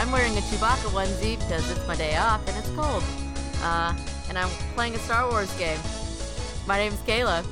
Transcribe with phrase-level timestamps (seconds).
[0.00, 3.02] I'm wearing a Chewbacca onesie because it's my day off and it's cold.
[3.62, 3.94] Uh,
[4.30, 5.78] and I'm playing a Star Wars game.
[6.66, 7.44] My name's Kayla.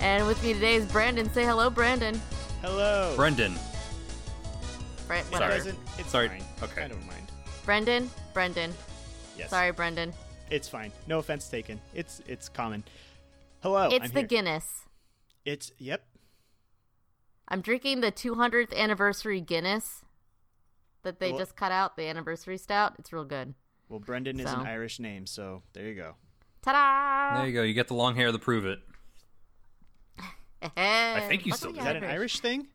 [0.00, 1.30] And with me today is Brandon.
[1.30, 2.18] Say hello, Brandon.
[2.62, 3.12] Hello.
[3.16, 3.52] Brendan.
[5.06, 5.52] Bre- It whatever.
[5.58, 5.78] doesn't.
[5.98, 6.28] It's Sorry.
[6.28, 6.42] fine.
[6.62, 6.84] Okay.
[6.84, 7.26] I don't mind.
[7.66, 8.08] Brendan?
[8.32, 8.72] Brendan.
[9.36, 9.50] Yes.
[9.50, 10.14] Sorry, Brendan.
[10.50, 10.90] It's fine.
[11.06, 11.82] No offense taken.
[11.92, 12.82] It's it's common.
[13.62, 13.90] Hello.
[13.92, 14.26] it's I'm the here.
[14.26, 14.86] Guinness.
[15.44, 16.06] It's yep.
[17.46, 20.02] I'm drinking the 200th anniversary Guinness
[21.08, 22.94] that they Well- just cut out, the anniversary stout.
[22.98, 23.54] It's real good.
[23.88, 26.14] Well, Brendan is an Irish name, so there you go.
[26.60, 27.38] Ta-da!
[27.38, 27.62] There you go.
[27.62, 28.80] You get the long hair to prove it.
[30.76, 32.66] I think you still Is that an Irish thing?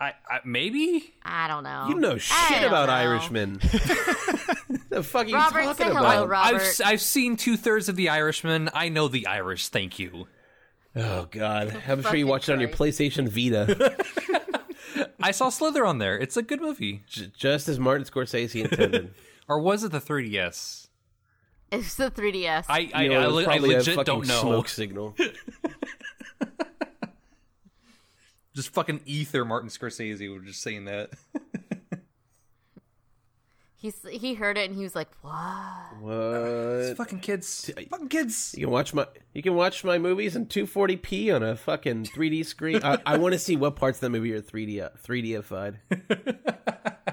[0.00, 1.14] I, I maybe.
[1.22, 1.86] I don't know.
[1.88, 2.94] You know shit about know.
[2.94, 3.54] Irishmen.
[4.88, 6.04] the fuck are you Robert, talking say about?
[6.04, 6.54] hello, Robert.
[6.56, 8.70] I've s- I've seen two thirds of the Irishman.
[8.74, 9.68] I know the Irish.
[9.68, 10.26] Thank you.
[10.96, 13.96] Oh god, I'm sure you watched it on your PlayStation Vita,
[15.22, 16.18] I saw Slither on there.
[16.18, 17.02] It's a good movie.
[17.06, 19.14] j- just as Martin Scorsese intended.
[19.46, 20.88] Or was it the 3DS?
[21.70, 22.64] It's the 3DS.
[22.66, 24.40] I I, You know, I, was le- I probably a legit fucking don't know.
[24.40, 25.14] Smoke signal.
[28.54, 29.44] Just fucking ether.
[29.44, 31.10] Martin Scorsese was just saying that.
[33.84, 36.96] He's he heard it and he was like, "What?" What?
[36.96, 37.70] fucking kids.
[37.90, 38.54] Fucking kids.
[38.56, 42.46] You can watch my you can watch my movies in 240p on a fucking 3D
[42.46, 42.80] screen.
[42.82, 45.76] I, I want to see what parts of the movie are 3D 3Dified.
[45.90, 47.12] Uh,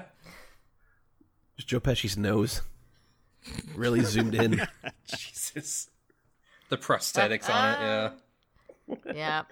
[1.56, 2.62] Just Joe Pesci's nose,
[3.74, 4.66] really zoomed in.
[5.14, 5.90] Jesus.
[6.70, 7.80] The prosthetics on it.
[7.82, 8.96] Yeah.
[9.14, 9.42] yeah.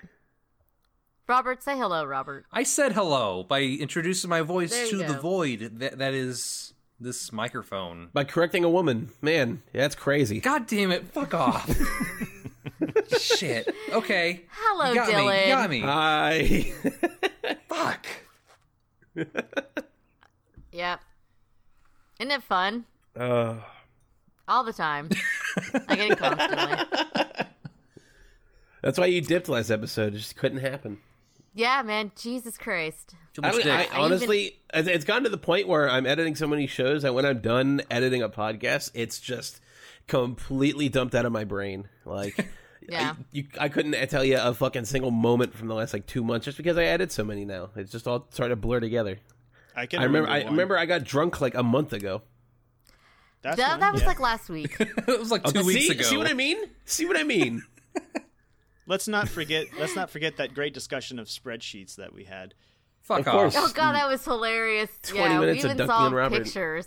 [1.29, 2.47] Robert, say hello, Robert.
[2.51, 7.33] I said hello by introducing my voice to you the void that that is this
[7.33, 8.09] microphone.
[8.13, 10.41] By correcting a woman, man, that's crazy.
[10.41, 11.09] God damn it!
[11.09, 11.69] Fuck off.
[13.19, 13.73] Shit.
[13.93, 14.43] Okay.
[14.51, 15.31] Hello, you got Dylan.
[15.31, 15.49] me.
[15.49, 15.81] You got me.
[15.81, 16.73] Hi.
[17.69, 18.07] Fuck.
[20.73, 21.01] Yep.
[22.21, 22.85] Isn't it fun?
[23.19, 23.57] uh,
[24.47, 25.09] All the time.
[25.89, 26.77] I get it constantly.
[28.83, 30.15] that's why you dipped last episode.
[30.15, 30.99] It just couldn't happen.
[31.55, 32.13] Yeah, man.
[32.17, 33.15] Jesus Christ.
[33.35, 33.95] Too I, much don't- I, dick.
[33.95, 37.15] I honestly, it's- it's gotten to the point where I'm editing so many shows that
[37.15, 39.61] when I'm done editing a podcast, it's just
[40.07, 41.89] completely dumped out of my brain.
[42.05, 42.47] Like,
[42.89, 43.15] Yeah.
[43.19, 46.25] I, you, I couldn't tell you a fucking single moment from the last like two
[46.25, 47.71] months just because I edit so many now.
[47.77, 49.19] It's just all started to blur together.
[49.77, 50.01] I can.
[50.01, 50.29] I remember.
[50.29, 52.23] I remember I got drunk like a month ago.
[53.43, 54.09] That's That, that was yeah.
[54.09, 54.77] like last week.
[54.81, 56.03] it was like oh, two Okay, weeks see, ago.
[56.03, 56.57] see what I mean?
[56.85, 57.63] See what I mean?
[58.91, 59.69] Let's not forget.
[59.79, 62.55] let's not forget that great discussion of spreadsheets that we had.
[63.03, 63.33] Fuck Of off.
[63.35, 63.55] course.
[63.57, 64.91] oh god, that was hilarious.
[65.05, 66.43] 20 yeah, minutes we of even Duncan saw and Robert.
[66.45, 66.87] pictures.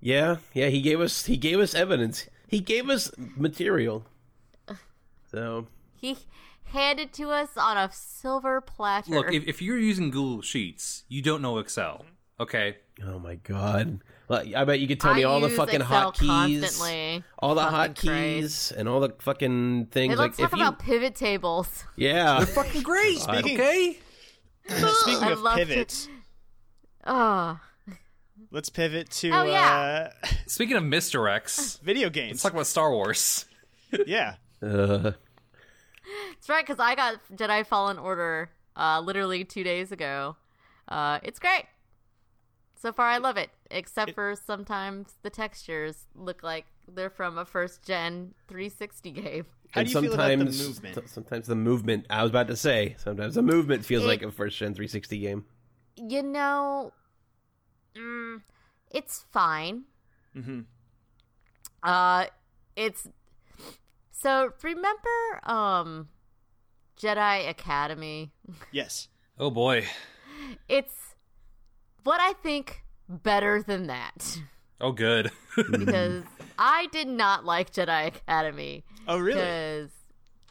[0.00, 0.68] yeah, yeah.
[0.68, 1.26] He gave us.
[1.26, 2.28] He gave us evidence.
[2.46, 4.06] He gave us material.
[5.30, 6.18] So He
[6.64, 9.10] handed to us on a silver platter.
[9.10, 12.04] Look, if, if you're using Google Sheets, you don't know Excel.
[12.38, 12.76] Okay.
[13.04, 14.00] Oh my god!
[14.32, 17.60] Like, I bet you could tell me I all the fucking Excel hotkeys, all the
[17.60, 20.14] Fucking hotkeys, and all the fucking things.
[20.14, 21.84] Hey, let's like, talk if you, about pivot tables.
[21.96, 23.18] yeah, they're Fucking great.
[23.20, 23.98] Speaking- okay.
[24.68, 26.08] Speaking of love to- pivots,
[27.04, 27.60] Oh,
[28.50, 30.08] let's pivot to Oh, yeah.
[30.22, 32.30] uh, Speaking of Mister X, video games.
[32.36, 33.44] let's talk about Star Wars.
[34.06, 34.36] yeah.
[34.62, 35.12] uh,
[36.38, 40.36] it's right because I got Jedi Fallen Order uh, literally two days ago.
[40.88, 41.64] Uh, it's great.
[42.82, 43.50] So far, I love it.
[43.70, 49.46] Except for sometimes the textures look like they're from a first gen 360 game.
[49.70, 51.08] How and do you feel about the sometimes, movement?
[51.08, 52.06] Sometimes the movement.
[52.10, 52.96] I was about to say.
[52.98, 55.44] Sometimes the movement feels It- like a first gen 360 game.
[55.96, 56.92] You know,
[57.94, 58.42] mm,
[58.90, 59.84] it's fine.
[60.36, 60.62] Mm-hmm.
[61.84, 62.26] Uh,
[62.74, 63.08] it's
[64.10, 66.08] so remember um
[67.00, 68.32] Jedi Academy.
[68.72, 69.06] Yes.
[69.38, 69.86] Oh boy.
[70.68, 71.11] It's
[72.04, 74.38] what I think better than that
[74.82, 75.30] Oh good.
[75.70, 76.24] because
[76.58, 79.38] I did not like Jedi Academy Oh, really?
[79.40, 79.90] because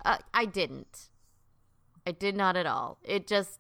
[0.06, 1.10] uh, I didn't.
[2.08, 2.98] I did not at all.
[3.04, 3.60] It just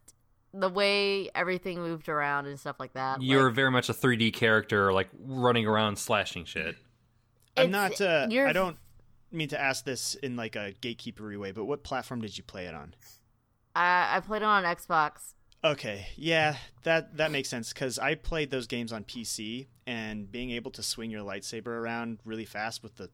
[0.53, 3.21] the way everything moved around and stuff like that.
[3.21, 6.75] You're like, very much a 3D character, like running around slashing shit.
[7.57, 7.99] I'm not.
[7.99, 8.77] Uh, I don't
[9.29, 12.65] mean to ask this in like a gatekeepery way, but what platform did you play
[12.65, 12.95] it on?
[13.75, 15.33] I, I played it on Xbox.
[15.63, 20.49] Okay, yeah, that that makes sense because I played those games on PC, and being
[20.51, 23.09] able to swing your lightsaber around really fast with the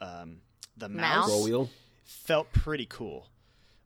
[0.00, 0.38] um,
[0.76, 1.28] the Mouse?
[1.28, 1.70] mouse, wheel.
[2.04, 3.26] felt pretty cool.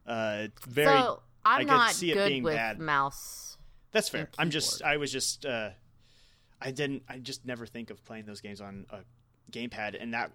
[0.07, 0.99] Uh, very.
[0.99, 2.79] so I'm I could not see it being with bad.
[2.79, 3.57] mouse.
[3.93, 4.29] that's fair.
[4.39, 4.83] I'm just.
[4.83, 5.47] I was just.
[5.47, 5.71] Uh,
[6.61, 7.03] I didn't.
[7.09, 8.99] I just never think of playing those games on a
[9.51, 10.33] gamepad, and that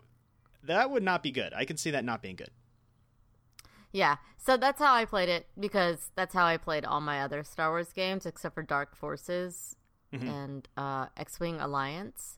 [0.64, 1.54] that would not be good.
[1.54, 2.50] I can see that not being good.
[3.94, 7.44] Yeah, so that's how I played it because that's how I played all my other
[7.44, 9.76] Star Wars games except for Dark Forces.
[10.14, 12.38] and uh, X-wing Alliance.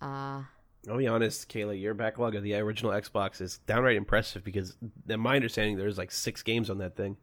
[0.00, 0.42] Uh,
[0.88, 4.76] I'll be honest, Kayla, your backlog of the original Xbox is downright impressive because,
[5.08, 7.16] in my understanding, there's like six games on that thing.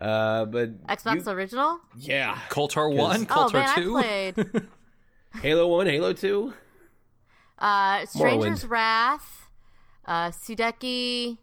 [0.00, 1.78] Uh, but Xbox you- original.
[1.96, 3.96] yeah, KOTOR 1, Oh KOTOR man, 2.
[3.96, 4.66] I played
[5.42, 6.52] Halo One, Halo Two.
[7.58, 8.70] uh, Stranger's Morrowind.
[8.70, 9.48] Wrath,
[10.04, 11.38] uh, Sudeki,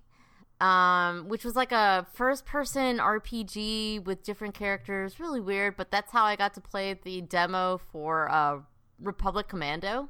[0.63, 5.19] um, which was like a first-person RPG with different characters.
[5.19, 8.59] Really weird, but that's how I got to play the demo for uh,
[9.01, 10.09] Republic Commando.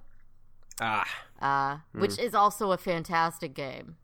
[0.81, 1.05] Ah,
[1.41, 3.95] uh, which is also a fantastic game.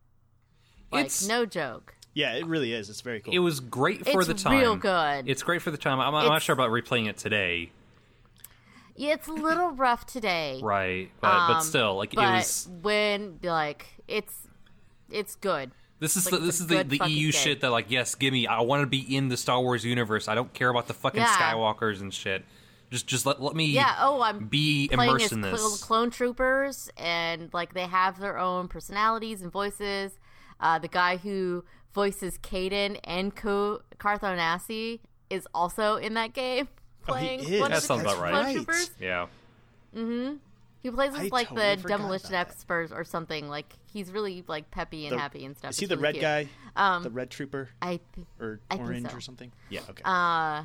[0.91, 2.89] Like It's- no joke, Yeah, it really is.
[2.89, 3.33] It's very cool.
[3.33, 4.57] It was great for it's the time.
[4.59, 5.29] real good.
[5.29, 5.99] It's great for the time.
[5.99, 7.71] I'm, I'm not sure about replaying it today,
[8.95, 11.09] yeah, it's a little rough today, right?
[11.21, 12.67] But, but Um, still, like but it was.
[12.81, 14.35] when like it's
[15.09, 15.71] it's good.
[15.99, 17.41] This is like, the, this is the, the EU game.
[17.41, 18.47] shit that like yes, give me.
[18.47, 20.27] I want to be in the Star Wars universe.
[20.27, 21.27] I don't care about the fucking Yeah.
[21.35, 22.45] Skywalkers and shit.
[22.89, 23.95] Just just let let me Yeah.
[23.99, 25.83] Oh, I'm be playing immersed as in cl- this.
[25.83, 30.13] clone troopers, and like they have their own personalities and voices.
[30.59, 31.63] Uh, the guy who
[31.93, 34.99] voices Caden and Co- Carth Onasi
[35.29, 36.67] is also in that game.
[37.07, 37.59] Oh, he Playing is.
[37.61, 38.55] one That of the sounds about clone right.
[38.55, 38.91] troopers.
[38.99, 39.27] yeah.
[40.81, 43.49] He plays as I like totally the demolition expert or something.
[43.49, 45.71] Like he's really like peppy and The- happy and stuff.
[45.71, 46.21] Is he It's the really red cute.
[46.23, 46.47] guy?
[46.75, 47.99] Um, the red trooper I
[48.39, 49.17] or I think orange so.
[49.17, 49.51] or something?
[49.69, 49.81] Yeah.
[49.89, 50.01] Okay.
[50.05, 50.63] uh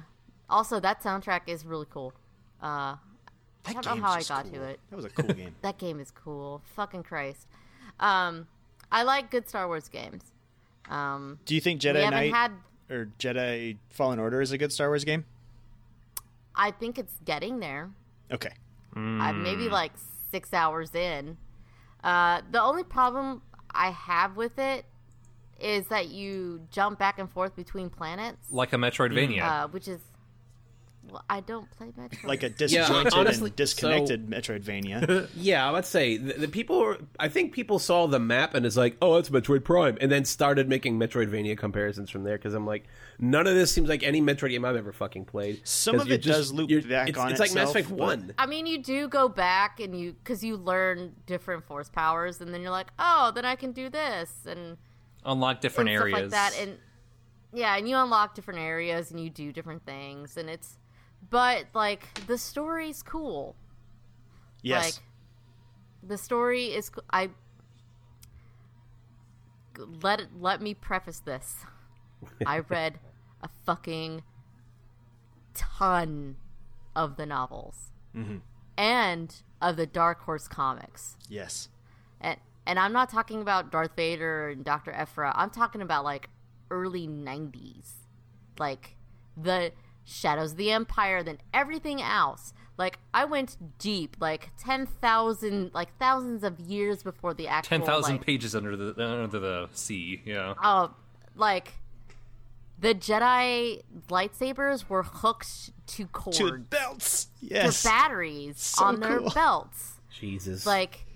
[0.49, 2.13] also that soundtrack is really cool.
[2.63, 2.97] Uh
[3.67, 4.53] I don't know how I got cool.
[4.53, 4.81] to it.
[4.91, 5.55] That was a cool game.
[5.63, 6.63] That game is cool.
[6.77, 7.47] Fucking Christ.
[7.99, 8.47] Um
[8.93, 10.23] I like good Star Wars games.
[10.89, 12.53] Um Do you think Jedi Knight had
[12.89, 15.25] or Jedi Fallen Order is a good Star Wars game?
[16.55, 17.91] I think it's getting there.
[18.31, 18.53] Okay.
[18.97, 19.93] I'm maybe like
[20.31, 21.37] six hours in.
[22.03, 24.85] Uh, the only problem I have with it
[25.61, 29.43] is that you jump back and forth between planets, Like a Metroidvania.
[29.43, 30.01] uh, which is.
[31.15, 32.25] Well, I don't play Metroid.
[32.25, 35.29] Like a disjointed honestly, and disconnected Metroidvania.
[35.37, 35.71] yeah.
[35.71, 36.81] Let's say the, the people.
[36.81, 40.11] Were, I think people saw the map and it's like, oh, it's Metroid Prime, and
[40.11, 42.37] then started making Metroidvania comparisons from there.
[42.37, 42.87] Because I'm like,
[43.21, 45.61] none of this seems like any Metroid game I've ever fucking played.
[45.63, 48.35] Some of you're it does loop back it's, on It's like Mass Effect but- One.
[48.37, 52.53] I mean, you do go back and you because you learn different force powers, and
[52.53, 54.79] then you're like, oh, then I can do this and,
[55.25, 56.21] Unlock different and stuff areas.
[56.23, 56.77] like that, and
[57.55, 60.77] yeah, and you unlock different areas and you do different things, and it's,
[61.31, 63.57] but like the story's cool.
[64.63, 64.85] yes.
[64.85, 64.95] Like
[66.07, 67.31] the story is I
[70.03, 71.57] let it, let me preface this.
[72.47, 72.99] I read
[73.43, 74.23] a fucking
[75.55, 76.37] ton
[76.97, 78.39] of the novels mm-hmm.
[78.77, 81.17] and of the Dark Horse comics.
[81.29, 81.69] yes.
[82.21, 84.91] And and I'm not talking about Darth Vader and Dr.
[84.93, 85.33] Aphra.
[85.37, 86.31] I'm talking about like
[86.71, 87.91] early 90s.
[88.59, 88.97] Like
[89.37, 89.73] the
[90.05, 92.53] Shadows of the Empire than everything else.
[92.77, 98.17] Like I went deep, like 10,000 like thousands of years before the actual Ten thousand
[98.17, 100.23] like, pages under the under the sea.
[100.25, 100.55] Yeah.
[100.63, 100.93] Oh,
[101.37, 101.75] like
[102.79, 107.29] the Jedi lightsabers were hooked to cords, To to, belts.
[107.41, 107.85] Yes.
[107.85, 109.31] batteries So on their cool.
[109.31, 110.01] belts.
[110.11, 110.67] Jesus.
[110.67, 111.07] Like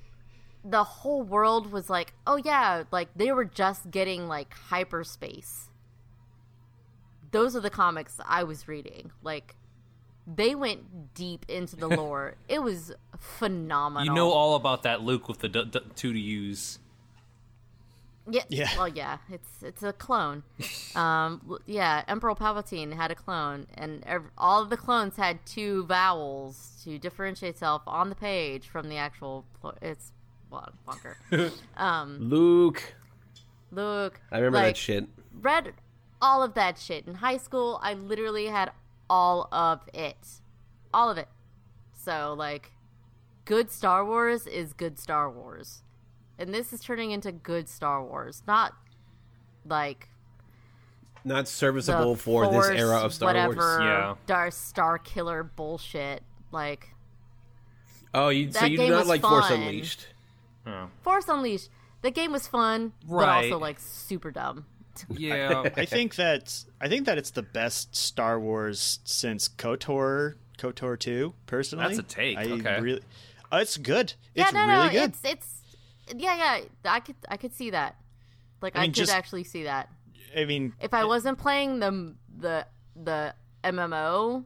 [0.64, 5.67] the whole world was like, oh yeah, like they were just getting like hyperspace.
[7.30, 9.10] Those are the comics I was reading.
[9.22, 9.56] Like
[10.26, 12.34] they went deep into the lore.
[12.48, 14.06] it was phenomenal.
[14.06, 16.78] You know all about that Luke with the d- d- two to use.
[18.30, 18.42] Yeah.
[18.48, 18.68] Yeah.
[18.76, 20.42] Well, yeah, it's it's a clone.
[20.94, 25.84] um, yeah, Emperor Palpatine had a clone, and ev- all of the clones had two
[25.86, 29.44] vowels to differentiate itself on the page from the actual.
[29.60, 30.12] Pl- it's
[30.50, 31.16] well, bunker.
[31.76, 32.94] um, Luke.
[33.70, 34.20] Luke.
[34.30, 35.06] I remember like, that shit.
[35.40, 35.72] Read
[36.20, 37.78] all of that shit in high school.
[37.82, 38.72] I literally had
[39.10, 40.16] all of it,
[40.92, 41.28] all of it.
[41.92, 42.72] So like,
[43.44, 45.82] good Star Wars is good Star Wars,
[46.38, 48.74] and this is turning into good Star Wars, not
[49.66, 50.08] like
[51.24, 53.80] Not serviceable for this era of Star whatever, Wars.
[53.82, 54.14] Yeah.
[54.26, 56.22] Darth Starkiller bullshit.
[56.50, 56.94] Like
[58.14, 59.50] Oh, you so you do not was like Force.
[59.50, 60.06] Unleashed?
[60.66, 60.88] Oh.
[61.02, 61.68] Force Unleashed.
[62.00, 63.44] The game was fun, but Right.
[63.52, 64.64] also like super dumb.
[65.16, 65.68] Yeah.
[65.76, 71.34] I think that I think that it's the best Star Wars since KOTOR, KOTOR 2,
[71.46, 71.86] personally.
[71.86, 72.80] That's a take, I okay.
[72.80, 73.02] Really,
[73.52, 74.14] oh, it's good.
[74.34, 75.10] Yeah, It's no, really no, good.
[75.10, 75.62] it's it's
[76.16, 76.92] yeah, yeah.
[76.92, 77.96] I could I could see that.
[78.62, 79.88] Like I, I mean, could just- actually see that.
[80.36, 84.44] I mean, If I wasn't playing the the the MMO,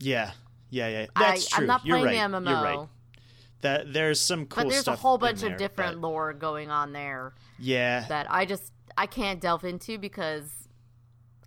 [0.00, 0.32] yeah,
[0.70, 1.06] yeah, yeah.
[1.16, 1.62] That's I, true.
[1.62, 2.30] I'm not You're playing right.
[2.30, 2.48] the MMO.
[2.50, 2.88] You're right.
[3.60, 6.70] That there's some cool but there's a whole bunch there, of different but- lore going
[6.70, 10.50] on there Yeah, that I just I can't delve into because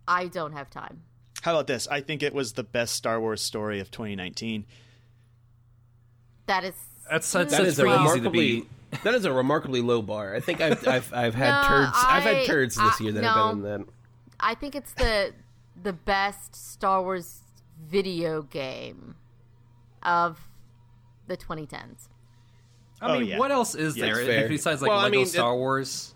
[0.08, 1.02] I don't have time.
[1.42, 1.88] How about this?
[1.90, 4.66] I think it was the best Star Wars story of 2019.
[6.48, 6.74] That is
[7.10, 8.66] That's that is a pretty to remarkably
[9.04, 10.36] that is a remarkably low bar.
[10.36, 11.98] I think I've I've, I've had No, turds.
[12.06, 13.28] I've had I- turds this I- year that no.
[13.30, 13.88] are better than that.
[14.40, 15.34] I think it's the
[15.82, 17.42] the best Star Wars
[17.84, 19.16] video game
[20.04, 20.40] of
[21.28, 22.08] the 2010s.
[23.02, 23.40] I Oh, mean, yeah.
[23.40, 26.14] what else is Yeah, there besides like Well, I Lego mean, Star it- Wars?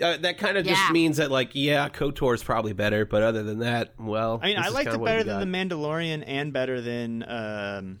[0.00, 0.74] Uh, that kind of Yeah.
[0.74, 4.48] just means that like yeah, Kotor is probably better, but other than that, well, I
[4.48, 5.68] mean, this I liked it better than got.
[5.68, 7.22] The Mandalorian and better than.
[7.22, 8.00] Um,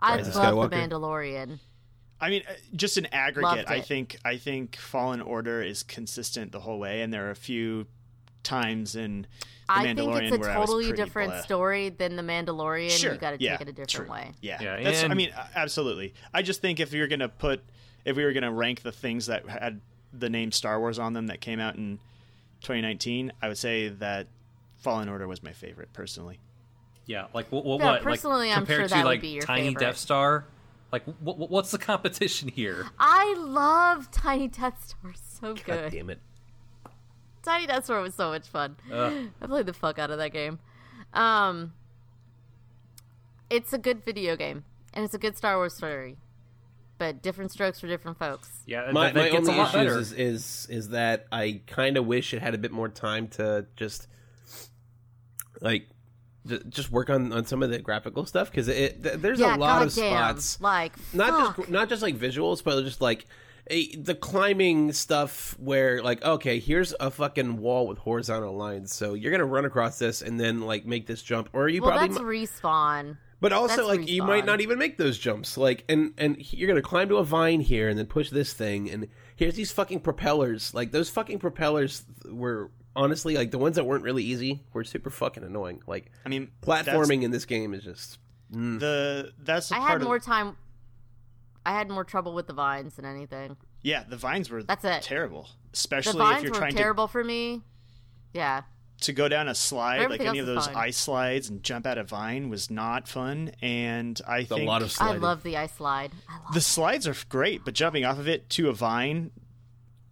[0.00, 1.58] I Rise of love the Mandalorian.
[2.20, 3.64] I mean, uh, just an aggregate.
[3.68, 7.36] I think I think Fallen Order is consistent the whole way, and there are a
[7.36, 7.86] few
[8.42, 9.28] times in the
[9.68, 11.42] I Mandalorian think it's a where I was totally different bleh.
[11.42, 12.90] story than the Mandalorian.
[12.90, 13.12] Sure.
[13.14, 14.10] You got to yeah, take it a different true.
[14.10, 14.32] way.
[14.40, 16.14] Yeah, Yeah, That's, I mean, absolutely.
[16.32, 17.62] I just think if you're gonna put,
[18.04, 19.80] if we were gonna rank the things that had
[20.12, 21.98] the name Star Wars on them that came out in
[22.62, 24.26] 2019, I would say that
[24.78, 26.38] Fallen Order was my favorite personally.
[27.06, 27.64] Yeah, like what?
[27.64, 29.68] what, Yeah, what personally, like, I'm compared sure to that would like be your Tiny
[29.68, 29.80] favorite.
[29.80, 30.44] Death Star,
[30.92, 32.86] like what, what's the competition here?
[32.98, 35.92] I love Tiny Death Star so God good.
[35.92, 36.18] damn it!
[37.42, 38.76] Tiny Death Star was so much fun.
[38.92, 39.28] Ugh.
[39.40, 40.58] I played the fuck out of that game.
[41.14, 41.72] Um,
[43.48, 44.64] it's a good video game,
[44.94, 46.16] and it's a good Star Wars story,
[47.00, 48.48] but different strokes for different folks.
[48.66, 49.98] Yeah, My, that, that my gets only a lot issues better.
[49.98, 53.66] is, is is that I kind of wish it had a bit more time to
[53.74, 54.06] just
[55.60, 55.88] like
[56.46, 59.56] j- just work on, on some of the graphical stuff because it th- there's yeah,
[59.56, 60.12] a lot of goddamn.
[60.38, 61.56] spots Like not fuck.
[61.56, 63.26] just not just like visuals, but just like
[63.68, 69.14] a, the climbing stuff where like okay, here's a fucking wall with horizontal lines, so
[69.14, 72.08] you're gonna run across this and then like make this jump, or you well, probably.
[72.08, 73.16] that's mi- respawn.
[73.40, 76.68] But also that's like you might not even make those jumps, like and and you're
[76.68, 80.00] gonna climb to a vine here and then push this thing, and here's these fucking
[80.00, 80.74] propellers.
[80.74, 85.10] Like those fucking propellers were honestly like the ones that weren't really easy were super
[85.10, 85.82] fucking annoying.
[85.86, 88.18] Like I mean, platforming in this game is just
[88.50, 90.56] That's the that's the I part had of more time.
[91.64, 93.56] I had more trouble with the vines than anything.
[93.82, 94.02] yeah.
[94.08, 95.02] The vines were That's it.
[95.02, 97.62] terrible, The especially if you're were trying terrible for me.
[98.32, 98.62] Yeah,
[99.00, 100.76] to to go down a slide like any of those is fine.
[100.76, 103.52] ice slides and jump out a vine was not fun.
[103.62, 106.12] And I a think lot of I love the ice slide.
[106.28, 109.30] I love the slides are great, but jumping off of it to a vine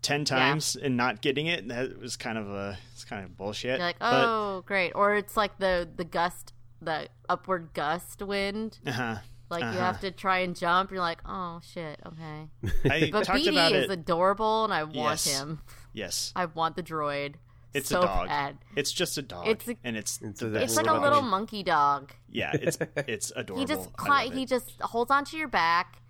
[0.03, 3.79] ten times and not getting it that was kind of a it's kind of bullshit.
[3.79, 4.93] You're like, But- oh, great.
[4.95, 8.79] Or it's like the the gust, the upward gust wind.
[8.87, 9.17] uh-huh.
[9.51, 9.79] Like you Uh-huh.
[9.81, 10.91] have to try and jump.
[10.91, 12.49] You're like, oh shit, okay.
[12.91, 13.91] I But talked BD is it.
[13.91, 15.39] adorable, and I want Yes.
[15.39, 15.61] him.
[15.95, 17.35] yes, I want the droid.
[17.75, 18.29] It's so a dog.
[18.29, 18.59] bad.
[18.77, 21.63] It's just a dog, It's a- and it's It's the It's like a little monkey
[21.63, 22.13] dog.
[22.31, 23.61] Yeah, it's it's adorable.
[23.61, 24.49] He just I cli- love he it.
[24.49, 26.01] just holds onto your back,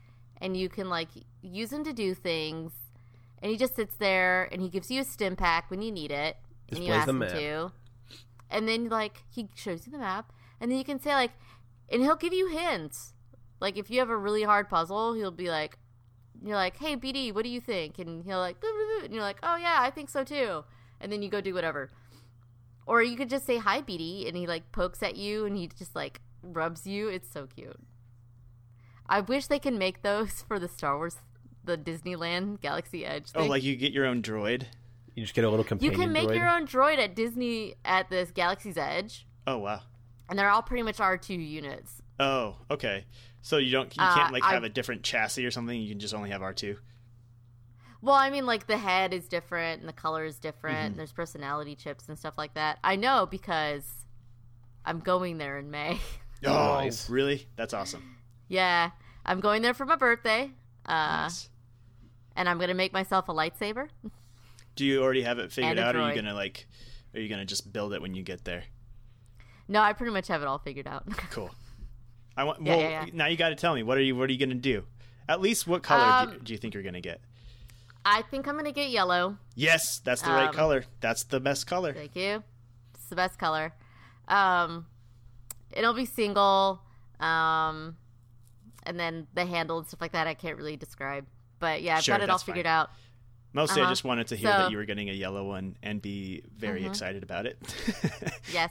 [0.40, 1.08] and you can like
[1.42, 2.72] use him to do things.
[3.40, 6.10] And he just sits there, and he gives you a stim pack when you need
[6.10, 6.36] it,
[6.70, 7.72] and you ask the him to.
[8.50, 11.32] And then like he shows you the map, and then you can say like,
[11.90, 13.12] and he'll give you hints.
[13.60, 15.78] Like if you have a really hard puzzle, he'll be like,
[16.42, 17.98] you're like, hey BD, what do you think?
[17.98, 18.56] And he'll like,
[19.04, 20.64] and you're like, oh yeah, I think so too.
[21.00, 21.90] And then you go do whatever.
[22.86, 25.68] Or you could just say hi BD, and he like pokes at you, and he
[25.68, 27.08] just like rubs you.
[27.08, 27.78] It's so cute.
[29.08, 31.16] I wish they can make those for the Star Wars,
[31.64, 33.30] the Disneyland Galaxy Edge.
[33.34, 34.64] Oh, like you get your own droid.
[35.14, 35.92] You just get a little companion.
[35.92, 36.36] you can make droid.
[36.36, 39.80] your own droid at Disney at this Galaxy's Edge, Oh wow.
[40.28, 42.00] and they're all pretty much R two units.
[42.20, 43.04] Oh, okay.
[43.42, 45.80] So you don't you Uh, can't like I- have a different chassis or something.
[45.80, 46.78] You can just only have R two.
[48.00, 50.76] Well, I mean, like the head is different and the color is different.
[50.76, 50.86] Mm-hmm.
[50.86, 52.78] And there's personality chips and stuff like that.
[52.84, 53.84] I know because
[54.84, 55.98] I'm going there in May.
[56.46, 57.10] Oh, Nice.
[57.10, 57.48] really?
[57.56, 58.14] That's awesome.
[58.46, 58.90] yeah,
[59.26, 60.52] I'm going there for my birthday,
[60.86, 61.48] uh, Nice.
[62.36, 63.88] and I'm gonna make myself a lightsaber.
[64.76, 65.96] Do you already have it figured and a out?
[65.96, 66.68] Or are you gonna like?
[67.12, 68.62] Are you gonna just build it when you get there?
[69.66, 71.02] No, I pretty much have it all figured out.
[71.32, 71.50] Cool.
[72.36, 72.62] I want.
[72.64, 73.10] Yeah, well, yeah, yeah.
[73.12, 74.84] now you got to tell me what are you what are you gonna do?
[75.28, 77.20] At least what color do, Um, do you think you're gonna get?
[78.10, 79.36] I think I'm gonna get yellow.
[79.54, 80.84] Yes, that's the right um, color.
[81.00, 81.92] That's the best color.
[81.92, 82.42] Thank you.
[82.94, 83.74] It's the best color.
[84.28, 84.86] Um,
[85.70, 86.80] it'll be single.
[87.20, 87.96] Um,
[88.84, 91.26] and then the handle and stuff like that I can't really describe.
[91.58, 92.72] But yeah, I've Sure, got it all figured fine.
[92.72, 92.90] out.
[93.52, 93.92] Mostly, I uh-huh.
[93.92, 96.86] just wanted to hear So- that you were getting a yellow one and be very
[96.86, 97.58] excited about it.
[98.52, 98.70] Yes.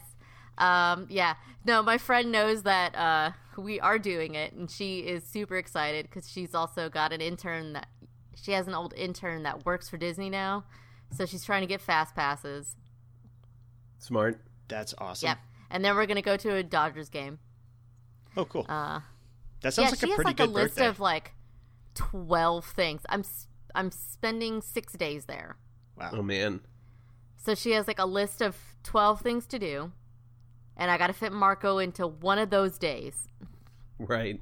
[0.57, 1.35] Um, yeah.
[1.65, 6.07] No, my friend knows that uh, we are doing it, and she is super excited
[6.09, 7.87] because she's also got an intern that
[8.47, 10.63] she has an old intern that works for Disney now,
[11.11, 12.77] so she's trying to get fast passes.
[13.99, 14.39] Smart.
[14.69, 15.27] That's awesome.
[15.27, 15.37] Yep.
[15.69, 17.39] And then we're gonna go to a Dodgers game.
[18.37, 18.65] Oh, cool.
[18.69, 19.01] Uh,
[19.61, 20.87] that sounds yeah, like she a has pretty like good a list birthday.
[20.87, 21.33] of like
[21.93, 23.01] twelve things.
[23.09, 25.57] I'm s- I'm spending six days there,
[25.97, 26.11] wow.
[26.13, 26.61] Oh man.
[27.35, 29.91] so she has like a list of twelve things to do,
[30.77, 33.27] and I got to fit Marco into one of those days.
[33.99, 34.39] Right.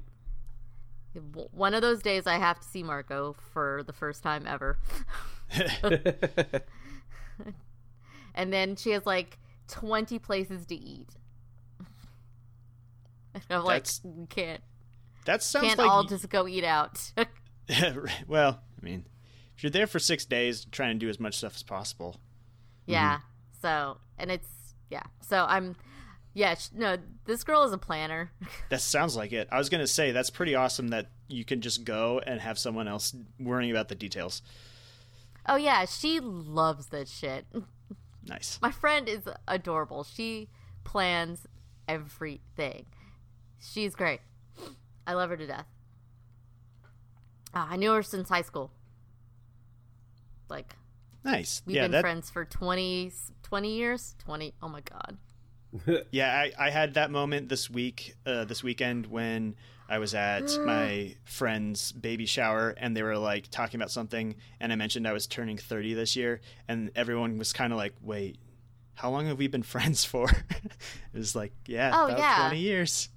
[1.52, 4.78] One of those days, I have to see Marco for the first time ever.
[8.34, 11.08] and then she has like 20 places to eat.
[13.34, 14.62] And I'm like, That's- we can't,
[15.26, 17.12] That sounds can't like all y- just go eat out.
[18.26, 19.06] well, I mean,
[19.56, 22.16] if you're there for six days, trying to do as much stuff as possible.
[22.86, 23.16] yeah.
[23.16, 23.22] Mm-hmm.
[23.62, 24.48] So, and it's,
[24.90, 25.02] yeah.
[25.20, 25.74] So I'm,
[26.36, 28.30] yeah, sh- no, this girl is a planner.
[28.68, 29.48] That sounds like it.
[29.50, 32.86] I was gonna say that's pretty awesome that you can just go and have someone
[32.86, 34.42] else worrying about the details.
[35.48, 37.46] oh, yeah, she loves this shit.
[38.28, 38.58] Nice.
[38.60, 40.02] My friend is adorable.
[40.02, 40.48] She
[40.82, 41.46] plans
[41.86, 42.86] everything.
[43.60, 44.18] She's great.
[45.06, 45.66] I love her to death.
[47.54, 48.72] Ah, I knew her since high school.
[50.48, 50.74] Like,
[51.24, 51.62] Nice.
[51.66, 53.12] we've yeah, been that, friends for 20,
[53.44, 54.16] 20 years?
[54.18, 54.54] 20.
[54.60, 55.16] Oh my God.
[56.10, 59.56] Yeah, I, I had that moment this week, uh, this weekend when
[59.88, 64.72] I was at my friend's baby shower and they were like talking about something, and
[64.72, 68.38] I mentioned I was turning thirty this year, and everyone was kind of like, "Wait,
[68.94, 70.72] how long have we been friends for?" it
[71.18, 72.48] was like, "Yeah, Oh, about yeah.
[72.48, 73.08] twenty years."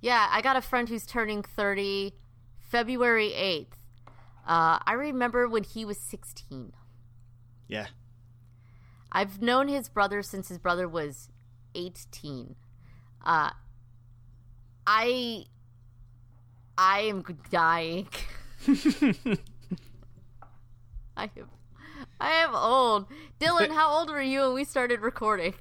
[0.00, 2.12] Yeah, I got a friend who's turning 30
[2.58, 3.66] February 8th.
[4.44, 6.72] Uh, I remember when he was 16.
[7.68, 7.86] Yeah,
[9.12, 11.28] I've known his brother since his brother was
[11.74, 12.54] 18.
[13.24, 13.50] Uh,
[14.86, 15.44] I
[16.78, 18.08] I am dying.
[21.16, 21.48] I am
[22.20, 23.06] I am old.
[23.40, 25.54] Dylan, how old were you when we started recording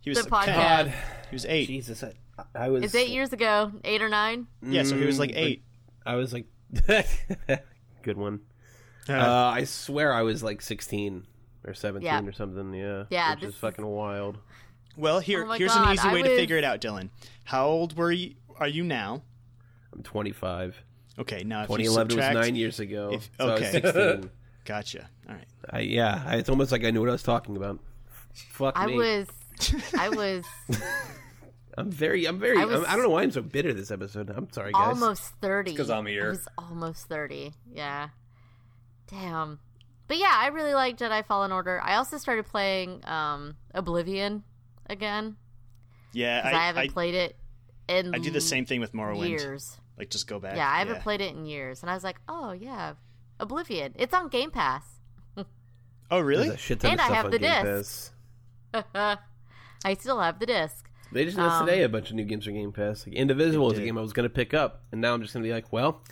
[0.00, 0.46] he was the podcast?
[0.54, 0.92] God.
[1.30, 1.66] He was eight.
[1.66, 2.12] Jesus, I,
[2.54, 2.84] I was.
[2.84, 4.46] It's eight years ago, eight or nine.
[4.62, 5.62] Yeah, so he was like Mm, eight.
[6.06, 6.46] I was like,
[8.02, 8.40] good one.
[9.08, 11.26] Uh, Uh, I swear I was like 16
[11.66, 12.22] or 17 Yeah.
[12.22, 12.72] or something.
[12.74, 13.04] Yeah.
[13.10, 14.38] Yeah, Which this is is- fucking wild.
[14.96, 17.10] Well, here oh my here's an God, easy I way to figure it out, Dylan.
[17.44, 18.34] How old were you?
[18.58, 19.22] Are you now?
[19.92, 20.76] I'm 25.
[21.18, 23.10] Okay, now if you 2011 subtract, was nine years ago.
[23.14, 23.70] if- so I was okay.
[23.80, 24.30] 16.
[24.64, 25.08] Gotcha.
[25.28, 25.46] All right.
[25.70, 27.78] I, yeah, I, it's almost like I knew what I was talking about.
[28.32, 28.96] Fuck I me.
[28.96, 29.28] was
[29.98, 30.44] I was
[31.76, 33.72] I'm very, I'm very, I I, was- I'm, I don't know why I'm so bitter
[33.74, 34.30] this episode.
[34.30, 34.88] I'm sorry, guys.
[34.88, 35.72] almost 30.
[35.72, 36.26] Because I'm here.
[36.26, 38.08] I was almost 30 yeah
[39.06, 39.58] damn
[40.08, 44.42] but yeah i really like jedi fallen order i also started playing um oblivion
[44.90, 45.36] again
[46.12, 47.36] Yeah, I, I, haven't I, played it
[47.88, 49.28] in I do the same thing with Morrowind.
[49.28, 50.56] years Like just go back.
[50.56, 52.94] yeah i haven't played it in years and i was like oh yeah
[53.40, 54.82] oblivion it's on game pass
[56.10, 56.54] Oh, really?
[56.58, 58.12] shit And I have the Game disc.
[58.72, 58.90] Pass.
[59.84, 62.46] i still have the disc They just announced Um, today a bunch of new games
[62.46, 63.06] on Game Pass.
[63.06, 65.32] Like Indivisible is a game I was going to pick up, and now I'm just
[65.32, 66.02] going to be like, well,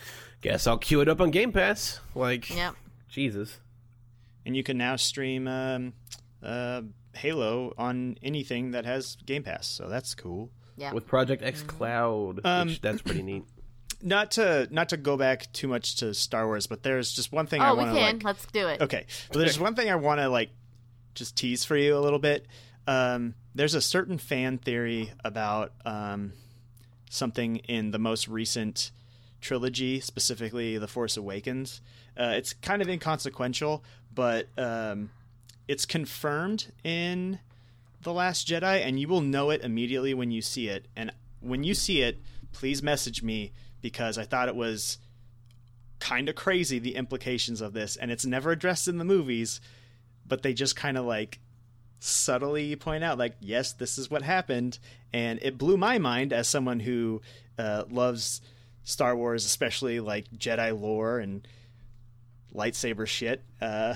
[0.41, 2.01] guess I'll queue it up on Game Pass.
[2.15, 2.75] Like, yep
[3.09, 3.59] Jesus.
[4.47, 5.93] And you can now stream um,
[6.43, 6.83] uh,
[7.15, 10.51] Halo on anything that has Game Pass, so that's cool.
[10.77, 13.45] yeah With Project xCloud, Um, which that's pretty neat.
[14.05, 17.47] Not to not to go back too much to Star Wars, but there's just one
[17.47, 18.25] thing I oh we want to can like.
[18.25, 20.51] let's do it Okay, but there's one thing I want to like
[21.15, 22.47] just tease for you a little bit.
[22.89, 26.33] Um, there's a certain fan theory about um,
[27.11, 28.91] something in the most recent
[29.41, 31.81] trilogy, specifically The Force Awakens.
[32.19, 35.11] Uh, it's kind of inconsequential, but um,
[35.69, 37.39] it's confirmed in
[38.03, 40.87] The Last Jedi, and you will know it immediately when you see it.
[40.97, 42.21] And when you see it,
[42.53, 44.99] please message me because I thought it was
[45.99, 49.61] kind of crazy the implications of this, and it's never addressed in the movies,
[50.27, 51.39] but they just kind of like
[52.01, 54.79] subtly point out, like, yes, this is what happened,
[55.13, 57.23] and it blew my mind as someone who
[57.59, 58.41] uh, loves
[58.83, 61.47] Star Wars, especially like Jedi lore and
[62.53, 63.43] lightsaber shit.
[63.61, 63.95] Uh,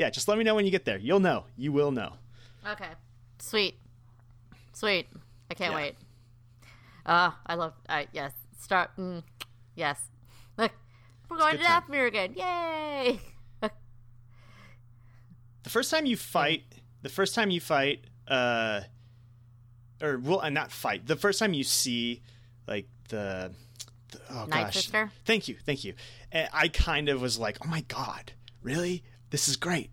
[0.00, 0.96] yeah, just let me know when you get there.
[0.96, 1.44] You'll know.
[1.58, 2.14] You will know.
[2.66, 2.88] Okay.
[3.38, 3.78] Sweet.
[4.72, 5.06] Sweet.
[5.50, 5.76] I can't Yeah.
[5.76, 5.94] wait.
[7.04, 8.32] Uh, I love I yes.
[8.58, 9.22] Start mm,
[9.74, 10.00] yes.
[10.56, 10.72] Look.
[11.28, 11.82] We're going to time.
[11.82, 12.32] Dathomir again.
[12.34, 13.20] Yay!
[15.62, 16.62] the first time you fight
[17.02, 18.80] the first time you fight uh
[20.00, 22.22] or well uh, not fight the first time you see
[22.66, 23.52] like the,
[24.12, 25.10] the oh Night gosh Sister?
[25.26, 25.92] thank you thank you
[26.32, 28.32] i kind of was like oh my god
[28.62, 29.90] really this is great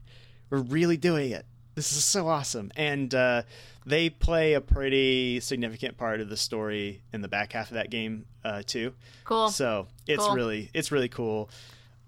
[0.50, 1.46] we're really doing it
[1.76, 3.42] this is so awesome and uh
[3.86, 7.90] they play a pretty significant part of the story in the back half of that
[7.90, 9.50] game uh too Cool.
[9.50, 10.36] so it's Cool.
[10.36, 11.50] really it's really cool.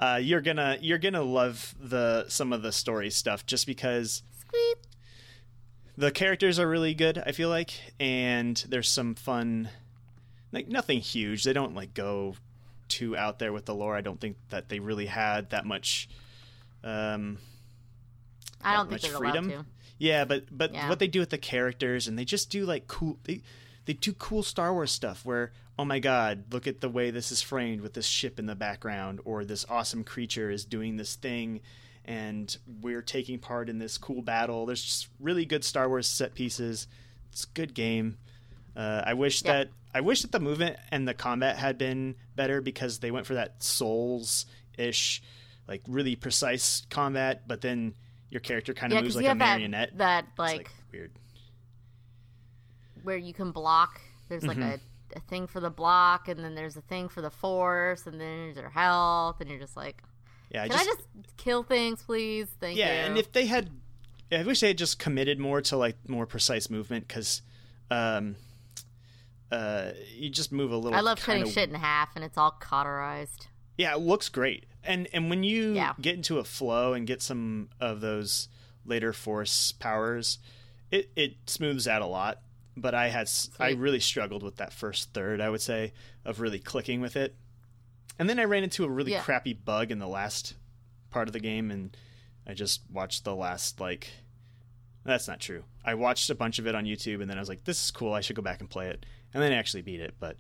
[0.02, 4.24] Uh, you're gonna you're gonna love the some of the story stuff just because
[5.98, 7.22] the characters are really good.
[7.26, 9.70] I feel like, and there's some fun,
[10.52, 11.44] like nothing huge.
[11.44, 12.36] They don't like go
[12.88, 13.96] too out there with the lore.
[13.96, 16.08] I don't think that they really had that much.
[16.84, 17.38] Um,
[18.64, 19.50] I don't think much they're freedom.
[19.50, 19.66] to.
[19.98, 20.90] Yeah, but but Yeah.
[20.90, 23.42] what they do with the characters and they just do like cool they
[23.86, 27.32] they do cool Star Wars stuff where oh my god, look at the way this
[27.32, 31.16] is framed with this ship in the background or this awesome creature is doing this
[31.16, 31.62] thing
[32.04, 34.66] and we're taking part in this cool battle.
[34.66, 36.88] There's just really good Star Wars set pieces.
[37.32, 38.18] It's a good game.
[38.76, 39.54] Uh, I wish Yeah.
[39.54, 43.26] that I wish that the movement and the combat had been better because they went
[43.26, 44.46] for that Souls
[44.78, 45.22] ish,
[45.70, 47.94] like really precise combat, but then
[48.32, 49.98] your character kind of Yeah, moves like a have that marionette.
[50.00, 51.12] that It's, like, weird.
[53.04, 54.02] where you can block.
[54.30, 54.70] There's like Mm-hmm.
[55.16, 58.20] a, a thing for the block, and then there's a thing for the force, and
[58.20, 60.04] then there's your health, and you're just like,
[60.52, 62.48] Yeah, I can just, I just kill things, please?
[62.60, 63.08] Thank yeah, you.
[63.10, 63.70] and if they had,
[64.32, 67.42] I wish they had just committed more to like more precise movement because,
[67.92, 68.36] um,
[69.52, 70.98] uh, you just move a little.
[70.98, 73.48] I love cutting shit in half, and it's all cauterized.
[73.78, 74.66] Yeah, it looks great.
[74.84, 75.94] And and when you Yeah.
[76.00, 78.48] get into a flow and get some of those
[78.86, 80.40] later force powers,
[80.92, 82.42] it it smooths out a lot.
[82.78, 86.60] But I had I really struggled with that first third, I would say, of really
[86.60, 87.36] clicking with it.
[88.18, 89.22] And then I ran into a really Yeah.
[89.22, 90.56] crappy bug in the last
[91.10, 91.96] part of the game and
[92.48, 94.10] I just watched the last like
[95.04, 95.64] that's not true.
[95.84, 97.92] I watched a bunch of it on YouTube and then I was like, this is
[97.92, 99.06] cool, I should go back and play it.
[99.34, 100.38] And then I actually beat it, but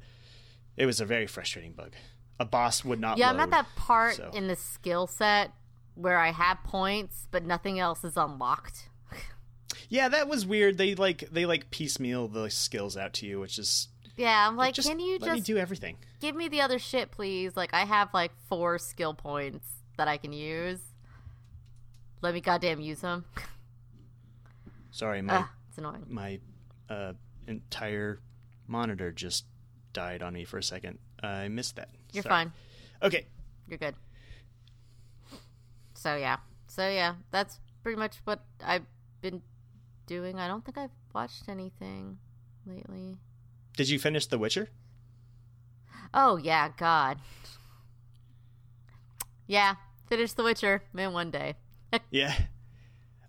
[0.78, 1.94] it was a very frustrating bug.
[2.40, 5.52] A boss would not Yeah, I'm at that part so- in the skill set
[5.96, 8.90] where I have points, but nothing else is unlocked.
[9.90, 10.78] Yeah, that was weird.
[10.78, 14.76] They like they like piecemeal the skills out to you, which is Yeah, I'm like,
[14.76, 15.98] can you let me just do everything?
[16.20, 17.56] give me the other shit, please?
[17.58, 19.66] Like, I have like four skill points
[19.98, 20.80] that I can use.
[22.22, 23.26] Let me goddamn use them.
[24.92, 26.06] Sorry, my Ah, it's annoying.
[26.10, 26.40] my
[26.90, 27.14] uh,
[27.48, 28.20] entire
[28.68, 29.46] monitor just
[29.94, 31.00] died on me for a second.
[31.24, 31.90] I missed that.
[32.12, 32.34] You're Sorry.
[32.46, 32.52] fine.
[33.02, 33.26] Okay,
[33.68, 33.96] You're good.
[35.94, 38.86] So yeah, so yeah, that's pretty much what I've
[39.22, 39.42] been
[40.08, 40.40] doing.
[40.40, 42.18] I don't think I've watched anything
[42.66, 43.18] lately.
[43.76, 44.70] did you finish The Witcher?
[46.14, 47.20] Oh yeah, God.
[49.48, 49.76] Yeah,
[50.08, 51.56] finished The Witcher in one day.
[52.12, 52.34] Yeah.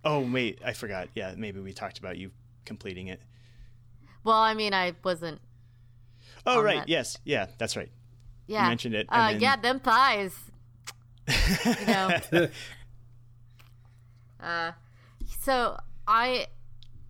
[0.04, 1.08] Oh wait, I forgot.
[1.14, 2.30] Yeah, maybe we talked about you
[2.64, 3.20] completing it.
[4.24, 5.40] Well, I mean, I wasn't.
[6.46, 7.90] Oh right, that- yes, yeah, that's right.
[8.50, 10.36] Yeah, mentioned it, Uh, then- yeah, them thighs.
[11.28, 12.18] You know.
[14.42, 14.72] uh,
[15.38, 16.46] so I,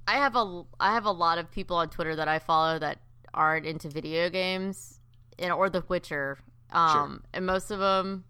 [0.07, 2.99] I have a I have a lot of people on Twitter that I follow that
[3.33, 5.01] aren't into video games,
[5.39, 6.39] and or The Witcher.
[6.73, 8.25] Um, and most of them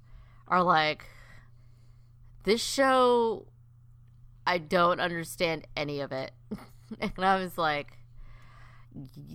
[0.47, 1.05] are like,
[2.45, 3.47] this show.
[4.47, 6.31] I don't understand any of it,
[7.01, 7.99] and I was like,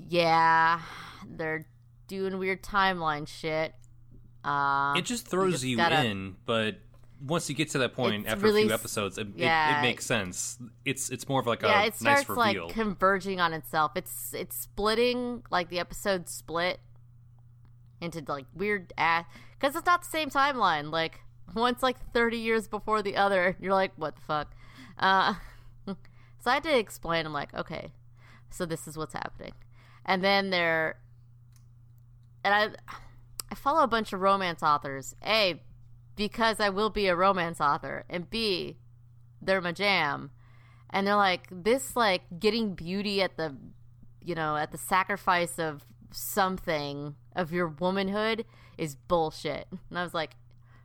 [0.08, 0.80] yeah,
[1.28, 1.66] they're
[2.08, 3.74] doing weird timeline shit.
[4.44, 6.78] Uh, It just throws just you gotta- in, but
[7.26, 9.78] once you get to that point after really a few episodes, it, yeah.
[9.78, 10.60] it, it makes sense.
[10.84, 12.70] It's it's more of like yeah, a it starts nice like reveal.
[12.70, 13.94] converging on itself.
[13.96, 16.80] It's it's splitting like the episode split
[18.02, 19.26] into like weird ass
[19.60, 20.91] because it's not the same timeline.
[20.91, 21.22] Like
[21.56, 23.56] one's like thirty years before the other.
[23.60, 24.54] You're like, what the fuck?
[25.00, 25.36] Uh,
[25.88, 25.96] so
[26.46, 27.26] I had to explain.
[27.26, 27.94] I'm like, okay,
[28.50, 29.54] so this is what's happening,
[30.06, 30.98] and then they're
[32.45, 32.69] and I
[33.51, 35.15] I follow a bunch of romance authors.
[35.25, 35.62] A
[36.15, 38.77] because I will be a romance author, and B
[39.41, 40.31] they're my jam.
[40.91, 43.58] And they're like this like getting beauty at the
[44.21, 48.45] you know at the sacrifice of something of your womanhood
[48.77, 49.67] is bullshit.
[49.89, 50.36] And i was like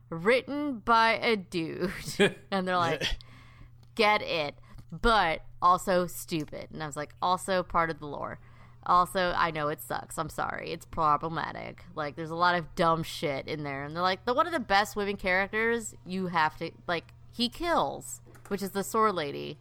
[0.09, 1.91] written by a dude.
[2.51, 3.03] And they're like
[3.95, 4.55] get it.
[4.91, 6.69] But also stupid.
[6.73, 8.39] And i was like also part of the lore
[8.85, 10.17] also i know it sucks.
[10.17, 10.71] I'm sorry.
[10.71, 11.85] It's problematic.
[11.95, 13.83] Like there's a lot of dumb shit in there.
[13.83, 17.49] And they're like the one of the best women characters you have to like he
[17.49, 19.57] kills which is the sword lady.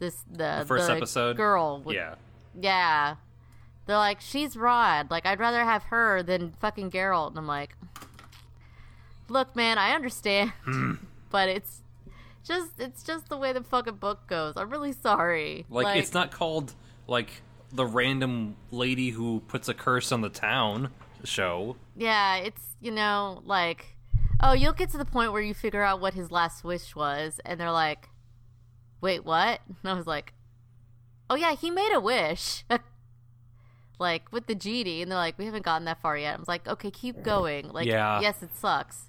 [0.00, 1.36] This the, The first the episode?
[1.36, 2.14] girl with, yeah,
[2.58, 3.16] yeah.
[3.86, 5.10] They're like she's rod.
[5.10, 7.28] Like i'd rather have her than fucking geralt.
[7.28, 7.76] And i'm like
[9.28, 10.52] look man i understand.
[10.64, 10.94] Hmm.
[11.30, 11.82] But it's
[12.44, 14.54] just it's just the way the fucking book goes.
[14.56, 15.64] I'm really sorry.
[15.70, 16.74] Like, it's not called
[17.06, 17.30] like
[17.72, 20.90] the random lady who puts a curse on the town
[21.24, 21.76] show.
[21.96, 23.96] Yeah, it's you know like,
[24.42, 27.40] oh, you'll get to the point where you figure out what his last wish was,
[27.44, 28.08] and they're like,
[29.00, 29.60] wait, what?
[29.82, 30.32] And I was like,
[31.28, 32.64] oh yeah, he made a wish,
[33.98, 36.36] like with the GD, and they're like, we haven't gotten that far yet.
[36.36, 37.68] I was like, okay, keep going.
[37.68, 38.20] Like, Yeah.
[38.20, 39.04] yes, it sucks,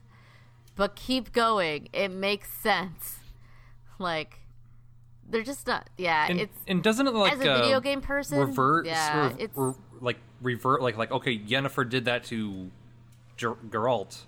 [0.75, 1.89] but keep going.
[1.93, 3.17] It makes sense.
[3.99, 4.39] Like,
[5.31, 5.89] they're just not.
[5.97, 8.39] Yeah, And, it's and doesn't it like as a video uh, game person.
[8.39, 8.85] revert?
[8.85, 12.69] yeah, rev- it's re- like revert like like okay, Yennefer did that to
[13.37, 14.21] Ger- Geralt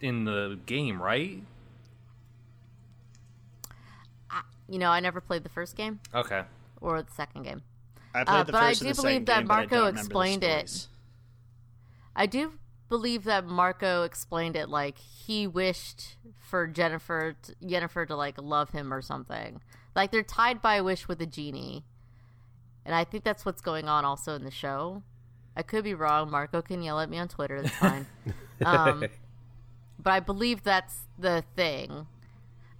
[0.00, 1.42] in the game, right?
[4.68, 6.42] you know, I never played the first game Okay.
[6.80, 7.62] or the second game.
[8.14, 9.54] I played Uh, the but I first and do the believe second that game, but
[9.54, 10.86] I Marco don't remember the explained it.
[12.14, 12.52] I do
[12.88, 18.70] believe that Marco explained it like he wished for Jennifer to, Jennifer to like love
[18.70, 19.60] him or something.
[19.94, 21.84] Like they're tied by a wish with a genie.
[22.84, 25.02] And I think that's what's going on also in the show.
[25.56, 26.30] I could be wrong.
[26.30, 27.62] Marco can yell at me on Twitter.
[27.62, 28.06] That's fine.
[28.64, 29.04] um,
[29.98, 32.06] but I believe that's the thing.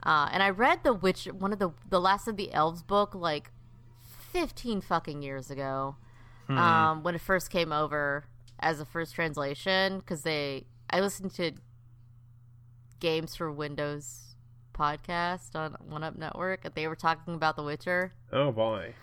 [0.02, 3.14] Uh, and I read the witch one of the the last of the elves book
[3.14, 3.50] like
[4.32, 5.96] fifteen fucking years ago
[6.48, 8.24] um, when it first came over
[8.58, 11.52] as a first translation because they I listened to
[12.98, 14.29] Games for Windows
[14.80, 18.12] podcast on One Up Network and they were talking about The Witcher.
[18.32, 18.94] Oh boy.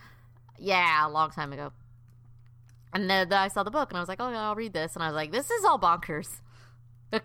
[0.58, 1.72] Yeah, a long time ago.
[2.94, 4.96] And then, then I saw the book and I was like, oh, I'll read this.
[4.96, 6.42] And I was like, this is all bonkers.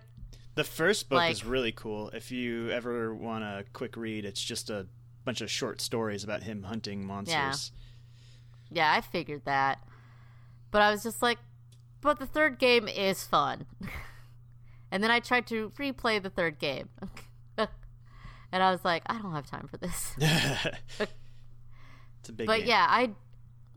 [0.55, 2.11] The first book Like- is really cool.
[2.11, 4.87] If you ever want a quick read, it's just a
[5.25, 7.73] bunch of short stories about him hunting monsters.
[8.71, 9.79] Yeah, I figured that.
[10.71, 11.39] But I was just like,
[12.03, 13.65] but the third game is fun.
[14.91, 16.91] and then I tried to replay the third game.
[18.53, 20.15] and I was like, I don't have time for this.
[22.21, 22.47] It's a big game.
[22.47, 22.69] but game.
[22.69, 23.11] yeah, I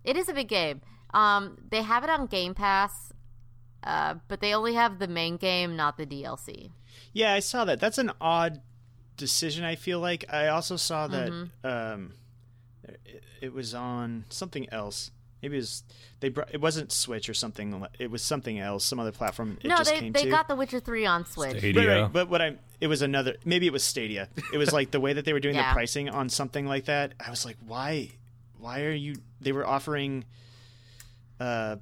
[0.04, 0.82] it is a big game.
[1.14, 3.12] Um they have it on Game Pass.
[3.84, 6.72] Uh, but they only have the main game, not the DLC.
[7.14, 7.80] Yeah, I saw that.
[7.80, 8.62] That's an odd
[9.16, 9.64] decision.
[9.64, 11.68] I feel like I also saw that Mm-hmm.
[11.68, 12.14] um,
[12.84, 15.12] it, it was on something else.
[15.46, 15.84] Maybe it was
[16.22, 16.30] they.
[16.30, 17.86] Brought, it wasn't Switch or something.
[18.00, 18.84] It was something else.
[18.84, 19.60] Some other platform.
[19.62, 20.30] It no, just they came they to.
[20.32, 21.62] got The Witcher 3 on Switch.
[21.62, 22.12] Right, right.
[22.12, 23.36] But what I it was another.
[23.46, 24.28] Maybe it was Stadia.
[24.52, 25.70] It was like the way that they were doing Yeah.
[25.70, 27.14] the pricing on something like that.
[27.24, 28.10] I was like, why?
[28.58, 29.18] Why are you?
[29.40, 30.26] They were offering.
[31.40, 31.76] Uh,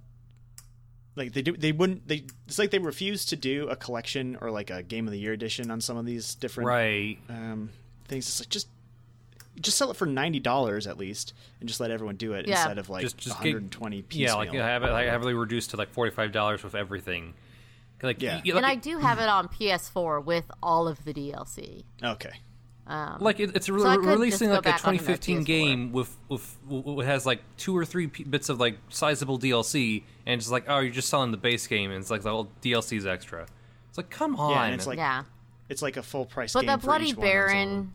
[1.15, 2.05] like they do, they wouldn't.
[2.05, 5.19] They it's like they refused to do a collection or like a game of the
[5.19, 7.17] year edition on some of these different Right.
[7.29, 7.69] um,
[8.07, 8.27] things.
[8.27, 8.67] It's like just
[9.61, 12.55] just sell it for ninety dollars at least, and just let everyone do it Yeah.
[12.55, 14.27] instead of like Just- just one get- hundred and twenty piecemeal.
[14.29, 17.33] Yeah, like have it like, heavily reduced to like forty five dollars with everything.
[18.01, 18.35] Like Yeah.
[18.37, 21.85] y- And like, I do have it on PS4 with all of the DLC.
[22.03, 22.31] okay.
[22.85, 26.17] Um, like it, it's re- So releasing like a back onto that 2015 game with
[26.27, 30.51] with with has like two or three p- bits of like sizable DLC, and it's
[30.51, 33.45] like oh you're just selling the base game, and it's like the whole DLC's extra.
[33.87, 35.23] It's like come on, Yeah, and it's like yeah.
[35.69, 36.51] it's like a full price.
[36.51, 37.25] But game the for Bloody each one.
[37.25, 37.93] Baron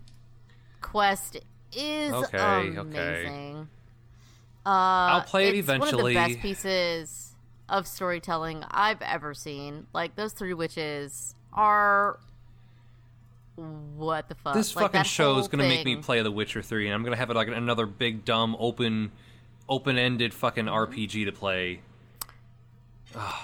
[0.81, 1.37] quest
[1.73, 2.77] is Okay, okay.
[2.77, 3.69] amazing.
[4.65, 7.33] Uh, I'll play it it's One of the best pieces
[7.69, 9.87] of storytelling I've ever seen.
[9.93, 12.19] Like those three witches are
[13.97, 14.55] what the fuck.
[14.55, 17.17] this Like, fucking show is gonna make me play The Witcher 3, and I'm gonna
[17.17, 19.11] have it like another big dumb open
[19.69, 21.81] open ended fucking RPG to play.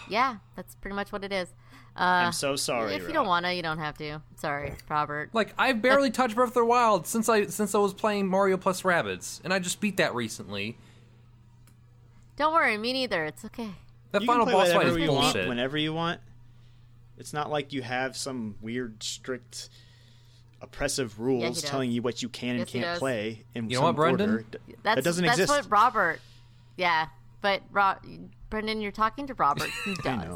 [0.08, 1.52] Yeah, that's pretty much what it is.
[1.96, 2.94] Uh, I'm so sorry.
[2.94, 3.14] if you Rob.
[3.14, 4.20] don't wanna, you don't have to.
[4.36, 5.30] Sorry, Robert.
[5.32, 8.56] Like I've barely touched Breath of the Wild since I since I was playing Mario
[8.56, 10.76] plus Rabbids, and I just beat that recently.
[12.36, 13.24] Don't worry, me neither.
[13.26, 13.70] It's okay.
[14.10, 15.36] That you final can play boss fight whatever is you bullshit.
[15.36, 16.20] want whenever you want.
[17.16, 19.68] It's not like you have some weird, strict,
[20.60, 21.70] oppressive rules does.
[21.70, 23.96] telling you what you can and Yes, he can't play in You know some what,
[23.96, 24.30] Brendan?
[24.30, 24.44] order.
[24.82, 25.62] That's that doesn't that's exist.
[25.62, 26.18] what Robert.
[26.76, 27.06] Yeah,
[27.40, 27.94] but Ro-
[28.50, 30.28] Brendan, you're talking to Robert, who does.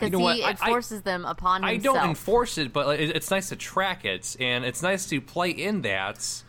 [0.00, 0.10] I know.
[0.10, 0.36] Because You know what?
[0.36, 1.68] he I- I- them upon me.
[1.68, 1.96] I himself.
[1.96, 5.50] don't enforce it, but it- it's nice to track it, and it's nice to play
[5.50, 6.42] in that.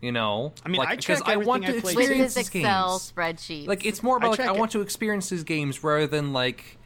[0.00, 2.34] You know, I mean, like, I because I want to everything I play, with experience
[2.36, 3.12] his these Excel games.
[3.16, 3.66] spreadsheet.
[3.66, 6.32] Like it's more about I like track I want to experience these games rather than
[6.32, 6.78] like,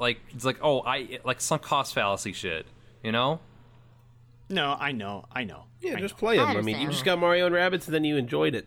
[0.00, 2.66] like it's like oh I like sunk cost fallacy shit.
[3.04, 3.38] You know?
[4.48, 5.26] No, I know.
[5.30, 5.66] I know.
[5.80, 6.18] Yeah, I just know.
[6.18, 6.48] play them.
[6.48, 8.66] I I, mean, you just got Mario and Rabbids, and then you enjoyed it.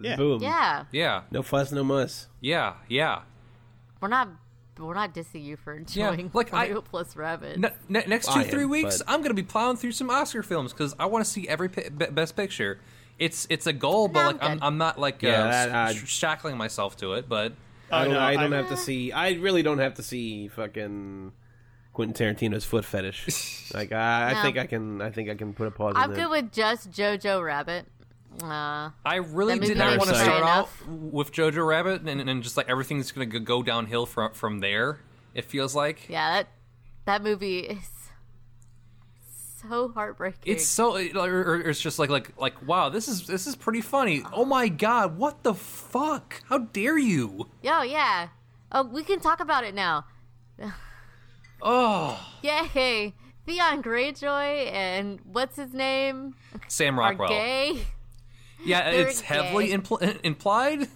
[0.00, 0.16] Yeah.
[0.16, 0.42] Boom.
[0.42, 2.26] yeah, Yeah, No fuss, no muss.
[2.40, 3.20] yeah, yeah.
[4.00, 4.28] we're not
[4.86, 7.58] we're not dissing you for enjoying Yeah, enjoying like, I- Mario plus Rabbit.
[7.58, 10.10] Ne- ne- next I two am, three weeks, but- I'm gonna be plowing through some
[10.10, 12.78] Oscar films because I want to see every pi- be- best picture.
[13.18, 14.58] It's it's a goal, but No, like I'm I'm.
[14.62, 17.28] I'm not like Yeah, uh, that, uh, sh- shackling myself to it.
[17.28, 17.52] But
[17.92, 19.12] I Oh, don't, no, I don't I'm- have to see.
[19.12, 21.32] I really don't have to see fucking
[21.92, 23.70] Quentin Tarantino's foot fetish.
[23.74, 25.02] like I, I think I can.
[25.02, 25.94] I think I can put a pause.
[25.96, 26.16] I'm on that.
[26.16, 27.86] good with just Jojo Rabbit.
[28.42, 32.56] Uh, I really did not want to start out with Jojo Rabbit, and, and just
[32.56, 35.00] like everything's gonna go- go downhill from from there.
[35.34, 36.48] It feels like yeah, that
[37.06, 37.90] that movie is
[39.60, 40.52] so heartbreaking.
[40.52, 44.22] it's so or, it's just like like like wow this is this is pretty funny.
[44.32, 46.42] Oh my god, what the fuck?
[46.48, 47.48] How dare you?
[47.62, 48.28] Yo, yeah.
[48.72, 50.04] Oh, we can talk about it now.
[51.60, 53.14] Oh, Yay!
[53.44, 56.34] Theon Greyjoy and what's his name
[56.68, 57.28] Sam are Rockwell.
[57.30, 57.82] gay.
[58.64, 60.88] Yeah, it's heavily impl- implied.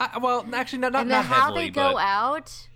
[0.00, 2.68] I, well, actually, not not, and not how heavily, they go but out.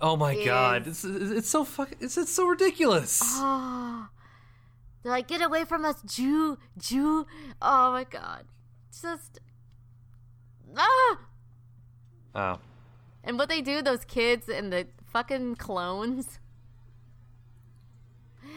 [0.00, 3.20] oh my is- god, it's it's so fucking it's, it's so ridiculous.
[3.24, 4.08] Ah,
[5.02, 7.26] They're like, get away from us, Jew, Jew.
[7.62, 8.44] Oh my god.
[8.90, 9.38] Just
[10.76, 11.18] ah
[12.34, 12.58] Oh.
[13.24, 16.38] and what they do, those kids and the fucking clones.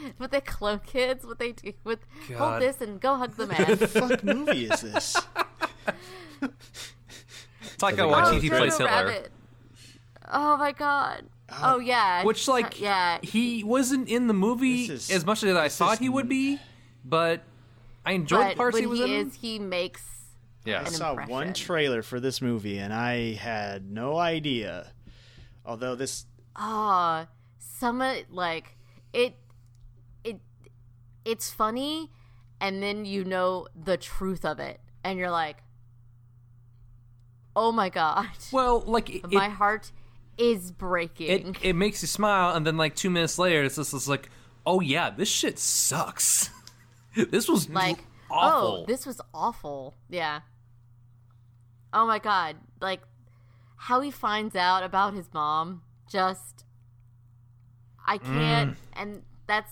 [0.17, 1.99] What they clone kids, what they do with
[2.35, 3.65] hold this and go hug the man.
[3.65, 5.15] What fuck movie is this?
[7.77, 8.85] Taika Oh, Waititi Jojo plays Hitler.
[8.91, 9.31] Rabbit.
[10.31, 11.25] Oh my god.
[11.61, 12.23] Oh, yeah.
[12.23, 13.19] Which, like, yeah.
[13.21, 16.59] he wasn't in the movie is- as much as I thought he would be,
[17.03, 17.41] but
[18.05, 19.27] I enjoyed but the parts when he was he in.
[19.27, 20.03] is, he makes.
[20.63, 20.83] yeah.
[20.85, 21.31] I saw impression.
[21.31, 24.93] one trailer for this movie and I had no idea.
[25.65, 27.27] Although this Ah,
[27.59, 28.77] some like
[29.13, 29.19] it.
[29.23, 29.35] It
[31.25, 32.09] it's funny,
[32.59, 35.57] and then you know the truth of it, and you're like,
[37.55, 39.91] "Oh my god, Well, like it, my heart
[40.37, 43.93] is breaking." it, it makes you smile, and then like two minutes later, it's just
[43.93, 44.29] it's like,
[44.65, 46.49] oh yeah, this shit sucks.
[47.29, 48.67] this was like oh, awful.
[48.69, 50.39] oh this was awful yeah
[51.93, 53.01] oh my god like
[53.75, 56.63] how he finds out about his mom just
[58.05, 58.75] i can't mm.
[58.93, 59.71] and that's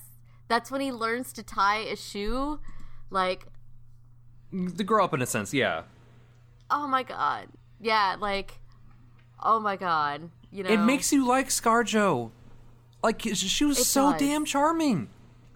[0.49, 2.59] that's when he learns to tie a shoe
[3.09, 3.45] like
[4.77, 5.83] to grow up in a sense, yeah.
[6.69, 7.47] oh my god
[7.79, 8.59] yeah like
[9.41, 12.31] oh my god you know It makes you like ScarJo.
[13.01, 14.19] Like she was It so does.
[14.19, 15.07] damn charming.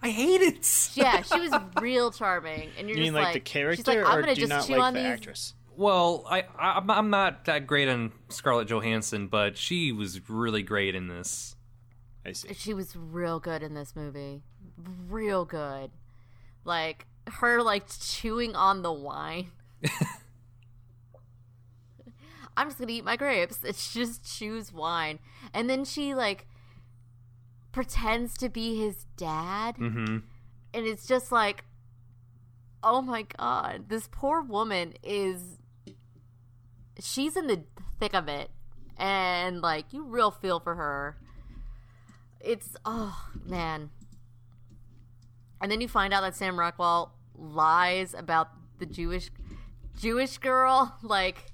[0.02, 0.90] I hate it.
[0.94, 4.08] yeah she was real charming and you're you mean just like, the she's character like,
[4.10, 5.54] I'm or gonna do you just not chew like on the these actress?
[5.76, 10.62] Well, I, I I'm- I'm not that great on Scarlett Johansson, but she was really
[10.62, 11.56] great in this.
[12.24, 12.54] I see.
[12.54, 14.42] she was real good in this movie
[15.08, 15.90] real good.
[16.64, 19.50] Like her like chewing on the wine.
[22.56, 23.64] I'm just gonna eat my grapes.
[23.64, 25.18] It's just chews wine.
[25.52, 26.46] And then she like
[27.72, 29.76] pretends to be his dad.
[29.76, 30.18] Mm-hmm.
[30.72, 31.64] and it's just like
[32.82, 33.88] oh my god.
[33.88, 35.58] This poor woman is
[37.00, 37.64] she's in the
[37.98, 38.50] thick of it.
[38.96, 41.16] And like you real feel for her.
[42.40, 43.90] It's oh man
[45.64, 48.48] and then you find out that sam rockwell lies about
[48.78, 49.30] the jewish
[49.98, 51.46] jewish girl like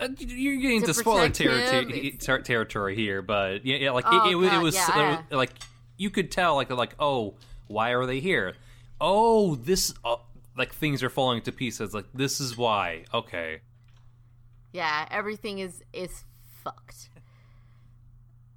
[0.00, 4.32] Uh, you're getting To spoiler territory, ter- territory here, but yeah, yeah like Oh, it,
[4.32, 5.36] it, was- it was yeah, uh, yeah.
[5.36, 5.50] like
[5.96, 7.34] you could tell, like like oh,
[7.66, 8.54] why are they here?
[9.00, 10.16] Oh, this uh,
[10.56, 11.92] like things are falling to pieces.
[11.94, 13.04] Like this is why.
[13.12, 13.60] Okay,
[14.72, 16.22] yeah everything is is
[16.62, 17.10] fucked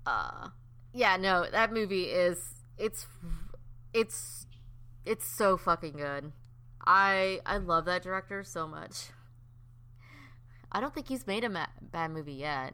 [0.05, 0.49] uh
[0.93, 2.37] yeah no that movie is
[2.77, 3.07] it's
[3.93, 4.45] it's
[5.05, 6.31] it's so fucking good
[6.85, 9.07] i i love that director so much
[10.71, 12.73] i don't think he's made a ma- bad movie yet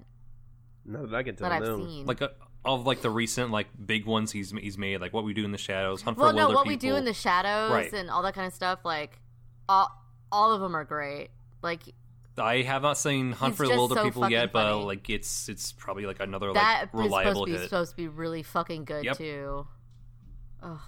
[0.85, 1.49] Not that I can tell.
[1.49, 1.77] that i've no.
[1.85, 2.29] seen like uh,
[2.65, 5.51] of like the recent like big ones he's he's made, like what we do in
[5.53, 6.89] the shadows, Hunt well for no Wilder what People.
[6.89, 7.93] we do in the shadows Right.
[7.93, 9.19] and all that kind of stuff like
[9.69, 9.89] all
[10.33, 11.29] all of them are great
[11.61, 11.83] like
[12.37, 15.09] I have not seen Hunt for the just Wilder so People fucking yet, but like
[15.09, 17.63] it's it's probably like another that like is supposed to be hit.
[17.63, 19.17] supposed to be really fucking good Yep.
[19.17, 19.67] too
[20.61, 20.79] Ugh.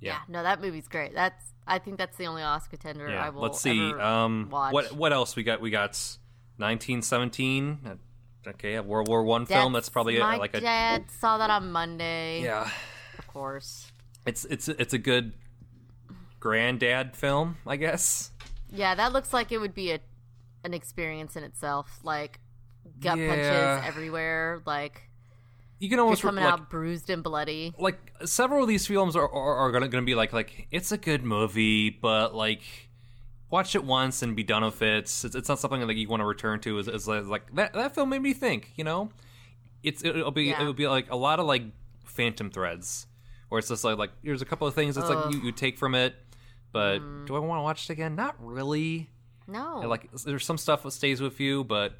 [0.00, 0.12] Yeah.
[0.12, 3.30] yeah no that movie's great that's i think that's the only oscar contender Yeah, i
[3.30, 3.50] will watch.
[3.52, 3.92] let's see.
[3.94, 4.72] Um, watch.
[4.72, 5.60] what what else we got?
[5.60, 5.98] We got
[6.58, 7.80] 1917.
[7.86, 7.94] uh,
[8.48, 9.72] Okay, a World War One film.
[9.72, 12.70] That's probably a, my like a dad saw that on monday yeah.
[13.18, 13.90] of course
[14.24, 15.32] It's it's it's a good
[16.38, 18.30] granddad film, I guess.
[18.70, 20.00] yeah that looks like it would be a
[20.64, 22.38] an experience in itself like
[23.00, 23.28] gut Yeah.
[23.28, 25.02] punches everywhere like
[25.78, 29.14] You can you're almost coming like, out bruised and bloody like several of these films
[29.14, 32.62] are are, are gonna gonna be like like it's a good movie, but like
[33.50, 34.98] watch it once and be done with it.
[35.04, 36.78] It's, it's not something like you want to return to.
[36.78, 38.72] Is, is like that that film made me think.
[38.76, 39.10] You know,
[39.82, 40.60] it's it'll be Yeah.
[40.62, 41.64] it'll be like a lot of like
[42.04, 43.06] phantom threads,
[43.50, 45.76] where it's just like like here's a couple of things that's like you, you take
[45.78, 46.14] from it,
[46.72, 47.26] but Mm.
[47.26, 48.16] do I want to watch it again?
[48.16, 49.10] Not really.
[49.46, 51.92] no And, like there's some stuff that stays with you, but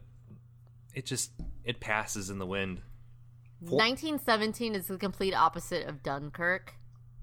[0.94, 1.30] it just
[1.64, 2.80] it passes in the wind.
[3.60, 6.74] 1917 is the complete opposite of dunkirk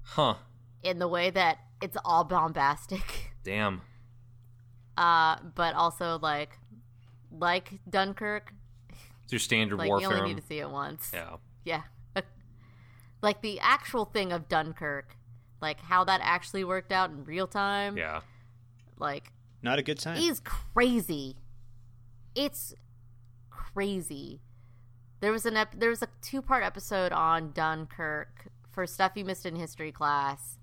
[0.02, 0.34] Huh?
[0.82, 3.82] in the way that it's all bombastic Damn.
[4.96, 6.58] uh but also like
[7.30, 8.52] like dunkirk
[9.24, 10.10] It's your standard like warfare.
[10.10, 11.36] you only need to see it once yeah.
[11.64, 11.82] yeah
[13.22, 15.16] like the actual thing of dunkirk
[15.62, 18.20] like how that actually worked out in real time Yeah.
[18.98, 19.32] like
[19.62, 20.18] Not a good time.
[20.18, 21.36] is crazy
[22.34, 22.74] it's
[23.50, 24.40] crazy
[25.24, 29.24] there was an ep- there was a two part episode on dunkirk for stuff you
[29.24, 30.58] missed in history class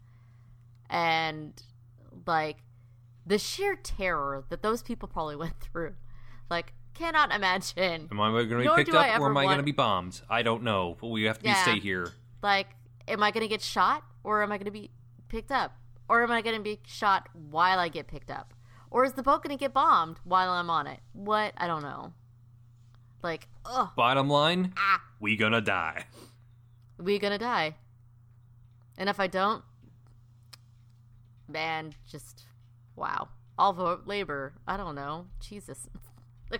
[0.89, 1.63] and
[2.27, 2.57] like
[3.25, 5.95] the sheer terror that those people probably went through
[6.49, 9.57] like cannot imagine Am I going to be Nor picked up or am I going
[9.57, 10.21] to be bombed?
[10.29, 11.63] I don't know, but we have to Yeah.
[11.63, 12.11] stay here.
[12.43, 12.67] like
[13.07, 14.91] am i gonna get shot or am I going to be
[15.27, 15.75] picked up,
[16.07, 18.53] or am I going to be shot while I get picked up,
[18.91, 20.99] or is the boat going to get bombed while I'm on it?
[21.13, 22.13] What I don't know.
[23.23, 26.05] Like, ugh, Bottom line, ah, we gonna die.
[26.97, 27.75] we gonna die.
[28.97, 29.63] And if I don't,
[31.47, 32.43] man, just
[32.95, 33.29] wow.
[33.57, 34.53] All the labor.
[34.67, 35.27] I don't know.
[35.39, 35.87] Jesus.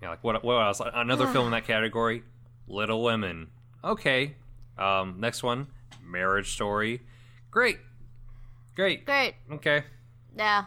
[0.00, 0.44] Yeah, like what?
[0.44, 0.80] What else?
[0.94, 2.22] Another film in that category,
[2.68, 3.48] Little Women.
[3.82, 4.36] Okay.
[4.78, 5.66] Um, next one,
[6.04, 7.00] Marriage Story.
[7.50, 7.78] Great,
[8.76, 9.04] great.
[9.04, 9.34] great.
[9.50, 9.82] Okay.
[10.36, 10.66] Yeah.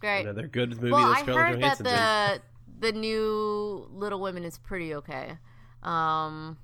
[0.00, 0.22] Great.
[0.22, 2.42] Another good movie well, that I Scarlett heard that the
[2.84, 5.38] the new Little Women is pretty okay.
[5.82, 6.58] Um,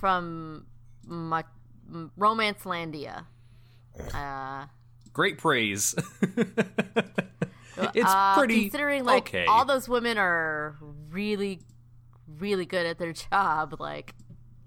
[0.00, 0.66] from
[1.06, 1.44] my
[2.16, 3.26] Romance Landia.
[4.12, 4.66] Uh,
[5.12, 5.94] Great praise.
[7.94, 9.44] it's uh, pretty considering like okay.
[9.46, 10.76] all those women are
[11.10, 11.60] really,
[12.38, 13.76] really good at their job.
[13.78, 14.14] Like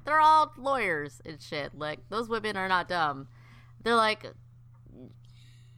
[0.06, 1.78] they're all lawyers and shit.
[1.78, 3.28] Like those women are not dumb.
[3.84, 4.26] They're like,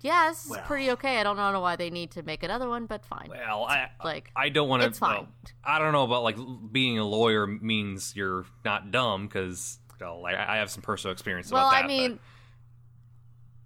[0.01, 1.19] yeah, this is pretty okay.
[1.19, 3.27] I don't know why they need to make another one, but fine.
[3.29, 4.87] Well, I Like, I don't want to.
[4.87, 5.27] it's fine.
[5.63, 6.37] I don't know about like
[6.71, 11.51] being a lawyer means you're not dumb because well, I, I have some personal experience
[11.51, 11.83] well, about that.
[11.83, 12.19] I mean,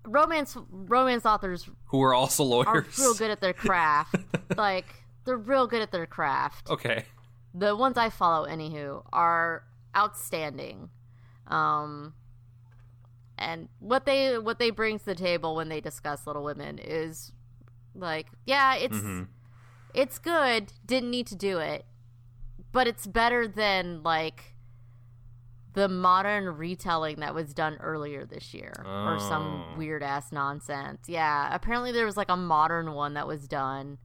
[0.05, 4.15] romance romance authors who are also lawyers are real good at their craft.
[4.57, 4.85] like
[5.25, 6.69] they're real good at their craft.
[6.69, 7.05] Okay.
[7.53, 9.63] The ones I follow, anywho, are
[9.95, 10.89] outstanding.
[11.47, 12.15] Um,
[13.43, 17.31] and what they what they bring to the table when they discuss Little Women is
[17.93, 19.27] like, yeah, it's Mhm.
[19.93, 20.73] it's good.
[20.85, 21.85] Didn't need to do it,
[22.71, 24.55] but it's better than like
[25.73, 29.17] the modern retelling that was done earlier this year or Oh.
[29.17, 31.09] some weird ass nonsense.
[31.09, 33.97] Yeah, apparently there was like a modern one that was done,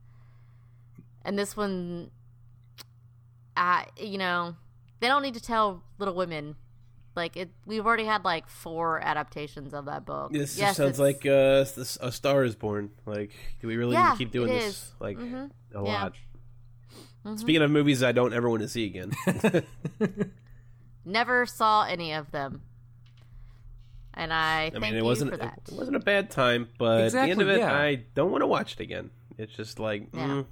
[1.22, 2.10] and this one,
[3.56, 4.56] uh, you know,
[5.00, 6.56] they don't need to tell Little Women.
[7.18, 10.32] Like it, we've already had like four adaptations of that book.
[10.32, 11.64] This just Yes, sounds like uh,
[12.00, 12.90] a Star is Born.
[13.06, 14.64] Like, do we really Yeah, need to keep doing this?
[14.68, 14.92] is.
[15.00, 15.50] Like, Mhm.
[15.74, 16.10] a Yeah.
[17.24, 17.38] lot.
[17.38, 19.12] Speaking of movies I don't ever want to see again.
[21.04, 22.62] never saw any of them,
[24.14, 27.12] and I, I mean, it you wasn't it, it wasn't a bad time, but at
[27.12, 27.74] the end of it, yeah.
[27.76, 29.10] I don't want to watch it again.
[29.36, 30.26] It's just like, Yeah.
[30.28, 30.46] mm.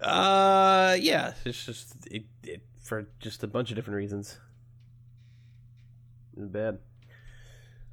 [0.00, 4.38] uh, yeah, it's just it, it for just a bunch of different reasons.
[6.38, 6.78] It's bad.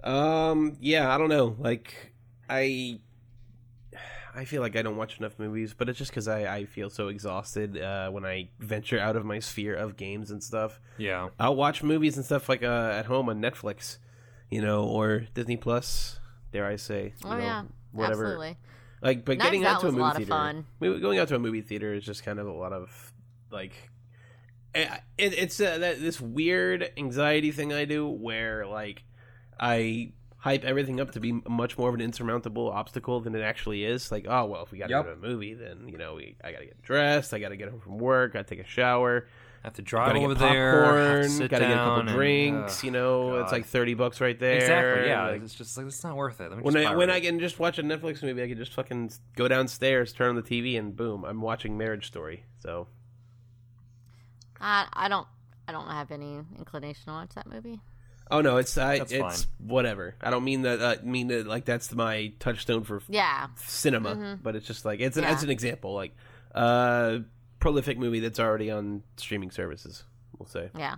[0.04, 1.56] Um, yeah, I don't know.
[1.58, 2.14] Like,
[2.50, 3.00] I,
[4.36, 6.90] I feel like I don't watch enough movies, but it's just because I I feel
[6.90, 10.80] so exhausted uh, when I venture out of my sphere of games and stuff.
[10.98, 11.30] Yeah.
[11.40, 13.98] I'll watch movies and stuff like uh, at home on Netflix,
[14.52, 16.20] you know, or Disney Plus.
[16.52, 17.14] Dare I say?
[17.24, 18.26] you Oh know, yeah, whatever.
[18.26, 18.58] absolutely.
[19.02, 21.02] Like, but Knives getting Out out to a was a movie lot of theater, fun.
[21.02, 23.14] going out to a movie theater is just kind of a lot of
[23.52, 23.74] like,
[24.76, 29.04] it, it's uh, that this weird anxiety thing I do where like
[29.60, 33.84] I hype everything up to be much more of an insurmountable obstacle than it actually
[33.84, 34.12] is.
[34.12, 35.04] Like, oh well, if we got to Yep.
[35.06, 37.50] go to a movie, then you know, we I got to get dressed, I got
[37.50, 39.28] to get home from work, I gotta take a shower,
[39.64, 40.84] I have to drive gotta over get there.
[40.84, 42.78] popcorn, to sit gotta get a couple and, drinks.
[42.80, 44.58] ugh, you know, it's like thirty bucks right there.
[44.58, 45.08] exactly.
[45.08, 45.28] Yeah.
[45.30, 46.50] Like, it's just like it's not worth it.
[46.50, 47.14] Let me when just I when it.
[47.14, 50.36] I can just watch a Netflix movie, I can just fucking go downstairs, turn on
[50.36, 52.44] the TV, and boom, I'm watching Marriage Story.
[52.60, 52.88] So
[54.66, 55.28] I I don't
[55.68, 57.80] I don't have any inclination to watch that movie.
[58.32, 60.16] oh no, it's I, That's it's whatever.
[60.22, 64.56] I don't mean that uh, mean that like that's my touchstone for Yeah, cinema, but
[64.56, 65.34] it's just like it's an Yeah.
[65.34, 66.16] it's an example like
[66.54, 67.20] uh
[67.60, 70.04] prolific movie that's already on streaming services.
[70.40, 70.96] We'll say yeah.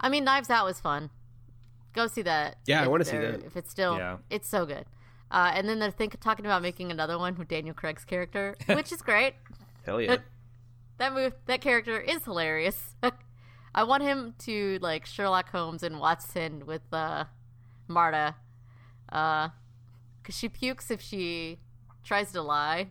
[0.00, 1.08] I mean, Knives Out was fun.
[1.94, 2.56] Go see that.
[2.66, 3.44] Yeah, I wanna see that.
[3.44, 4.18] If it's still, Yeah.
[4.28, 4.84] it's so good.
[5.30, 8.92] Uh, and then they're think talking about making another one with Daniel Craig's character, which
[8.92, 9.34] is great.
[9.86, 10.16] hell yeah.
[10.98, 12.94] That move, that character is hilarious.
[13.74, 17.24] I want him to like Sherlock Holmes and Watson with uh,
[17.88, 18.36] Marta,
[19.10, 19.48] uh,
[20.22, 21.58] cause she pukes if she
[22.04, 22.90] tries to lie.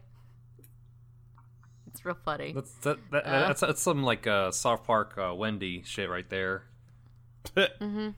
[1.87, 2.51] It's real funny.
[2.53, 3.47] That's that, that, Uh.
[3.47, 6.63] that's that's some like uh, South Park uh, Wendy shit right there.
[7.55, 8.09] mm-hmm.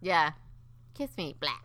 [0.00, 0.32] Yeah,
[0.94, 1.62] kiss me, black.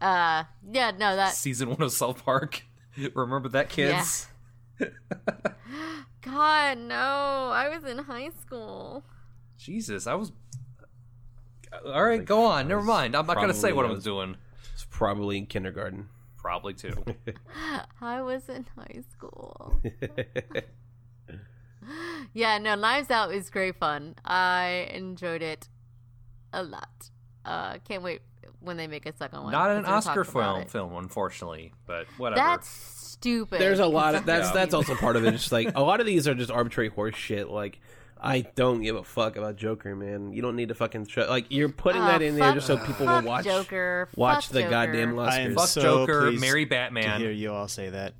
[0.00, 2.64] Uh, yeah, no, that Season one of South Park.
[3.14, 4.26] Remember that, kids?
[6.22, 9.04] God, no, I was in high school.
[9.58, 10.32] Jesus, I was.
[11.86, 12.68] All right, go on.
[12.68, 13.16] Never mind.
[13.16, 14.36] I'm not gonna say what I was- was doing.
[14.74, 16.08] It's probably in kindergarten.
[16.36, 17.04] Probably too.
[18.00, 19.80] I was in high school.
[22.32, 24.14] yeah, no, Knives Out is great fun.
[24.24, 25.68] I enjoyed it
[26.52, 27.10] a lot.
[27.44, 28.22] Uh, can't wait
[28.62, 29.52] when they make a second one.
[29.52, 31.72] Not an Oscar film, film, unfortunately.
[31.86, 32.40] But whatever.
[32.40, 33.60] That's stupid.
[33.60, 34.54] There's a lot of that's Yeah.
[34.54, 35.32] that's also part of it.
[35.32, 37.48] Just like a lot of these are just arbitrary horse shit.
[37.48, 37.80] Like
[38.24, 40.32] I don't give a fuck about Joker, man.
[40.32, 42.76] You don't need to fucking show like you're putting Oh, that in there just so
[42.78, 44.08] people fuck will watch Joker.
[44.16, 44.70] watch Fuck the Joker.
[44.70, 47.18] goddamn I am Fuck so Joker, pleased Batman.
[47.18, 48.14] to hear you all say that.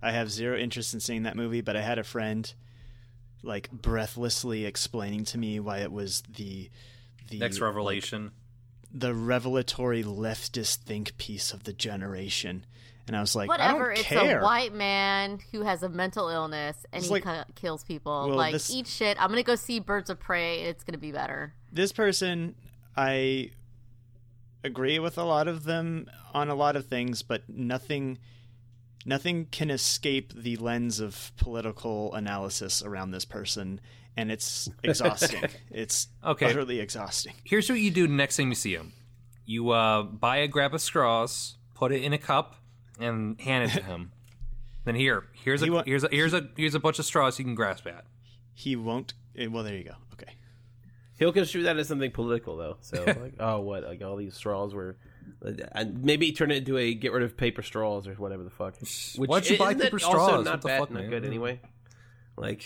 [0.00, 2.52] I have zero interest in seeing that movie, but I had a friend
[3.42, 6.70] like breathlessly explaining to me why it was the
[7.30, 8.30] the Next revelation.
[8.92, 12.64] The revelatory leftist think piece of the generation.
[13.06, 13.90] And I was like, Whatever.
[13.92, 14.40] It's care.
[14.40, 18.28] a white man who has a mental illness and It's he like- ki- kills people.
[18.28, 19.16] Well, like, this- eat shit.
[19.20, 20.60] I'm gonna go see Birds of Prey.
[20.60, 21.54] and It's gonna be better.
[21.72, 22.54] this person
[22.96, 23.50] I
[24.64, 28.18] agree with a lot of them on a lot of things, but nothing
[29.06, 33.80] nothing can escape the lens of political analysis around this person
[34.18, 35.42] and it's exhausting.
[35.70, 36.46] it's Okay.
[36.46, 37.34] utterly exhausting.
[37.44, 38.92] Here's what you do next time you see him.
[39.46, 42.56] You uh, buy a grab of straws, put it in a cup,
[43.00, 44.12] and hand it to him.
[44.84, 47.44] then here, here's a He here's a here's a here's a bunch of straws you
[47.44, 48.04] can grasp at.
[48.52, 49.94] He won't eh, well there you go.
[50.14, 50.32] Okay.
[51.18, 52.76] He'll construe that as something political, though.
[52.80, 53.84] So, like, oh, what?
[53.84, 54.96] Like all these straws were,
[55.72, 58.78] and maybe turn it into a get rid of paper straws or whatever the fuck.
[58.80, 60.44] Which Why'd you buy isn't it paper Also straws?
[60.44, 61.10] not What the bad, fuck, not man?
[61.10, 61.60] good anyway.
[62.36, 62.64] Like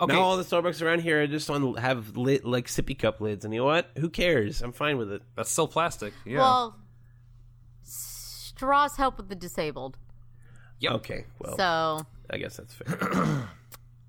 [0.00, 3.20] Okay, now, all the Starbucks around here are just on have lit like sippy cup
[3.20, 3.90] lids, and you know what?
[3.98, 4.62] Who cares?
[4.62, 5.22] I'm fine with it.
[5.34, 6.12] that's still plastic.
[6.24, 6.38] Yeah.
[6.38, 6.76] Well,
[7.82, 9.98] straws help with the disabled.
[10.80, 10.92] Yep.
[10.92, 13.48] Okay, well, So I guess that's fair.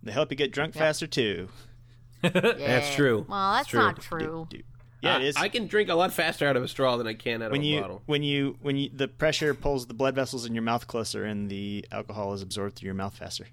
[0.01, 1.49] They help you get drunk faster too.
[2.23, 2.29] yeah.
[2.31, 3.25] That's true.
[3.27, 3.79] Well, that's true.
[3.81, 4.47] not true.
[4.49, 4.63] Dude.
[5.01, 5.35] Yeah, it is.
[5.35, 7.59] I can drink a lot faster out of a straw than I can out when
[7.61, 8.01] of a you bottle.
[8.05, 11.49] when you when you the pressure pulls the blood vessels in your mouth closer and
[11.49, 13.47] the alcohol is absorbed through your mouth faster.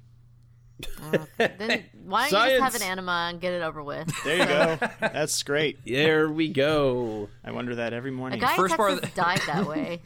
[1.39, 4.11] Then why don't you just have an enema and get it over with?
[4.25, 4.79] There you go.
[5.01, 5.79] That's great.
[5.87, 7.29] There we go.
[7.45, 8.39] I wonder that every morning.
[8.41, 8.57] A morning.
[8.57, 10.03] guy in First part Texas of the- died that way.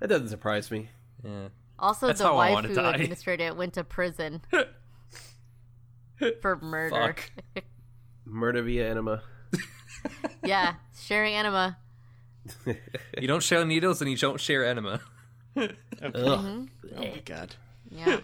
[0.00, 0.88] That doesn't surprise me.
[1.24, 1.48] Yeah.
[1.78, 2.94] Also, That's the wife who die.
[2.94, 4.40] administered it went to prison
[6.40, 6.94] for murder.
[6.94, 7.30] Fuck.
[8.24, 9.22] Murder via enema.
[10.44, 11.76] yeah, sharing enema.
[12.66, 15.00] You don't share needles and you don't share enema.
[15.56, 15.74] Okay.
[16.02, 16.64] Mm-hmm.
[16.96, 17.54] Oh my god.
[17.90, 18.20] Yeah,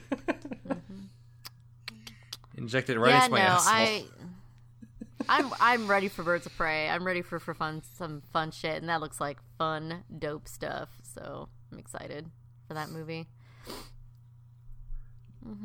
[2.64, 3.24] Inject it right yeah.
[3.24, 3.74] into my no, asshole.
[3.74, 4.04] I.
[5.28, 6.88] I'm I'm ready for Birds of Prey.
[6.88, 10.88] I'm ready for for fun some fun shit, and that looks like fun, dope stuff.
[11.02, 12.30] So I'm excited
[12.68, 13.26] for that movie.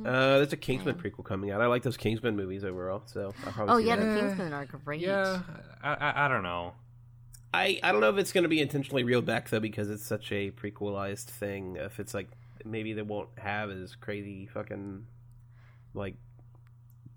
[0.06, 1.62] Uh, there's a Kingsman prequel coming out.
[1.62, 4.04] I like those Kingsman movies overall, so I'll probably Oh see yeah, that.
[4.04, 5.00] the Kingsmen are great.
[5.00, 5.42] Yeah,
[5.82, 6.74] I, I, I don't know.
[7.54, 10.06] I I don't know if it's going to be intentionally reeled back though because it's
[10.06, 11.78] such a prequelized thing.
[11.78, 12.30] If it's like
[12.66, 15.06] maybe they won't have as crazy fucking
[15.94, 16.16] like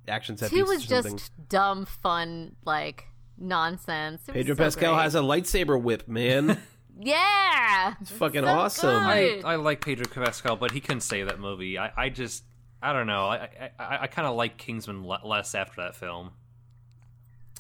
[0.09, 3.05] action set Two was just dumb, fun, like
[3.39, 4.23] nonsense.
[4.29, 5.03] It Pedro so Pascal great.
[5.03, 6.61] has a lightsaber whip, man.
[7.01, 7.95] yeah.
[8.01, 9.05] It's fucking So awesome.
[9.05, 9.45] good.
[9.45, 11.79] I, I like Pedro Pascal, but he couldn't save that movie.
[11.79, 12.45] I, I just
[12.83, 13.27] I don't know.
[13.27, 13.49] I
[13.79, 16.31] I, I, I kind of like Kingsman le- less after that film.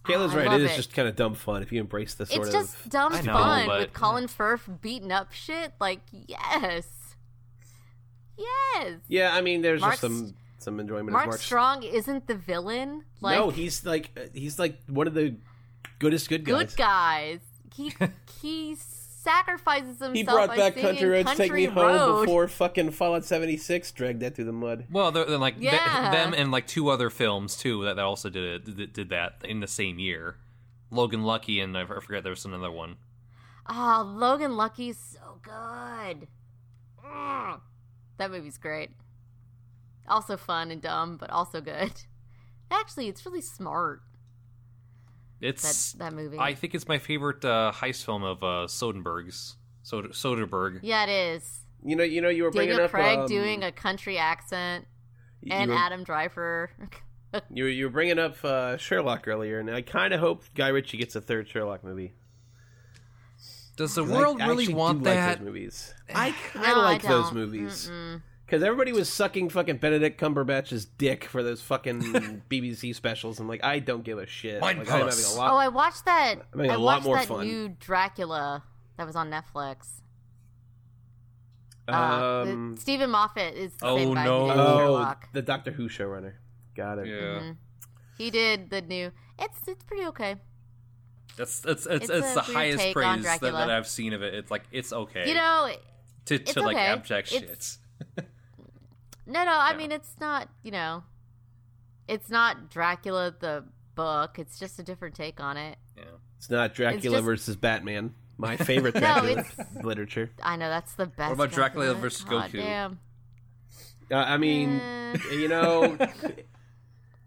[0.05, 0.61] Kayla's I right.
[0.61, 0.77] It is it.
[0.77, 2.63] just kind of dumb fun if you embrace the sort It's of.
[2.63, 5.73] just dumb know, fun but- with Colin Firth beating up shit.
[5.81, 6.89] Like, yes.
[8.37, 8.95] Yes.
[9.09, 11.11] Yeah, I mean, there's Mark just some some enjoyment.
[11.11, 13.05] Mark of Mark Strong isn't the villain.
[13.21, 15.37] Like, no, he's like he's like one of the
[15.99, 16.55] goodest good guys.
[16.55, 17.41] good guys.
[17.75, 17.95] He
[18.41, 20.15] he sacrifices himself.
[20.15, 24.21] He brought by back Country Roads, Take Me Country Home before fucking Fallout 76 dragged
[24.21, 24.87] that through the mud.
[24.91, 26.11] Well, they're, they're like th- Yeah.
[26.11, 29.37] them and like two other films too that, that also did it, did, did that
[29.45, 30.37] in the same year.
[30.91, 32.97] Logan Lucky and I forget there was another one.
[33.69, 36.27] Oh, Logan Lucky's so good.
[37.05, 37.61] Mm.
[38.19, 38.91] That movie's great.
[40.09, 41.93] Also fun and dumb, but also good.
[42.71, 44.01] Actually, it's really smart.
[45.41, 46.39] It's That that movie.
[46.39, 49.57] I think it's my favorite uh, heist film of uh, Soderbergh's.
[49.85, 50.79] Soder- Soderbergh.
[50.83, 51.61] yeah, it is.
[51.85, 54.87] You know, you know, you were bringing Daniel up Craig um, doing a country accent
[55.51, 56.71] and were, Adam Driver.
[57.51, 60.69] you were, you were bringing up uh, Sherlock earlier, and I kind of hope Guy
[60.69, 62.13] Ritchie gets a third Sherlock movie.
[63.77, 65.39] Does the world I really actually want do like that?
[65.39, 65.95] those movies.
[66.15, 67.35] I kind of No, like those don't.
[67.35, 68.23] movies Mm-mm.
[68.53, 73.41] Because everybody was sucking fucking Benedict Cumberbatch's dick for those fucking BBC specials.
[73.41, 74.61] I'm like, I don't give a shit.
[74.61, 75.53] Mine like, I'm having a lot.
[75.53, 76.35] Oh, I watched that.
[76.53, 77.47] I'm having I a lot watched more that fun.
[77.49, 78.63] new Dracula
[78.99, 80.03] that was on Netflix.
[81.89, 81.93] Uh,
[82.47, 84.43] um, Steven Moffat is the Oh, same guy no.
[84.43, 86.35] who did oh, the Doctor Who showrunner.
[86.75, 87.07] Got it.
[87.07, 87.57] Yeah, Mhm.
[88.19, 89.13] He did the new.
[89.39, 90.37] It's it's pretty okay.
[91.39, 94.35] that's it's it's, It's it's, the highest praise that, that I've seen of it.
[94.35, 95.27] It's like it's okay.
[95.27, 95.71] You know,
[96.27, 96.85] to it's to like okay.
[96.89, 97.79] abject It's-
[98.19, 98.27] shit.
[99.33, 99.53] no, no.
[99.59, 100.49] I mean, it's not.
[100.63, 101.03] You know,
[102.09, 103.65] it's not Dracula the
[103.95, 104.39] book.
[104.39, 105.79] It's just a different take on it.
[105.97, 106.05] Yeah.
[106.39, 108.15] It's not Dracula just- versus Batman.
[108.39, 110.31] My favorite No, Dracula it's- literature.
[110.43, 111.31] I know that's the best.
[111.31, 112.57] What about Dracula Dracula versus God Goku?
[112.63, 112.99] Damn.
[114.11, 115.17] Uh, I mean, Eh.
[115.33, 115.97] you know,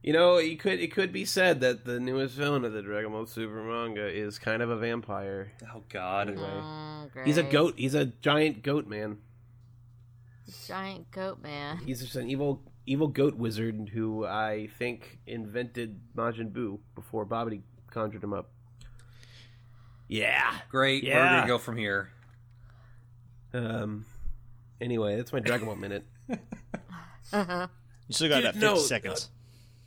[0.03, 3.11] You know, it could it could be said that the newest villain of the Dragon
[3.11, 5.51] Ball Super manga is kind of a vampire.
[5.73, 6.27] Oh God.
[6.27, 7.73] Mm, He's a goat.
[7.75, 9.17] He's a giant goat man.
[10.67, 11.77] Giant goat man.
[11.85, 17.61] He's just an evil evil goat wizard who I think invented Majin Buu before Babidi
[17.89, 18.49] conjured him up.
[20.07, 20.53] Yeah.
[20.69, 21.03] Great.
[21.03, 21.35] Where are we Yeah.
[21.37, 22.11] gonna go from here?
[23.53, 24.05] Um.
[24.81, 26.05] Anyway, that's my Dragon Ball minute.
[27.31, 27.67] uh-huh.
[28.07, 29.29] You still got Dude, that 50 no, seconds.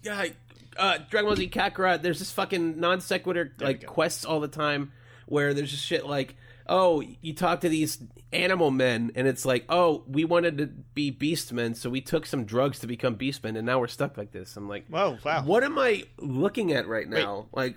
[0.02, 0.32] Yeah, I-
[0.76, 2.02] uh, Dragon Ball Z Kakarot.
[2.02, 4.92] There's this fucking non sequitur like quests all the time
[5.26, 6.36] where there's just shit like,
[6.68, 7.98] oh, you talk to these
[8.32, 12.44] animal men, and it's like, oh, we wanted to be beastmen, so we took some
[12.44, 14.56] drugs to become beastmen, and now we're stuck like this.
[14.56, 15.42] I'm like, Whoa, wow.
[15.44, 17.46] what am I looking at right now?
[17.52, 17.76] Like,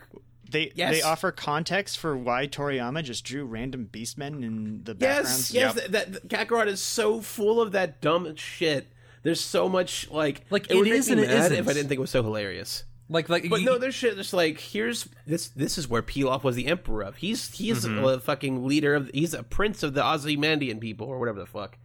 [0.50, 0.94] They Yes.
[0.96, 5.54] they offer context for why Toriyama just drew random beastmen in the yes, backgrounds.
[5.54, 5.92] yes, Yep.
[5.92, 8.88] that, that Kakarot is so full of that dumb shit.
[9.24, 11.58] There's so much like, Like, it would it make me and it mad isn't.
[11.60, 12.84] if I didn't think it was so hilarious.
[13.12, 15.50] Like, like, But you- no, there's shit that's like here's this.
[15.50, 17.18] This is where Pilaf was the emperor of.
[17.18, 18.04] He's he's Mm-hmm.
[18.06, 19.12] a fucking leader of.
[19.14, 21.78] He's a prince of the Ozymandian people or whatever the fuck.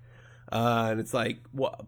[0.53, 1.85] Uh, and it's like, what?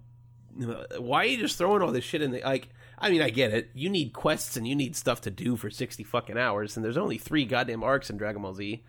[0.99, 2.69] Why are you just throwing all this shit in the like?
[2.99, 3.71] I mean, I get it.
[3.75, 6.97] You need quests and you need stuff to do for sixty fucking hours, and there's
[6.97, 8.83] only three goddamn arcs in Dragon Ball Z.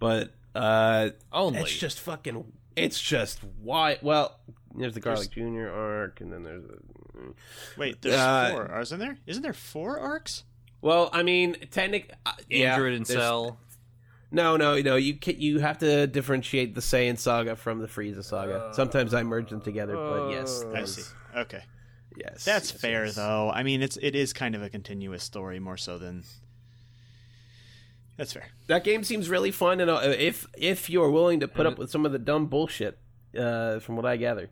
[0.00, 1.60] But uh, Only.
[1.60, 2.44] it's just fucking.
[2.74, 3.98] It's just why.
[4.02, 4.36] Well,
[4.74, 6.64] there's the Garlic Junior arc, and then there's.
[6.64, 6.78] A,
[7.76, 8.70] Wait, there's Uh, four.
[8.70, 9.18] Are isn't there?
[9.26, 10.44] Isn't there four arcs?
[10.80, 12.12] well, I mean, technic.
[12.26, 13.58] Uh, yeah, Android and Cell.
[14.30, 14.96] No, no, no.
[14.96, 18.70] You ca you have to differentiate the Saiyan saga from the Frieza saga.
[18.72, 21.02] Sometimes I merge them together, but yes, I see.
[21.36, 21.62] Okay,
[22.16, 23.14] Yes, that's yes, fair yes.
[23.14, 23.50] though.
[23.50, 26.24] I mean, it's it is kind of a continuous story more so than.
[28.16, 28.46] That's fair.
[28.66, 31.90] That game seems really fun, and uh, if if you're willing to put up with
[31.90, 32.98] some of the dumb bullshit,
[33.38, 34.50] uh, from what I gather.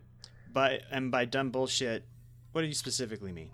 [0.51, 2.03] By and by dumb bullshit,
[2.51, 3.49] what do you specifically mean?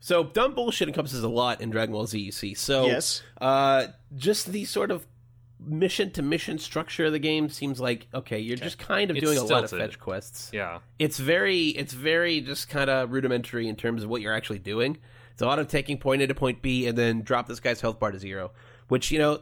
[0.00, 2.18] So dumb bullshit encompasses a lot in Dragon Ball Z.
[2.18, 3.22] You see, so Yes.
[3.40, 5.06] uh, just the sort of
[5.58, 9.24] mission to mission structure of the game seems like okay, you're just kind of It's
[9.24, 10.50] doing a lot of fetch quests.
[10.52, 10.80] Yeah.
[10.98, 14.98] it's very it's very just kind of rudimentary in terms of what you're actually doing.
[15.32, 17.80] It's a lot of taking point A to point B and then drop this guy's
[17.80, 18.52] health bar to zero,
[18.88, 19.40] which you know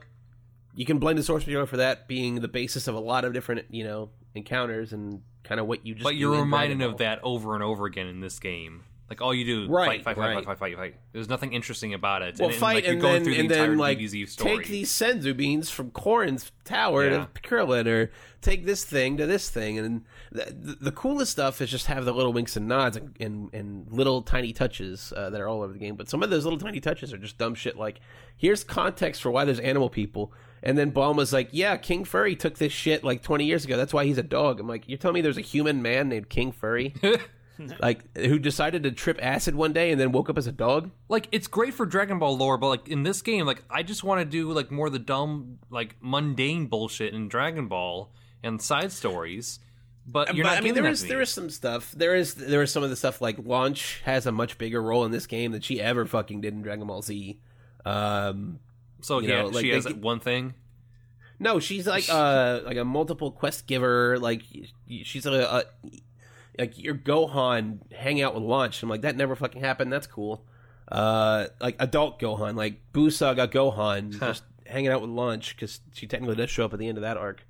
[0.76, 3.32] you can blame the source material for that being the basis of a lot of
[3.32, 6.02] different you know encounters and kind of what you just.
[6.04, 8.82] But you're in reminded of that over and over again in this game.
[9.10, 10.34] Like all you do, Right, fight, fight, fight, right.
[10.44, 10.94] fight, fight, fight, fight.
[11.12, 12.38] There's nothing interesting about it.
[12.38, 14.90] Well, and, and, fight like, you're and then through the and then like take these
[14.90, 17.26] senzu beans from Korin's tower Yeah.
[17.34, 21.60] to Krillin, or take this thing to this thing, and the, the, the coolest stuff
[21.60, 25.28] is just have the little winks and nods and and, and little tiny touches uh,
[25.28, 25.96] that are all over the game.
[25.96, 27.76] But some of those little tiny touches are just dumb shit.
[27.76, 28.00] Like
[28.38, 30.32] here's context for why there's animal people,
[30.64, 33.76] and then Bulma's like, yeah, King Furry took this shit like 20 years ago.
[33.76, 34.58] That's why he's a dog.
[34.58, 36.94] I'm like, you're telling me there's a human man named King Furry?
[37.78, 40.90] like who decided to trip acid one day and then woke up as a dog
[41.08, 44.02] like it's great for Dragon Ball lore, but like in this game, like I just
[44.02, 48.10] want to do like more of the dumb, like mundane bullshit in Dragon Ball
[48.42, 49.60] and side stories.
[50.06, 51.14] But you're but not I mean, there is me.
[51.14, 51.92] is some stuff.
[51.92, 55.04] There is there is some of the stuff like Launch has a much bigger role
[55.04, 57.38] in this game than she ever fucking did in Dragon Ball Z.
[57.84, 58.58] Um,
[59.04, 60.54] so you yeah, know, like, she has get- one thing.
[61.38, 64.18] no, she's like uh like a multiple quest giver.
[64.18, 64.42] Like
[65.02, 65.64] she's a, a
[66.58, 68.82] like your Gohan hang out with lunch.
[68.82, 69.92] I'm like that never fucking happened.
[69.92, 70.44] That's cool.
[70.90, 76.06] Uh, like adult Gohan, like Buu saga Gohan, just hanging out with lunch because she
[76.06, 77.44] technically does show up at the end of that arc.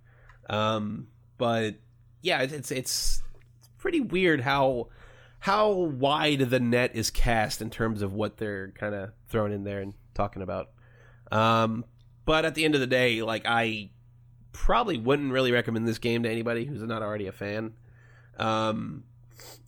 [0.48, 1.74] Um, but
[2.22, 3.22] yeah, it's it's, it's
[3.78, 4.88] pretty weird how
[5.40, 9.64] how wide the net is cast in terms of what they're kind of throwing in
[9.64, 10.70] there and talking about.
[11.30, 11.84] Um,
[12.24, 13.90] but at the end of the day, like I
[14.52, 17.74] probably wouldn't really recommend this game to anybody who's not already a fan.
[18.38, 19.04] Um,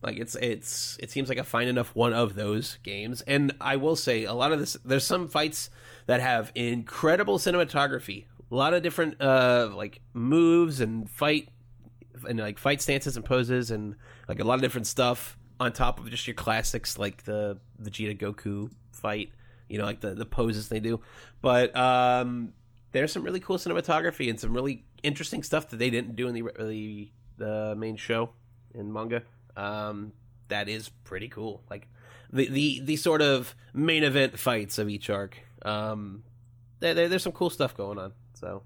[0.01, 3.75] like it's it's it seems like a fine enough one of those games, and I
[3.75, 4.77] will say a lot of this.
[4.83, 5.69] There's some fights
[6.05, 11.49] that have incredible cinematography, a lot of different uh like moves and fight
[12.27, 13.95] and like fight stances and poses and
[14.27, 18.17] like a lot of different stuff on top of just your classics like the Vegeta
[18.17, 19.31] Goku fight,
[19.69, 20.99] you know, like the the poses they do.
[21.41, 22.53] But um
[22.91, 26.33] there's some really cool cinematography and some really interesting stuff that they didn't do in
[26.33, 28.29] the the, the main show
[28.73, 29.23] in manga.
[29.55, 30.13] Um
[30.49, 31.63] that is pretty cool.
[31.69, 31.87] Like
[32.31, 35.37] the the the sort of main event fights of each arc.
[35.63, 36.23] Um
[36.79, 38.13] there, there- there's some cool stuff going on.
[38.35, 38.63] So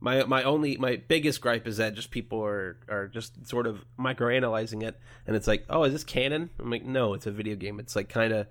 [0.00, 3.84] My my only my biggest gripe is that just people are are just sort of
[3.98, 6.50] microanalyzing it, and it's like, oh, is this canon?
[6.60, 7.80] I'm like, no, it's a video game.
[7.80, 8.46] It's like kind of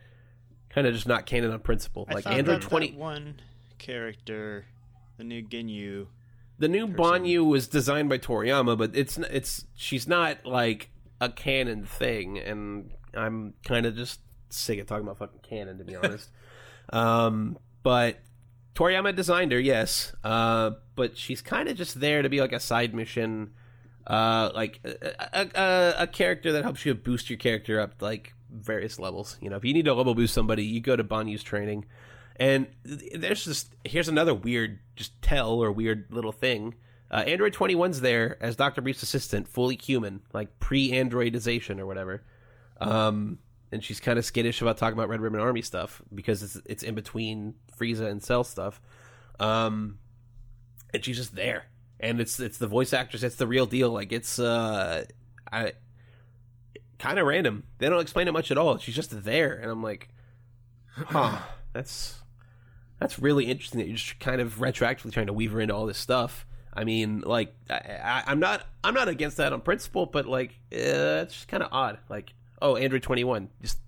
[0.69, 2.05] kind of just not canon on principle.
[2.09, 2.97] I Like Android twenty,
[3.77, 4.65] character,
[5.17, 6.07] the new Ginyu.
[6.59, 10.89] the new Bonyu was designed by Toriyama, but it's it's she's not like
[11.21, 14.19] a canon thing, and I'm kind of just
[14.49, 16.29] sick of talking about fucking canon to be honest.
[16.91, 18.19] um, but
[18.77, 20.15] Toriyama designed her, yes.
[20.23, 23.53] Uh, but she's kind of just there to be like a side mission,
[24.05, 28.99] uh, like a, a, a, character that helps you boost your character up like various
[28.99, 29.35] levels.
[29.41, 31.85] You know, if you need to level boost somebody, you go to Bonyu's training.
[32.35, 36.75] And there's just here's another weird just tell or weird little thing.
[37.09, 38.81] Uh, Android 21's there as Dr.
[38.81, 42.21] Brief's assistant, fully human, like pre-androidization or whatever.
[42.79, 43.39] Um,
[43.71, 46.83] and she's kind of skittish about talking about Red Ribbon Army stuff because it's it's
[46.83, 48.81] in between Frieza and Cell stuff.
[49.39, 49.99] Um,
[50.93, 51.65] and she's just there,
[51.99, 53.23] and it's it's the voice actress.
[53.23, 53.89] It's the real deal.
[53.89, 55.05] Like it's uh,
[55.51, 55.73] I
[56.99, 57.63] kind of random.
[57.77, 58.77] They don't explain it much at all.
[58.77, 60.09] She's just there, and I'm like,
[60.95, 61.39] huh,
[61.73, 62.21] that's
[62.99, 63.79] that's really interesting.
[63.79, 66.45] That you're just kind of retroactively trying to weave her into all this stuff.
[66.73, 71.25] I mean, like, I, I'm not, I'm not against that on principle, but like, uh,
[71.25, 71.97] it's just kind of odd.
[72.07, 73.79] Like, oh, Android 21, just,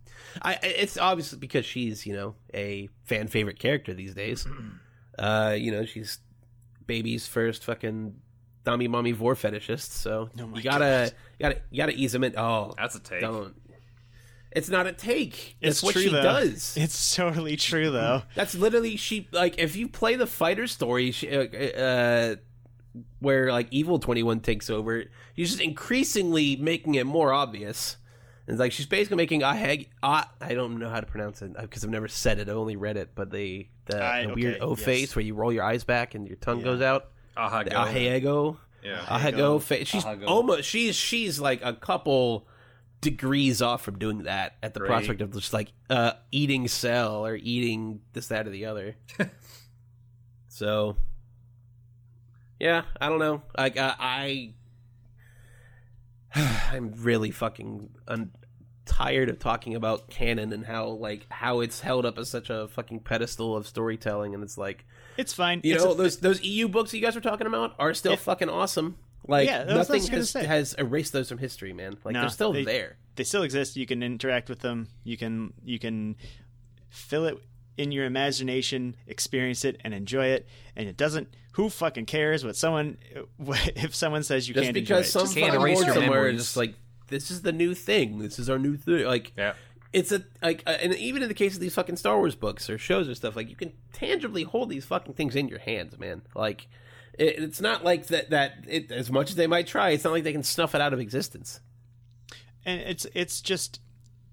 [0.42, 4.48] I, it's obviously because she's, you know, a fan favorite character these days.
[5.18, 6.20] Uh, you know, she's
[6.88, 8.16] baby's first fucking
[8.64, 12.36] dummy mommy vor fetishist, so Oh you gotta, you gotta, you gotta ease him in.
[12.38, 13.20] Oh, That's a take.
[13.20, 13.54] don't.
[14.52, 15.58] It's not a take.
[15.60, 16.22] It's It's what true, she though.
[16.24, 16.74] does.
[16.80, 18.22] It's totally true though.
[18.34, 22.36] That's literally she like if you play the fighter story, she, uh, uh,
[23.20, 25.04] where like Evil Twenty One takes over,
[25.36, 27.98] she's just increasingly making it more obvious.
[28.50, 31.84] And like she's basically making Aheg, ah, I don't know how to pronounce it because
[31.84, 32.50] I've never said it.
[32.50, 34.84] I've only read it, but the the, I- the weird O yes.
[34.84, 36.64] face where you roll your eyes back and your tongue Yeah.
[36.66, 37.12] goes out.
[37.38, 37.78] Aha, The go.
[37.78, 38.58] Ahego.
[38.84, 38.98] Yeah.
[39.06, 39.88] Ahego face.
[39.88, 40.26] She's Ahego.
[40.28, 42.48] almost she's she's like a couple
[43.02, 44.88] degrees off from doing that at the Right.
[44.90, 48.96] prospect of just like uh eating cell or eating this that or the other.
[50.48, 50.98] so
[52.60, 53.42] yeah, I don't know.
[53.58, 54.54] Like uh, I
[56.36, 58.32] I'm really fucking un-
[58.90, 62.68] tired of talking about canon and how like how it's held up as such a
[62.70, 64.86] fucking pedestal of storytelling and it's like
[65.16, 65.62] It's fine.
[65.64, 68.14] you It's know a- those those EU books you guys were talking about are still
[68.14, 68.18] Yeah.
[68.18, 68.98] fucking awesome.
[69.28, 71.98] Like Yeah, that's what I nothing has, has erased those from history, man.
[72.04, 72.98] Like No, they're still they- there.
[73.16, 73.76] they still exist.
[73.78, 74.88] You can interact with them.
[75.04, 76.16] You can you can
[76.90, 77.38] fill it
[77.78, 80.48] in your imagination, experience it, and enjoy it.
[80.76, 81.30] And it doesn't.
[81.54, 82.98] Who fucking cares what someone
[83.76, 85.26] if someone says you Just can't because enjoy some it?
[85.26, 86.40] Just can't erase your somewhere memories.
[86.42, 86.74] just like
[87.10, 88.20] this is the new thing.
[88.20, 89.06] This is our new thing.
[89.06, 89.54] Like Yeah.
[89.94, 92.70] it's a like, uh, and even in the case of these fucking Star Wars books
[92.70, 95.98] or shows or stuff, like you can tangibly hold these fucking things in your hands,
[96.00, 96.22] man.
[96.36, 96.68] Like
[97.18, 98.30] it, it's not like that.
[98.30, 100.82] That it, as much as they might try, it's not like they can snuff it
[100.82, 101.60] out of existence.
[102.66, 103.80] and it's it's just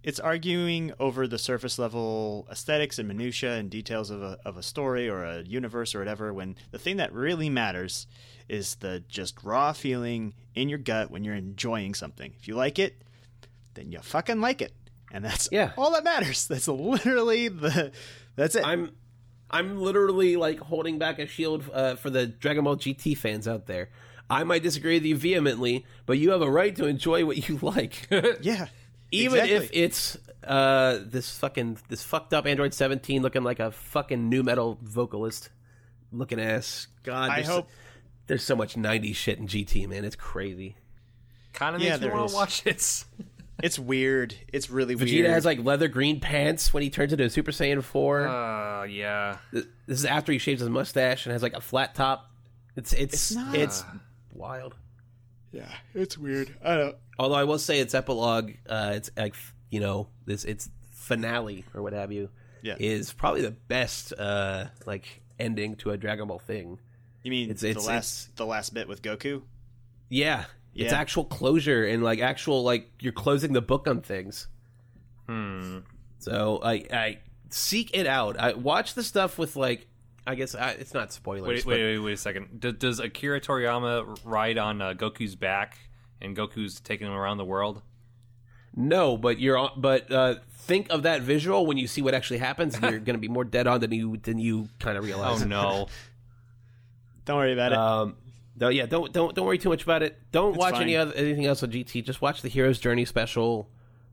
[0.02, 4.62] it's arguing over the surface level aesthetics and minutia and details of a of a
[4.62, 8.06] story or a universe or whatever when the thing that really matters
[8.48, 12.32] is the just raw feeling in your gut when you're enjoying something.
[12.38, 13.02] If you like it,
[13.74, 14.72] then you fucking like it.
[15.12, 15.72] And that's Yeah.
[15.76, 16.46] all that matters.
[16.48, 17.92] That's literally the
[18.34, 18.66] that's it.
[18.66, 18.90] I'm
[19.50, 23.66] I'm literally like holding back a shield uh, for the Dragon Ball GT fans out
[23.66, 23.90] there.
[24.28, 27.58] I might disagree with you vehemently, but you have a right to enjoy what you
[27.62, 28.08] like,
[28.40, 28.66] yeah.
[29.12, 34.28] even if it's uh, this fucking this fucked up Android 17 looking like a fucking
[34.28, 35.50] nu metal vocalist
[36.10, 36.88] looking ass.
[37.04, 37.68] God, I hope-
[38.26, 40.04] there's so much 90s shit in GT, man.
[40.04, 40.76] It's crazy.
[41.52, 43.04] Kind of Yeah, makes me want to watch it.
[43.62, 44.34] it's weird.
[44.52, 45.26] It's really Vegeta weird.
[45.26, 48.28] Vegeta has like leather green pants when he turns into a Super Saiyan 4.
[48.28, 49.38] Uh, yeah.
[49.52, 52.30] This is after he shaves his mustache and has like a flat top.
[52.76, 53.84] It's it's It's not- it's
[54.34, 54.74] wild.
[55.52, 56.54] yeah, it's weird.
[56.62, 59.34] I don't Although I will say its epilogue, uh, it's like
[59.70, 62.28] you know this its finale or what have you,
[62.62, 62.76] Yeah.
[62.78, 66.78] is probably the best uh, like ending to a Dragon Ball thing.
[67.26, 69.42] You mean It's- the it's- last the last bit with Goku?
[70.08, 70.44] Yeah,
[70.76, 74.46] it's actual closure and like actual like you're closing the book on things.
[75.26, 75.78] Hmm.
[76.20, 77.18] So I I
[77.50, 78.38] seek it out.
[78.38, 79.88] I watch the stuff with like
[80.24, 81.48] I guess I, it's not spoilers.
[81.48, 82.60] Wait, but- wait, wait, wait a second.
[82.60, 85.78] Does, does Akira Toriyama ride on uh, Goku's back,
[86.20, 87.82] and Goku's taking him around the world?
[88.76, 89.70] No, but you're on.
[89.76, 93.14] But uh, think of that visual when you see what actually happens, and you're going
[93.16, 95.42] to be more dead on than you than you kind of realize.
[95.42, 95.86] Oh no!
[97.26, 97.78] Don't worry about it.
[97.78, 98.16] Um,
[98.58, 100.18] no, yeah, don't don't don't worry too much about it.
[100.32, 100.82] Don't It's watch fine.
[100.82, 102.02] any other anything else on GT.
[102.04, 103.68] Just watch the Hero's Journey special,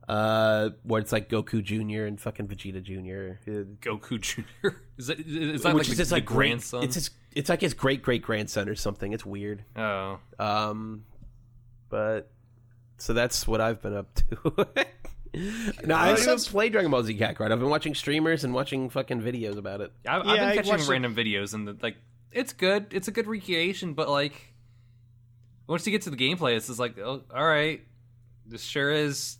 [0.09, 3.39] uh, where it's like Goku Junior and fucking Vegeta Junior.
[3.47, 3.51] Uh,
[3.81, 6.83] Goku Junior is that is that which like is the, just the like great- grandson?
[6.83, 9.13] It's his, it's like his great great grandson or something.
[9.13, 9.63] It's weird.
[9.77, 11.05] oh, Um,
[11.89, 12.29] but
[12.97, 14.23] so that's what I've been up to.
[15.85, 17.51] no, I don't even sounds- play Dragon Ball Z Kakarot.
[17.51, 19.91] I've been watching streamers and watching fucking videos about it.
[20.07, 21.95] I, I've Yeah, been I catching watched it- random videos, and the, like
[22.33, 22.87] it's good.
[22.91, 24.53] It's a good recreation, but like
[25.67, 27.81] once you get to the gameplay, it's just like, oh, all right,
[28.45, 29.37] this sure is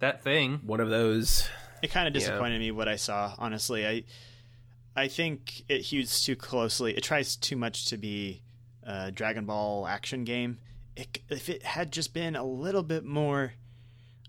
[0.00, 0.60] that thing.
[0.64, 1.48] one of those.
[1.82, 2.20] It kind of Yeah.
[2.20, 3.34] disappointed me what I saw.
[3.38, 4.04] Honestly, I
[4.94, 6.94] I think it hews too closely.
[6.96, 8.42] It tries too much to be
[8.82, 10.58] a Dragon Ball action game.
[10.94, 13.54] It, if it had just been a little bit more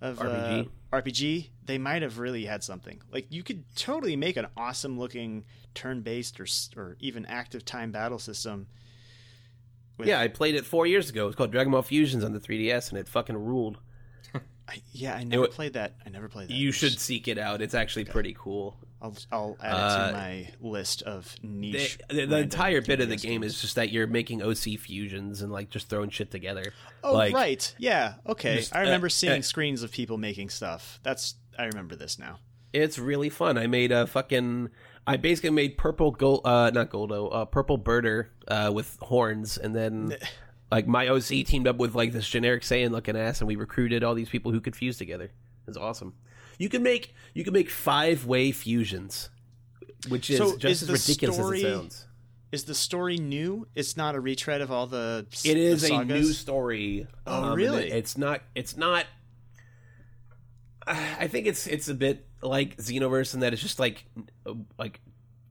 [0.02, 0.70] of RPG?
[0.92, 3.02] a RPG, they might have really had something.
[3.12, 5.44] Like you could totally make an awesome looking
[5.74, 6.46] turn-based or
[6.76, 8.68] or even active time battle system.
[9.98, 11.28] with- Yeah, I played it four years ago.
[11.28, 13.78] It's called Dragon Ball Fusions on the 3DS, and it fucking ruled.
[14.68, 15.96] I, yeah, I never wa- played that.
[16.06, 16.54] I never played that.
[16.54, 17.62] You should seek it out.
[17.62, 18.78] It's actually pretty cool.
[19.02, 22.00] I'll, I'll add it Uh, to my list of niche.
[22.10, 23.54] the, the entire bit of the 3DS game games.
[23.56, 26.72] is just that you're making OC fusions and like just throwing shit together.
[27.04, 28.58] Oh like, right, yeah, okay.
[28.60, 31.02] Just, I remember uh, seeing uh, screens of people making stuff.
[31.04, 32.40] That's I remember this now.
[32.72, 33.58] It's really fun.
[33.58, 34.70] I made a fucking.
[35.06, 39.76] I basically made purple gold, uh, not Goldo, uh, purple birder uh, with horns, and
[39.76, 40.16] then
[40.72, 44.04] like my OC teamed up with like this generic Saiyan looking ass, and we recruited
[44.04, 45.32] all these people who could fuse together.
[45.68, 46.14] It's awesome.
[46.58, 49.30] You can make you can make five way fusions,
[50.08, 52.08] which is So just is as ridiculous story- as it sounds.
[52.54, 53.68] Is the story new?
[53.74, 55.26] It's not a retread of all the.
[55.44, 57.08] It is the a new story.
[57.26, 57.88] Oh, um, really?
[57.88, 58.42] it- It's not.
[58.54, 59.06] It's not.
[60.88, 64.06] I think it's it's a bit like Xenoverse in that it's just like
[64.46, 65.00] uh, like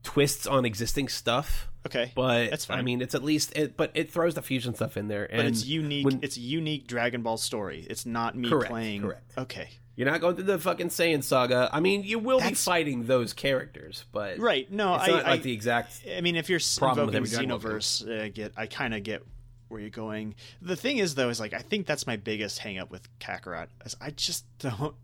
[0.03, 1.69] twists on existing stuff.
[1.85, 2.79] Okay, But That's fine.
[2.79, 3.75] I mean, it's at least it.
[3.75, 6.05] But it throws the fusion stuff in there, and but it's unique.
[6.05, 7.85] when- it's a unique Dragon Ball story.
[7.89, 9.01] It's not me Correct, playing.
[9.01, 9.33] correct.
[9.37, 11.69] Okay, you're not going through the fucking Saiyan saga.
[11.73, 14.71] I mean, you will be fighting those characters, but right?
[14.71, 16.05] No, it's I, not I, like the exact.
[16.15, 17.69] I mean, if you're problem invoking every Dragon Ball game.
[17.79, 19.23] Xenoverse, uh, I get I kind of get
[19.67, 20.35] where you're going.
[20.61, 23.67] The thing is, though, is like I think that's my biggest hang up with Kakarot.
[23.85, 24.95] Is I just don't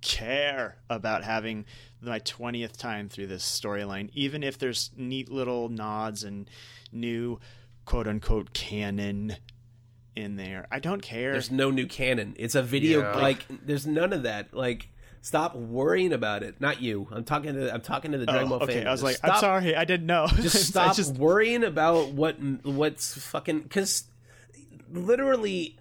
[0.00, 1.64] care about having
[2.00, 6.48] my twentieth time through this storyline, even if there's neat little nods and
[6.92, 7.38] new
[7.84, 9.36] quote unquote canon
[10.14, 10.66] in there.
[10.70, 11.32] I don't care.
[11.32, 12.34] There's no new canon.
[12.38, 13.00] It's a video.
[13.00, 13.16] Yeah.
[13.16, 14.54] Like there's none of that.
[14.54, 14.88] Like.
[15.20, 16.60] Stop worrying about it.
[16.60, 17.08] Not you.
[17.10, 17.74] I'm talking to.
[17.74, 18.86] I'm talking to the oh, Dragon Oh, Ball okay, fan.
[18.86, 20.28] I was like, Stop- I'm sorry, I didn't know.
[20.36, 24.04] just stop just- worrying about what what's fucking because
[24.92, 25.76] literally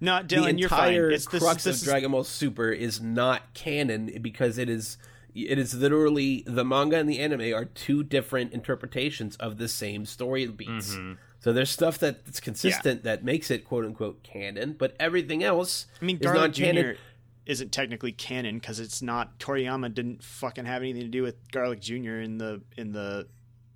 [0.00, 0.94] no, the Dylan, you're fine.
[0.94, 4.96] entire It's this, crux this of Dragon Ball Super is not canon because it is
[5.34, 10.04] it is literally the manga and the anime are two different interpretations of the same
[10.06, 10.94] story beats.
[10.94, 11.12] Mm-hmm.
[11.40, 16.04] So there's stuff that's consistent that makes it quote unquote canon, but everything else I
[16.04, 16.84] mean, is Garlic not canon.
[16.94, 17.00] Jr.
[17.46, 21.80] isn't technically canon because it's not Toriyama didn't fucking have anything to do with Garlic
[21.80, 22.18] Jr.
[22.18, 23.28] in the in the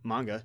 [0.03, 0.45] manga.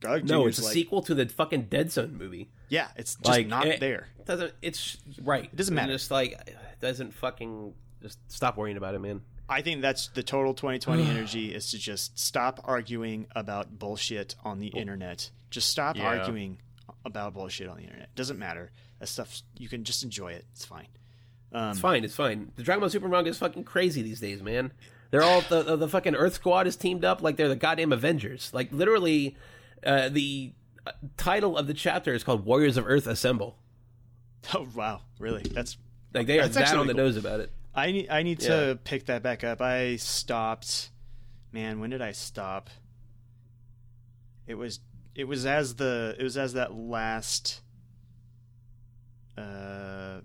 [0.00, 0.32] Garlic Jr.
[0.32, 2.50] No, it's a like, sequel to the fucking Dead Zone movie.
[2.72, 4.08] Yeah, it's just Like, not it- there.
[4.24, 5.44] Doesn't it's right.
[5.44, 5.92] It doesn't matter.
[5.92, 9.20] Just like it doesn't fucking just stop worrying about it, man.
[9.48, 14.58] I think that's the total 2020 energy is to just stop arguing about bullshit on
[14.58, 15.30] the internet.
[15.50, 16.04] Just stop Yeah.
[16.06, 16.58] arguing
[17.04, 18.14] about bullshit on the internet.
[18.14, 18.70] Doesn't matter.
[19.00, 20.46] That stuff you can just enjoy it.
[20.52, 20.86] It's fine.
[21.52, 22.04] Um, It's fine.
[22.04, 22.52] It's fine.
[22.56, 24.72] The Dragon Ball Super manga is fucking crazy these days, man.
[25.10, 27.92] They're all the the, the fucking Earth Squad is teamed up like they're the goddamn
[27.92, 28.50] Avengers.
[28.54, 29.36] Like literally,
[29.84, 30.52] uh, the
[31.16, 33.56] title of the chapter is called Warriors of Earth Assemble.
[34.54, 35.42] Oh wow, really?
[35.42, 35.76] That's
[36.12, 37.04] Like they are that on the cool.
[37.04, 37.52] nose about it.
[37.74, 38.48] I need I need Yeah.
[38.70, 39.60] to pick that back up.
[39.62, 40.90] I stopped.
[41.52, 42.68] Man, when did I stop?
[44.48, 44.80] It was
[45.14, 47.60] it was as the it was as that last
[49.38, 50.20] uh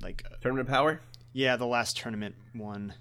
[0.00, 1.00] like Tournament Power.
[1.32, 2.94] yeah, the last tournament one.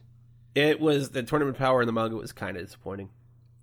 [0.56, 3.10] It was the tournament power in the manga was kind of disappointing.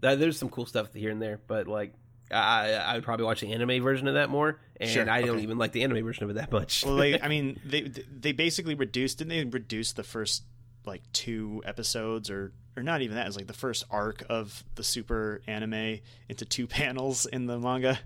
[0.03, 1.93] Uh, There's some cool stuff here and there, but like
[2.31, 5.31] I I would probably watch the anime version of that more, and Sure, I don't
[5.37, 5.43] okay.
[5.43, 6.85] even like the anime version of it that much.
[6.85, 10.43] Well, they I mean they they basically reduced didn't they reduce the first
[10.85, 13.27] like two episodes or or not even that.
[13.27, 17.99] It's like the first arc of the super anime into two panels in the manga.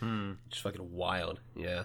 [0.00, 0.32] Hmm.
[0.48, 1.40] Just fucking wild.
[1.56, 1.84] Yeah.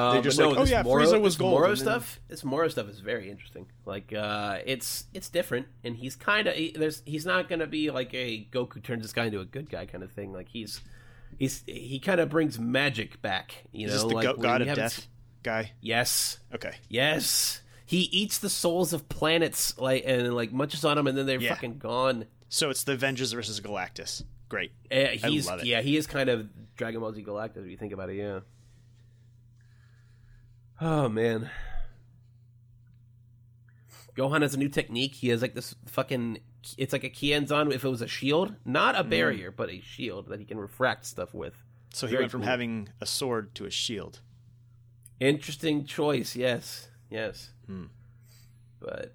[0.00, 2.20] Um, just but like, oh yeah, Moro, Frieza was this gold, Moro and then- stuff.
[2.28, 3.66] This Moro stuff is very interesting.
[3.84, 7.90] Like, uh, it's it's different, and he's kind of he, there's he's not gonna be
[7.90, 10.32] like a Goku turns this guy into a good guy kind of thing.
[10.32, 10.80] Like he's
[11.38, 13.64] he's he kind of brings magic back.
[13.72, 15.06] You Is know, this the like go- god of death
[15.42, 15.72] guy?
[15.80, 16.74] Yes, Okay.
[16.88, 17.60] yes.
[17.84, 21.40] He eats the souls of planets, like and like munches on them, and then they're
[21.40, 21.54] Yeah.
[21.54, 22.24] fucking gone.
[22.48, 24.22] So it's the Avengers versus Galactus.
[24.48, 24.72] Great.
[24.90, 25.66] Uh, he's love it.
[25.66, 28.16] yeah, he is kind of Dragon Ball Z Galactus if you think about it.
[28.16, 28.40] Yeah.
[30.84, 31.48] Oh man.
[34.16, 35.14] Gohan has a new technique.
[35.14, 36.38] He has like this fucking.
[36.76, 39.00] It's like a Kienzan if it was a shield, not Mm.
[39.00, 41.54] a barrier, but a shield that he can refract stuff with.
[41.94, 42.48] So he Very went from cool.
[42.48, 44.20] having a sword to a shield.
[45.20, 46.34] Interesting choice.
[46.36, 47.50] Yes, yes.
[47.66, 47.84] Hmm.
[48.80, 49.14] But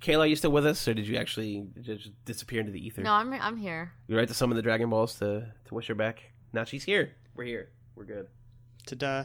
[0.00, 3.02] Kayla, are you still with us, or did you actually just disappear into the ether?
[3.02, 3.92] No, I'm I'm here.
[4.08, 6.32] You right to summon the Dragon Balls to to wish her back.
[6.52, 7.16] Now she's here.
[7.34, 7.70] We're here.
[7.96, 8.28] We're good.
[8.86, 9.24] Ta-da.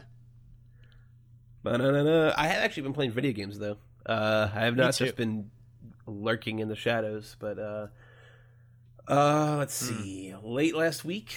[1.62, 2.32] Ba-na-na-na.
[2.36, 3.76] I have actually been playing video games though.
[4.06, 5.50] Uh, I have not just been
[6.06, 7.86] lurking in the shadows, but uh,
[9.08, 10.02] uh, let's Hmm.
[10.02, 10.34] see.
[10.42, 11.36] Late last week,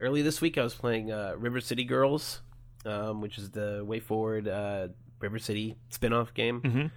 [0.00, 2.40] early this week, I was playing uh, River City Girls,
[2.86, 4.88] um, which is the WayForward uh,
[5.20, 6.60] River City spin-off game.
[6.62, 6.90] Mhm.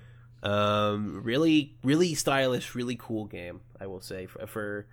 [0.47, 3.61] Um, really, really stylish, really cool game.
[3.79, 4.85] I will say for, for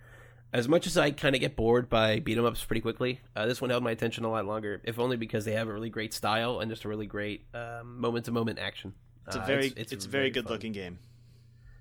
[0.53, 3.45] as much as I kind of get bored by beat 'em ups pretty quickly, uh,
[3.45, 4.81] this one held my attention a lot longer.
[4.85, 8.25] If only because they have a really great style and just a really great moment
[8.25, 8.93] to moment action.
[9.27, 10.53] It's a Uh, very it's, a very, good fun.
[10.53, 10.99] looking game.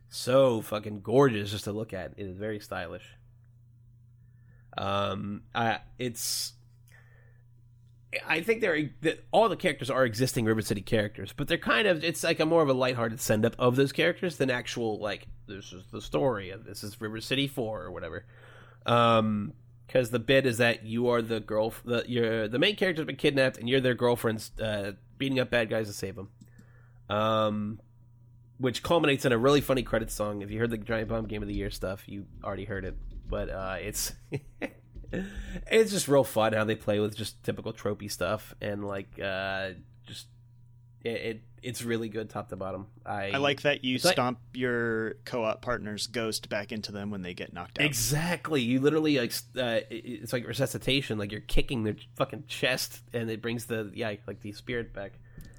[0.09, 2.15] So fucking gorgeous just to look at.
[2.17, 3.05] It is very stylish.
[4.77, 6.55] Um, I it's.
[8.27, 11.87] I think they're that all the characters are existing River City characters, but they're kind
[11.89, 14.99] of it's like a more of a lighthearted send up of those characters than actual
[14.99, 18.25] like this is the story and this is River City Four or whatever.
[18.87, 19.53] Um,
[19.87, 23.17] because the bit is that you are the girl, the you're the main character's been
[23.17, 26.31] kidnapped and you're their girlfriend's uh, beating up bad guys to save them.
[27.09, 27.81] Um,
[28.59, 30.43] which culminates in a really funny credit song.
[30.43, 32.97] If you heard the Giant Bomb Game of the Year stuff, you already heard it.
[33.29, 34.13] But uh, it's
[35.13, 39.71] it's just real fun how they play with just typical tropey stuff and like uh,
[40.07, 40.27] just
[41.03, 42.87] it, it it's really good top to bottom.
[43.05, 47.11] I I like that you It's like- stomp your co-op partner's ghost back into them
[47.11, 47.87] when they get knocked out.
[47.87, 48.61] Exactly.
[48.63, 51.19] You literally like uh, it's like resuscitation.
[51.19, 55.13] Like you're kicking their fucking chest, and it brings the yeah like the spirit back.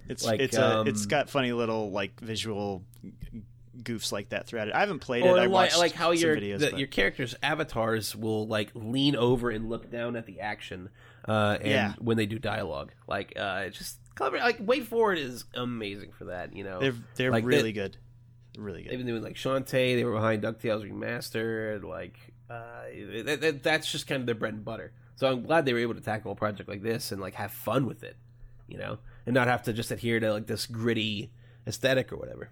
[0.08, 2.84] It's like, it's uh, it's um, got funny little like visual
[3.82, 4.74] goofs like that throughout it.
[4.76, 5.30] I haven't played it.
[5.30, 9.50] I watched like how some your videos, the, your characters' avatars will like lean over
[9.50, 10.90] and look down at the action,
[11.28, 11.94] uh, and Yeah.
[12.00, 14.38] when they do dialogue, like uh, it's just clever.
[14.38, 16.56] Like WayForward is amazing for that.
[16.56, 17.98] You know, they're they're like, really they- good,
[18.58, 18.98] really They've good.
[18.98, 19.96] been doing like Shantae.
[19.96, 21.84] They were behind Ducktales Remastered.
[21.84, 22.18] Like
[22.50, 22.84] uh,
[23.26, 24.92] that, that, that's just kind of their bread and butter.
[25.18, 27.52] So I'm glad they were able to tackle a project like this and like have
[27.52, 28.18] fun with it,
[28.68, 31.32] you know, and not have to just adhere to like this gritty
[31.68, 32.50] aesthetic or whatever.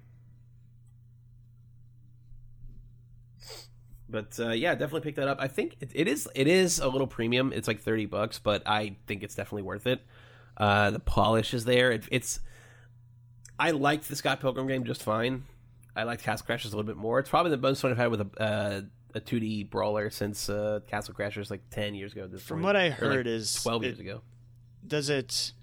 [4.10, 5.38] But uh, yeah, definitely pick that up.
[5.42, 7.52] I think it, it is it is a little premium.
[7.52, 10.02] It's like thirty bucks, but I think it's definitely worth it.
[10.58, 11.92] Uh, the polish is there.
[11.92, 12.40] It, it's
[13.60, 15.44] I liked the Scott Pilgrim game just fine.
[15.96, 17.20] I liked Castle Crashers a little bit more.
[17.20, 18.82] It's probably the most fun I've had with a uh,
[19.16, 22.26] a 2D brawler since uh, Castle Crashers like 10 years ago.
[22.28, 22.64] This From point.
[22.66, 24.22] what I Or, like, heard is 12 it- years ago.
[24.86, 25.54] Does it?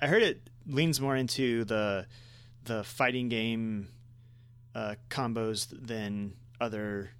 [0.00, 2.06] I heard it leans more into the
[2.64, 3.88] the fighting game
[4.74, 7.10] uh, combos than other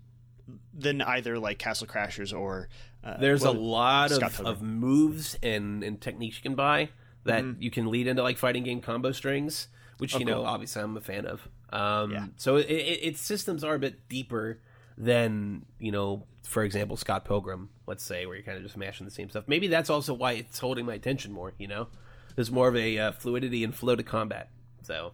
[0.72, 2.68] than either like Castle Crashers or
[3.04, 4.54] uh, There's well, a lot Scott of, Pilgrim.
[4.56, 6.88] of moves and, and techniques you can buy
[7.24, 10.46] that you can lead into like fighting game combo strings, which Oh, you know cool.
[10.46, 11.48] obviously I'm a fan of.
[11.70, 12.26] Um, Yeah.
[12.36, 14.60] So it, it, its systems are a bit deeper
[14.96, 17.68] than you know, for example, Scott Pilgrim.
[17.86, 19.44] Let's say where you're kind of just mashing the same stuff.
[19.46, 21.52] Maybe that's also why it's holding my attention more.
[21.58, 21.88] You know,
[22.34, 24.50] there's more of a uh, fluidity and flow to combat.
[24.82, 25.12] So.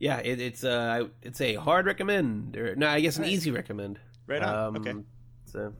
[0.00, 3.98] Yeah, it, it's uh, it's a hard recommend, or no, I guess an easy recommend.
[4.28, 4.76] Right on.
[4.76, 4.94] Um, Okay.
[5.46, 5.72] So,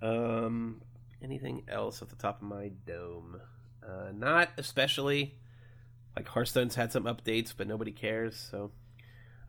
[0.00, 0.80] um,
[1.22, 3.40] anything else off the top of my dome?
[3.86, 5.34] Uh, not especially.
[6.16, 8.36] Like Hearthstone's had some updates, but nobody cares.
[8.50, 8.72] So,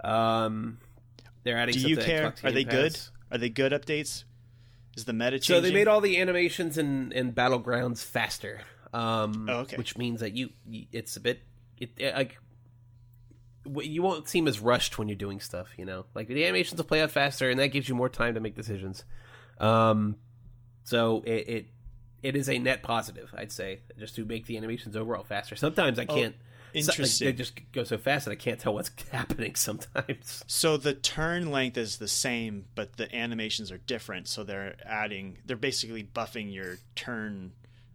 [0.04, 0.78] um,
[1.44, 1.74] they're adding.
[1.74, 2.34] Do you care?
[2.44, 3.00] Are they Game good?
[3.32, 4.24] Are they good updates?
[4.96, 5.56] Is the meta changing?
[5.56, 8.62] So they made all the animations and and battlegrounds faster.
[8.94, 9.78] Um, Oh, okay.
[9.78, 11.42] Which means that you, you it's a bit
[11.78, 12.38] it, it, like
[13.84, 15.70] you won't seem as rushed when you're doing stuff.
[15.78, 18.34] You know, like the animations will play out faster, and that gives you more time
[18.34, 19.04] to make decisions.
[19.60, 20.16] Um,
[20.84, 21.66] so it, it
[22.22, 25.56] it is a net positive, I'd say, just to make the animations overall faster.
[25.56, 26.18] Sometimes I can't.
[26.18, 26.36] so- like,
[26.72, 27.26] Oh, interesting.
[27.26, 29.56] they just go so fast that I can't tell what's happening.
[29.56, 30.44] Sometimes.
[30.46, 34.28] So the turn length is the same, but the animations are different.
[34.28, 37.54] So they're adding, they're basically buffing your turn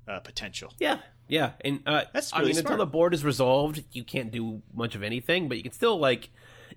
[0.09, 0.73] uh, potential.
[0.81, 4.33] Yeah, yeah, and uh, That's I really mean, until the board is resolved, you can't
[4.33, 6.31] do much of anything, but you can still like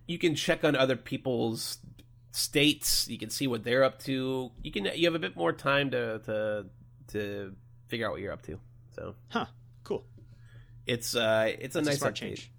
[0.05, 1.80] you can check on other people's
[2.38, 3.07] states.
[3.07, 4.51] You can see what they're up to.
[4.63, 6.65] You can you have a bit more time to to
[7.09, 7.55] to
[7.88, 8.59] figure out what you're up to.
[8.95, 9.45] So Huh.
[9.83, 10.05] Cool.
[10.85, 12.51] it's uh it's a That's a nice smart change.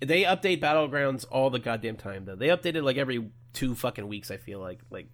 [0.00, 2.36] They update battlegrounds all the goddamn time though.
[2.36, 4.30] They updated like every two fucking weeks.
[4.30, 5.08] I feel like like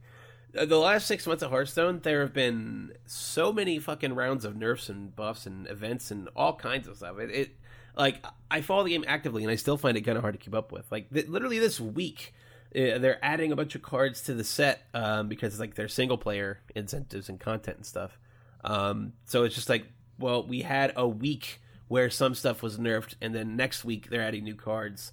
[0.57, 4.55] uh, the last six months of Hearthstone, there have been so many fucking rounds of
[4.57, 7.19] nerfs and buffs and events and all kinds of stuff.
[7.19, 7.57] It, it
[7.97, 10.39] like I follow the game actively and I still find it kind of hard to
[10.39, 10.91] keep up with.
[10.93, 12.35] Like th- literally this week.
[12.75, 16.19] Uh, They're adding a bunch of cards to the set um, because like their single
[16.19, 18.19] player incentives and content and stuff.
[18.65, 19.87] Um, so it's just like,
[20.19, 24.23] well, we had a week where some stuff was nerfed, and then next week they're
[24.23, 25.13] adding new cards,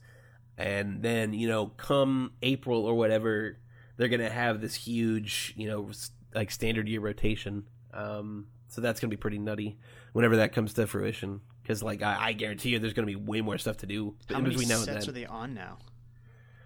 [0.58, 3.58] and then you know, come April or whatever,
[3.98, 5.90] they're gonna have this huge, you know,
[6.34, 7.66] like standard year rotation.
[7.94, 9.78] Um, so that's gonna be pretty nutty
[10.14, 13.16] whenever that comes to fruition, because like I, I guarantee you, there's going to be
[13.16, 15.78] way more stuff to do How many between now and sets are they on now?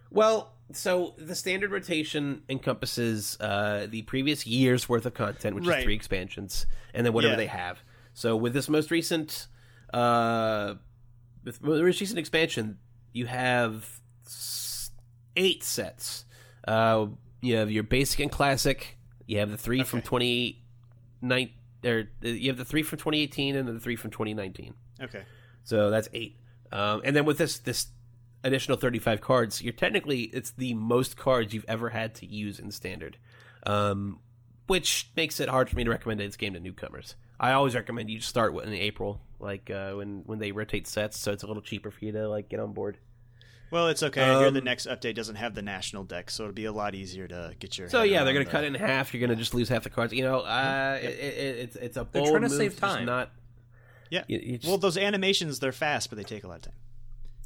[0.10, 5.80] Well, so the standard rotation encompasses uh, the previous year's worth of content, which Right.
[5.80, 7.38] is three expansions, and then whatever Yeah.
[7.38, 7.80] they have.
[8.14, 9.48] So with this most recent,
[9.94, 10.76] uh,
[11.44, 12.78] with the most recent expansion,
[13.12, 14.00] you have
[15.36, 16.26] eight sets.
[16.68, 17.08] Uh,
[17.42, 18.98] you have your basic and classic.
[19.26, 20.08] You have the three from Okay.
[20.08, 20.64] twenty
[21.22, 21.52] nine.
[21.86, 24.74] Or uh, you have the three from 2018 and then the three from 2019.
[25.02, 25.24] Okay.
[25.66, 26.38] So that's eight.
[26.72, 27.88] Um, and then with this this
[28.44, 32.72] additional 35 cards, you're technically it's the most cards you've ever had to use in
[32.72, 33.18] standard,
[33.66, 34.20] um,
[34.68, 37.16] which makes it hard for me to recommend this game to newcomers.
[37.40, 41.32] I always recommend you start in April, like uh, when when they rotate sets, so
[41.32, 42.98] it's a little cheaper for you to like get on board.
[43.72, 44.22] Well, it's okay.
[44.22, 46.72] I hear the Um, next update doesn't have the national deck, so it'll be a
[46.72, 47.90] lot easier to get your.
[47.90, 49.14] So head yeah, they're gonna cut it in half.
[49.14, 50.14] You're gonna just lose half the cards.
[50.14, 53.06] You know, uh, it, it, it's it's a They're trying to move, save time.
[53.06, 53.32] Not
[54.12, 54.24] Yeah.
[54.28, 56.74] you- you just- Well, those animations they're fast, but they take a lot of time.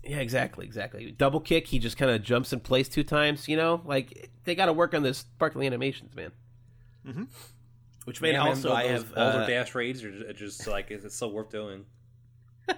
[0.07, 1.11] Yeah, exactly, exactly.
[1.11, 3.47] Double kick, he just kind of jumps in place two times.
[3.47, 6.31] You know, like they got to work on this sparkly animations, man.
[7.05, 7.23] Mm-hmm.
[8.05, 11.15] Which made Yeah, also those- I have Boulder uh, dash raids are just like it's
[11.15, 11.85] so worth doing.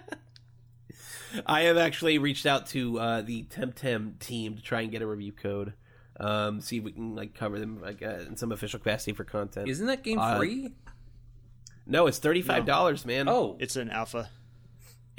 [1.46, 5.08] I have actually reached out to uh, the Temtem team to try and get a
[5.08, 5.74] review code.
[6.20, 9.24] Um, see if we can like cover them like uh, in some official capacity for
[9.24, 9.70] content.
[9.70, 10.74] Isn't that game Uh, free?
[11.86, 13.30] no, it's thirty five dollars, man.
[13.30, 14.30] oh, It's an alpha.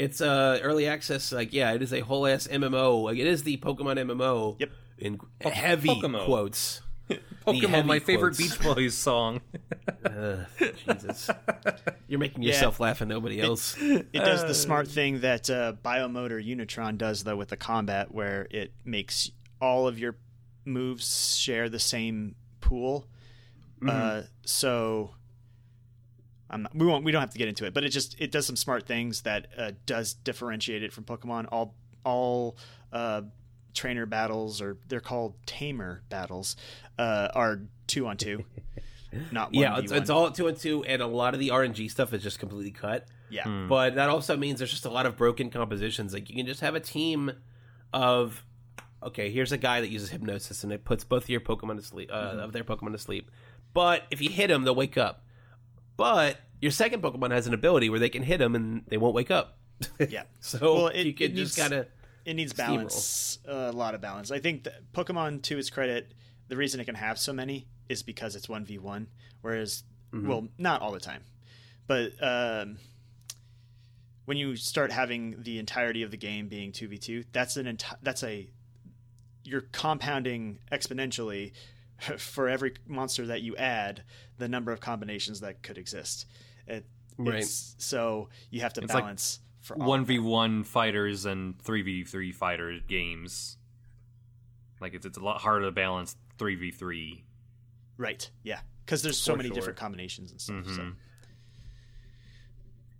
[0.00, 1.30] It's uh early access.
[1.30, 3.04] Like, yeah, it is a whole ass MMO.
[3.04, 4.56] Like, it is the Pokemon MMO.
[4.58, 4.70] Yep.
[4.98, 6.24] In heavy Pokemon.
[6.24, 6.80] quotes.
[7.46, 8.56] Pokemon, heavy my favorite quotes.
[8.56, 9.40] Beach Boys song.
[10.06, 10.38] Ugh,
[10.86, 11.28] Jesus,
[12.08, 12.52] you're making Yeah.
[12.52, 13.76] yourself laugh and nobody else.
[13.80, 18.46] It does the smart thing that uh, Biomotor Unitron does, though, with the combat, where
[18.50, 19.30] it makes
[19.60, 20.16] all of your
[20.64, 23.06] moves share the same pool.
[23.86, 25.19] Uh, so I'm
[26.56, 27.04] not, we won't.
[27.04, 29.22] We don't have to get into it, but it just it does some smart things
[29.22, 31.46] that uh, does differentiate it from Pokemon.
[31.50, 31.74] All
[32.04, 32.56] all
[32.92, 33.22] uh,
[33.74, 36.56] trainer battles, or they're called tamer battles,
[36.98, 38.44] uh, are two on two,
[39.32, 41.90] not one yeah, it's, it's all two and two, and a lot of the RNG
[41.90, 43.06] stuff is just completely cut.
[43.28, 43.66] yeah.
[43.68, 46.12] But that also means there's just a lot of broken compositions.
[46.12, 47.32] Like you can just have a team
[47.92, 48.44] of
[49.02, 51.82] okay, here's a guy that uses hypnosis and it puts both of your Pokemon to
[51.82, 53.30] sleep, uh, of their Pokemon to sleep.
[53.72, 55.24] But if you hit them, they'll wake up.
[56.00, 59.14] But your second Pokemon has an ability where they can hit them and they won't
[59.14, 59.58] wake up.
[60.08, 60.24] Yeah.
[60.40, 61.86] so Well, it- you can it just needs- kind of
[62.24, 62.56] it needs Steamroll.
[62.76, 66.12] balance a lot of balance i think that pokemon to its credit
[66.48, 69.06] the reason it can have so many is because it's 1v1
[69.40, 70.28] whereas Mm-hmm.
[70.28, 71.22] well not all the time
[71.86, 72.76] but um,
[74.26, 78.22] when you start having the entirety of the game being 2v2 that's an enti- that's
[78.22, 78.48] a
[79.44, 81.52] you're compounding exponentially
[82.18, 84.02] for every monster that you add
[84.38, 86.26] the number of combinations that could exist
[86.66, 86.84] it,
[87.18, 87.34] Right.
[87.36, 91.82] it's- so you have to It's like balance for One v one fighters and three
[91.82, 93.58] v three fighter games.
[94.80, 97.24] Like it's it's a lot harder to balance three v three.
[97.98, 98.30] Right.
[98.42, 98.60] Yeah.
[98.86, 99.54] Because there's so For many sure.
[99.56, 100.64] different combinations and stuff.
[100.66, 100.80] So.
[100.82, 100.94] Mhm.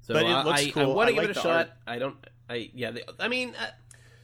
[0.03, 0.95] So But it I, looks I, cool.
[0.95, 1.47] want I to give like it a shot.
[1.57, 1.71] art.
[1.87, 2.17] I don't.
[2.49, 2.91] I yeah.
[2.91, 3.71] The, I mean, uh,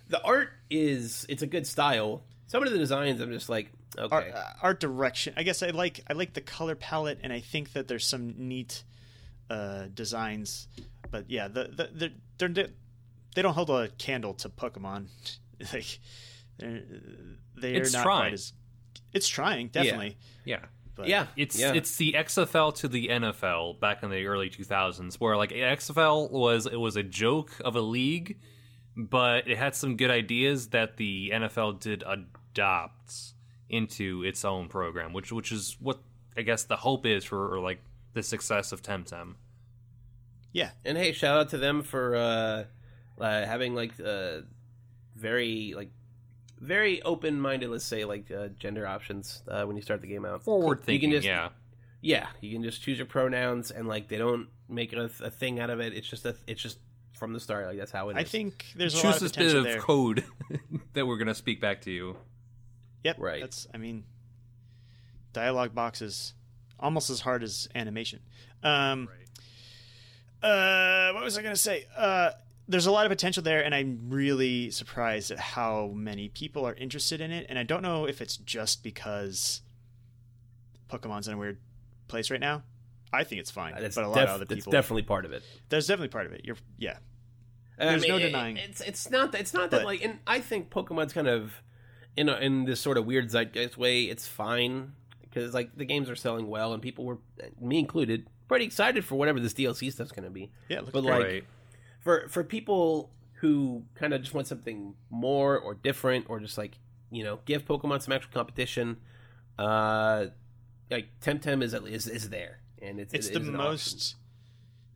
[0.08, 2.22] the art is it's a good style.
[2.48, 5.34] Some of the designs, I'm just like, okay, Art, uh, art direction.
[5.36, 8.34] I guess I like I like the color palette, and I think that there's some
[8.36, 8.84] neat
[9.50, 10.68] uh, designs.
[11.10, 12.68] But yeah, the, the, the they're, they're
[13.34, 15.06] they don't hold a candle to Pokemon.
[15.72, 15.98] like
[16.58, 16.82] they're
[17.54, 18.20] they're It's not trying.
[18.20, 18.52] quite as.
[19.12, 20.16] It's trying definitely.
[20.44, 20.60] Yeah.
[20.94, 21.74] But yeah, It's yeah.
[21.74, 26.66] it's the XFL to the NFL back in the early 2000s, where like XFL was
[26.66, 28.38] it was a joke of a league,
[28.96, 33.34] but it had some good ideas that the NFL did adopt
[33.68, 35.98] into its own program, which which is what
[36.36, 37.80] I guess the hope is for or like
[38.12, 39.34] the success of Temtem.
[40.52, 40.70] yeah.
[40.84, 42.64] And hey, shout out to them for uh,
[43.20, 44.38] uh, having like uh,
[45.14, 45.90] very like
[46.60, 47.70] very open minded.
[47.70, 50.42] Let's say like uh, gender options uh, when you start the game out.
[50.42, 51.48] Forward You thinking, can just yeah.
[52.00, 55.60] yeah, you can just choose your pronouns and like they don't make a, a thing
[55.60, 55.92] out of it.
[55.92, 56.78] It's just a it's just
[57.14, 58.18] from the start like that's how it is.
[58.18, 59.80] I think there's a lot Choose of this bit of there.
[59.80, 60.24] code
[60.94, 62.16] that we're gonna speak back to you.
[63.06, 63.16] Yep.
[63.20, 63.40] Right.
[63.40, 64.04] That's I mean
[65.32, 66.34] dialogue box is
[66.80, 68.20] almost as hard as animation.
[68.62, 69.08] Um
[70.42, 70.48] right.
[70.50, 71.86] uh what was I gonna say?
[71.96, 72.30] Uh
[72.68, 76.74] there's a lot of potential there and I'm really surprised at how many people are
[76.74, 77.46] interested in it.
[77.48, 79.62] And I don't know if it's just because
[80.90, 81.58] Pokemon's in a weird
[82.08, 82.62] place right now.
[83.12, 83.74] I think it's fine.
[83.80, 85.42] that's but a lot def- of other that's people definitely part of it.
[85.68, 86.42] there's definitely part of it.
[86.44, 86.98] You're yeah.
[87.78, 88.56] I There's no denying.
[88.56, 91.62] It's it's not that it's not that But- like, and I think Pokemon's kind of
[92.16, 94.04] in a, in this sort of weird zeitgeist way.
[94.04, 97.18] It's fine because like the games are selling well, and people were,
[97.60, 100.50] me included, pretty excited for whatever this DLC stuff's going to be.
[100.68, 101.34] Yeah, it looks But great.
[101.34, 101.44] like
[102.00, 103.10] for for people
[103.40, 106.78] who kind of just want something more or different or just like
[107.10, 108.96] you know give Pokemon some actual competition,
[109.58, 110.26] uh,
[110.90, 114.16] like Temtem is at is is there and it's it's it the most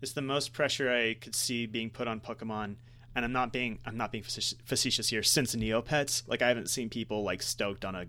[0.02, 2.76] it's the most pressure I could see being put on Pokemon
[3.14, 6.88] and I'm not being I'm not being facetious, here since Neopets like I haven't seen
[6.88, 8.06] people like stoked on a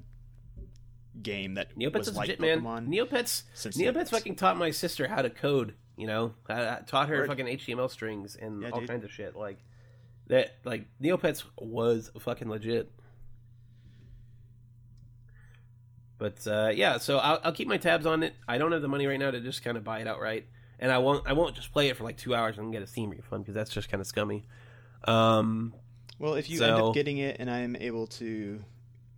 [1.22, 2.88] game that Neopets was is like legit, man.
[2.88, 4.10] Neopets, since Neopets Neopets.
[4.10, 5.73] fucking taught my sister how to code.
[5.98, 7.28] You know, I, I taught her Word.
[7.28, 8.90] fucking HTML strings and Yeah, all dude.
[8.90, 9.36] kinds of shit.
[9.36, 9.57] Like
[10.28, 12.90] that, like Neopets was fucking legit.
[16.18, 18.36] But uh, yeah, so I'll, I'll keep my tabs on it.
[18.48, 20.45] I don't have the money right now to just kind of buy it outright,
[20.80, 21.28] and I won't.
[21.28, 23.56] I won't just play it for like two hours and get a Steam refund because
[23.56, 24.45] that's just kind of scummy.
[25.06, 25.73] Um,
[26.19, 28.64] Well, if you end up getting it and I'm able to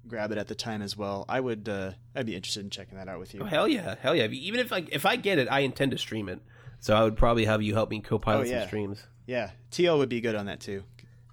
[0.07, 2.97] grab it at the time as well, I would uh, I'd be interested in checking
[2.97, 3.41] that out with you.
[3.41, 4.25] oh hell yeah, hell yeah!
[4.27, 6.39] Even if like if I get it, I intend to stream it.
[6.79, 8.59] So I would probably have you help me co-pilot Oh, yeah.
[8.61, 9.03] some streams.
[9.25, 10.83] Yeah, TL would be good on that too.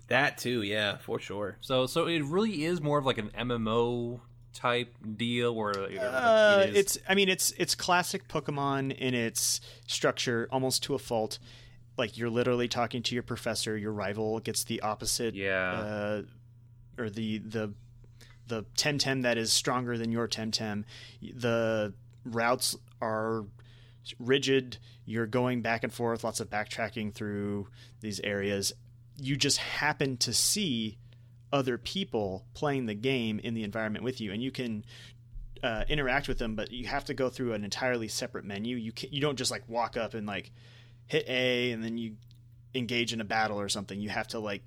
[0.08, 1.56] That too, yeah, for sure.
[1.60, 4.20] So so it really is more of like an MMO
[4.52, 9.14] type deal where like, Uh, it is, it's I mean it's it's classic Pokemon in
[9.14, 11.38] its structure almost to a fault.
[11.96, 13.76] Like you're literally talking to your professor.
[13.76, 15.34] Your rival gets the opposite.
[15.34, 15.72] Yeah.
[15.72, 16.22] Uh,
[16.98, 17.72] or the the
[18.46, 20.84] the Temtem that is stronger than your Temtem.
[21.22, 21.94] The
[22.24, 23.44] routes are
[24.18, 24.78] rigid.
[25.04, 26.24] You're going back and forth.
[26.24, 27.68] Lots of backtracking through
[28.00, 28.72] these areas.
[29.16, 30.98] You just happen to see
[31.52, 34.84] other people playing the game in the environment with you, and you can
[35.62, 38.76] uh, interact with them, but you have to go through an entirely separate menu.
[38.76, 40.52] You can, you don't just like walk up and like
[41.10, 42.14] hit A and then you
[42.72, 44.00] engage in a battle or something.
[44.00, 44.62] You have to like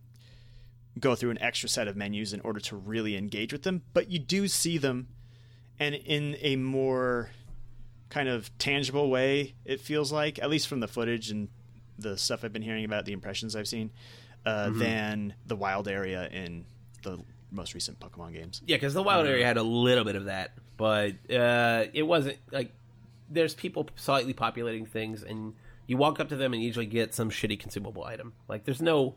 [1.00, 3.82] go through an extra set of menus in order to really engage with them.
[3.94, 5.08] But you do see them,
[5.80, 7.30] and in a more
[8.10, 11.48] kind of tangible way, it feels like, at least from the footage and
[11.98, 13.92] the stuff I've been hearing about, the impressions I've seen,
[14.46, 16.66] uh, than the wild area in
[17.04, 18.62] the most recent Pokemon games.
[18.66, 22.38] Yeah, because the wild area had a little bit of that, but uh, it wasn't
[22.52, 22.72] like
[23.30, 25.54] there's people slightly populating things, and
[25.88, 28.34] you walk up to them and usually get some shitty consumable item.
[28.48, 29.16] Like there's no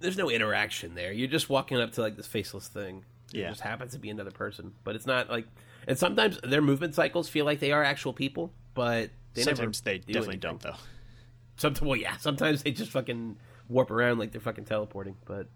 [0.00, 1.12] there's no interaction there.
[1.12, 3.04] You're just walking up to like this faceless thing.
[3.32, 3.48] It Yeah.
[3.50, 5.46] just happens to be another person, but it's not like.
[5.86, 9.98] And sometimes their movement cycles feel like they are actual people, but they Sometimes they
[9.98, 10.40] do definitely anything.
[10.40, 10.74] don't, though.
[11.56, 12.16] Sometimes, well, yeah.
[12.18, 13.36] Sometimes they just fucking
[13.68, 15.16] warp around like they're fucking teleporting.
[15.24, 15.48] But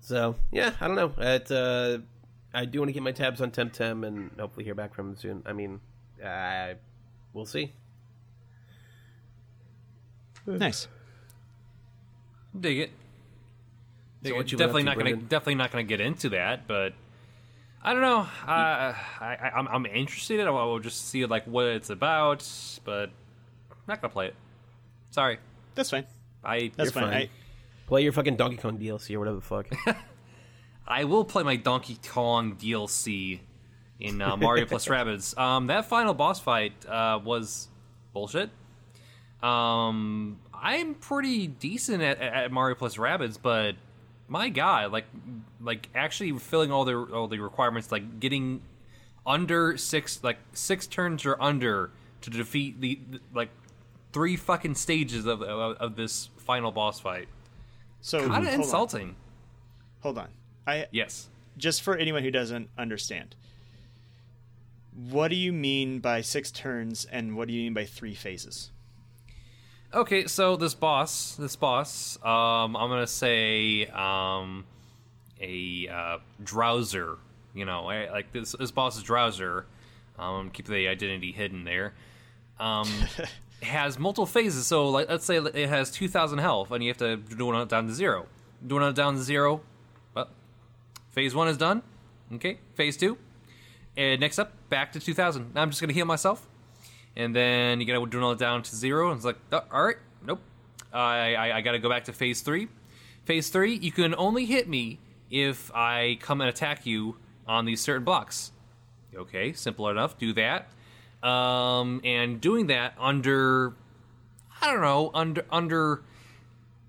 [0.00, 1.12] so yeah, I don't know.
[1.18, 1.98] It, uh,
[2.52, 5.16] I do want to get my tabs on Temtem and hopefully hear back from them
[5.16, 5.42] soon.
[5.46, 5.80] I mean,
[6.24, 6.74] uh,
[7.32, 7.72] we'll see.
[10.46, 10.88] Nice.
[12.58, 12.90] dig it.
[14.22, 14.52] Dig what it.
[14.52, 16.92] you been up definitely not gonna definitely not gonna get into that, but
[17.82, 18.20] I don't know.
[18.20, 20.40] Uh, I, I I'm I'm interested.
[20.40, 22.46] I will just see like what it's about,
[22.84, 23.10] but
[23.70, 24.34] I'm not gonna play it.
[25.10, 25.38] Sorry,
[25.74, 26.06] That's fine.
[26.44, 27.12] I That's You're fine.
[27.12, 27.22] fine.
[27.22, 27.30] I,
[27.90, 29.66] Play your fucking Donkey Kong DLC or whatever the fuck.
[30.86, 33.40] I will play my Donkey Kong DLC
[33.98, 35.36] in uh, Mario plus Rabbids.
[35.36, 37.66] Um, that final boss fight uh, was
[38.12, 38.50] bullshit.
[39.42, 43.76] Um, I'm pretty decent at, at Mario plus Rabbids, but
[44.28, 45.06] my god, like,
[45.60, 48.60] like actually filling all the all the requirements, like getting
[49.26, 51.90] under six, like six turns or under
[52.22, 53.48] to defeat the, the like
[54.12, 57.28] three fucking stages of of, of this final boss fight.
[58.02, 58.60] so Kind hold of on.
[58.60, 59.16] insulting.
[60.00, 60.28] Hold on.
[60.66, 61.28] I Yes.
[61.56, 63.34] just for anyone who doesn't understand.
[64.92, 68.70] What do you mean by six turns, and what do you mean by three phases?
[69.92, 74.64] Okay, so this boss, this boss, um, I'm gonna say, um,
[75.40, 77.16] a uh, drowser.
[77.54, 79.64] You know, I- like this, this boss is drowser.
[80.16, 81.94] Um, keep the identity hidden there.
[82.60, 82.88] Um,
[83.62, 84.64] has multiple phases.
[84.66, 87.88] So, like, let's say it has 2,000 health, and you have to do it down
[87.88, 88.26] to zero.
[88.64, 89.60] Doing it down to zero.
[90.14, 90.28] Well,
[91.10, 91.82] phase one is done.
[92.34, 93.18] Okay, phase two.
[93.96, 95.52] And next up, back to 2,000.
[95.52, 96.46] Now I'm just gonna heal myself
[97.16, 99.10] and then you gotta do it down to zero.
[99.10, 100.40] And it's like, oh, all right, nope.
[100.92, 102.68] I, I I gotta go back to phase three.
[103.24, 104.98] Phase three, you can only hit me
[105.30, 107.16] if I come and attack you
[107.46, 108.52] on these certain blocks.
[109.14, 110.18] Okay, simple enough.
[110.18, 110.68] Do that.
[111.22, 113.74] Um, and doing that under,
[114.62, 116.02] I don't know, under under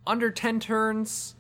[0.08, 1.36] under ten turns.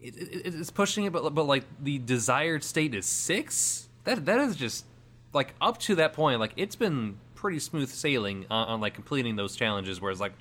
[0.00, 3.88] It, it, it's pushing it, but but like the desired state is six.
[4.04, 4.84] That that is just
[5.32, 6.40] like up to that point.
[6.40, 10.00] Like it's been pretty smooth sailing on, on like completing those challenges.
[10.00, 10.34] Where it's like,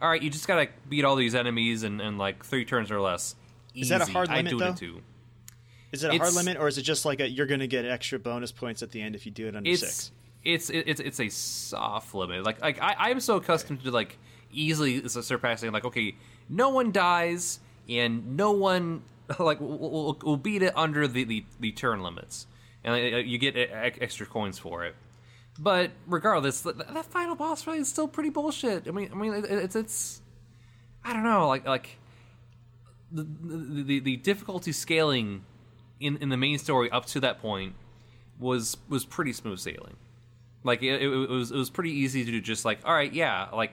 [0.00, 3.00] all right, you just gotta beat all these enemies in, in like three turns or
[3.00, 3.34] less.
[3.74, 4.12] Is that a Easy.
[4.12, 4.70] hard I limit, do though?
[4.70, 5.00] it too.
[5.92, 8.18] Is it a hard limit, or is it just like a, you're to get extra
[8.18, 10.10] bonus points at the end if you do it under It's six?
[10.44, 12.44] it's it's it's a soft limit.
[12.44, 14.18] Like like I I'm so accustomed to like
[14.52, 16.14] easily surpassing like okay
[16.48, 17.58] no one dies
[17.88, 19.02] and no one
[19.38, 22.46] like will, will, will beat it under the, the, the turn limits,
[22.84, 23.66] and uh, you get e-
[24.00, 24.94] extra coins for it.
[25.58, 28.86] But regardless, that, that final boss fight is still pretty bullshit.
[28.86, 30.22] I mean, I mean, it, it's it's
[31.04, 31.98] I don't know, like like
[33.10, 35.44] the the, the, difficulty scaling
[36.00, 37.74] in in the main story up to that point
[38.38, 39.96] was was pretty smooth sailing.
[40.64, 43.48] Like it, it, it was it was pretty easy to just like, all right, yeah,
[43.52, 43.72] like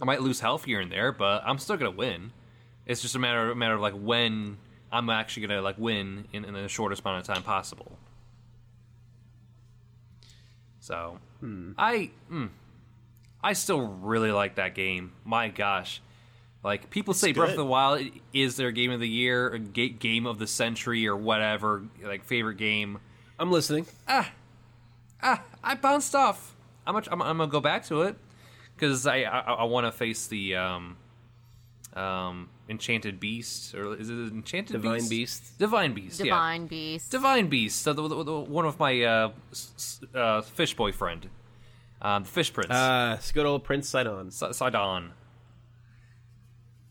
[0.00, 2.32] I might lose health here and there, but I'm still gonna win.
[2.86, 4.58] It's just a matter a matter of like when
[4.90, 7.98] I'm actually gonna like win in, in the shortest amount of time possible.
[10.82, 11.20] So
[11.78, 12.48] I mm,
[13.42, 15.12] I still really like that game.
[15.24, 16.02] My gosh.
[16.64, 18.02] Like people say, Breath of the Wild
[18.32, 22.98] is their game of the year, game of the century, or whatever, like favorite game.
[23.38, 23.86] I'm listening.
[24.08, 24.30] Ah.
[25.22, 26.56] Ah, I bounced off.
[26.84, 28.16] I'm gonna, I'm, I'm gonna go back to it
[28.74, 30.96] because I I, I want to face the um
[31.94, 35.10] um enchanted beast or is it enchanted Divine beast?
[35.10, 35.58] Beast.
[35.58, 36.24] Divine beast, yeah.
[36.26, 37.10] Divine Beast.
[37.10, 37.82] Divine beast.
[37.82, 41.28] So the, the, the, one of my uh, s- s- uh fish boyfriend,
[42.00, 44.28] um, the fish prince, Uh, it's good old Prince Sidon.
[44.28, 45.12] S- Sidon.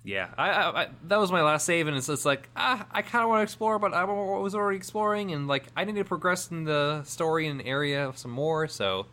[0.04, 3.04] Yeah, I, I, I that was my last save, and it's, it's like ah, I
[3.04, 6.04] kind of want to explore, but I was already exploring, and like I need to
[6.04, 9.06] progress in the story and area some more, so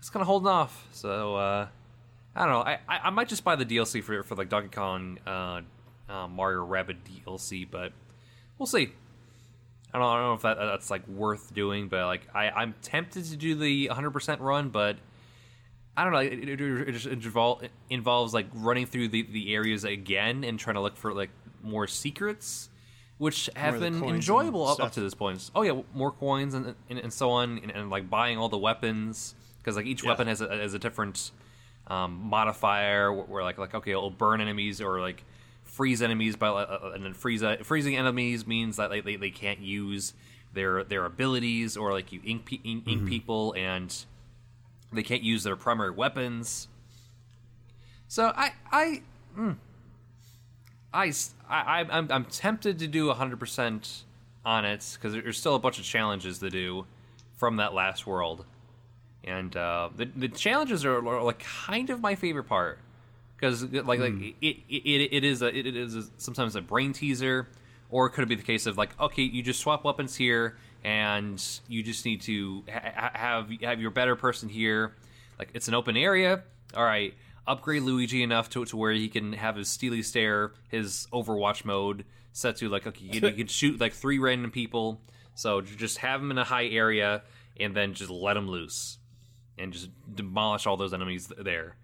[0.00, 0.88] it's kind of holding off.
[0.90, 1.68] So uh,
[2.34, 2.60] I don't know.
[2.60, 5.60] I, I, I might just buy the DLC for for like Donkey Kong, uh,
[6.08, 7.92] uh, Mario Rabbid DLC, but
[8.58, 8.92] we'll see.
[9.94, 12.74] I don't, I don't know if that that's like worth doing, but like I I'm
[12.82, 14.96] tempted to do the 100% run, but
[15.96, 16.18] I don't know.
[16.18, 20.74] It, it, it just invol- involves like running through the, the areas again and trying
[20.74, 21.30] to look for like
[21.62, 22.68] more secrets,
[23.16, 25.50] which have been enjoyable up, up to this point.
[25.54, 28.58] Oh yeah, more coins and and, and so on, and, and like buying all the
[28.58, 30.10] weapons because like each Yeah.
[30.10, 31.30] weapon has a, has a different
[31.86, 35.24] um, modifier where, where like like okay, it'll burn enemies or like
[35.76, 39.60] freeze enemies, by uh, and then freeze freezing enemies means that like, they they can't
[39.60, 40.14] use
[40.54, 43.08] their their abilities or like you ink pe- ink, ink Mm-hmm.
[43.08, 43.94] people and
[44.90, 46.68] they can't use their primary weapons.
[48.08, 49.02] So I I
[49.38, 49.56] mm,
[50.94, 51.12] I
[51.48, 54.02] I am I'm tempted to do 100%
[54.46, 56.86] on it because there's still a bunch of challenges to do
[57.36, 58.46] from that last world.
[59.24, 62.78] And uh, the the challenges are, are like kind of my favorite part
[63.36, 64.22] because like like hmm.
[64.40, 67.48] it, it, it, it is a it is a, sometimes a brain teaser
[67.90, 70.56] or could it could be the case of like okay you just swap weapons here
[70.84, 74.94] and you just need to ha- have have your better person here.
[75.38, 76.42] Like it's an open area.
[76.74, 77.14] All right
[77.46, 82.04] upgrade Luigi enough to to where he can have his steely stare his Overwatch mode
[82.32, 85.00] set to like okay you, you can shoot like three random people.
[85.34, 87.22] So just have him in a high area
[87.58, 88.98] and then just let him loose
[89.58, 91.76] and just demolish all those enemies there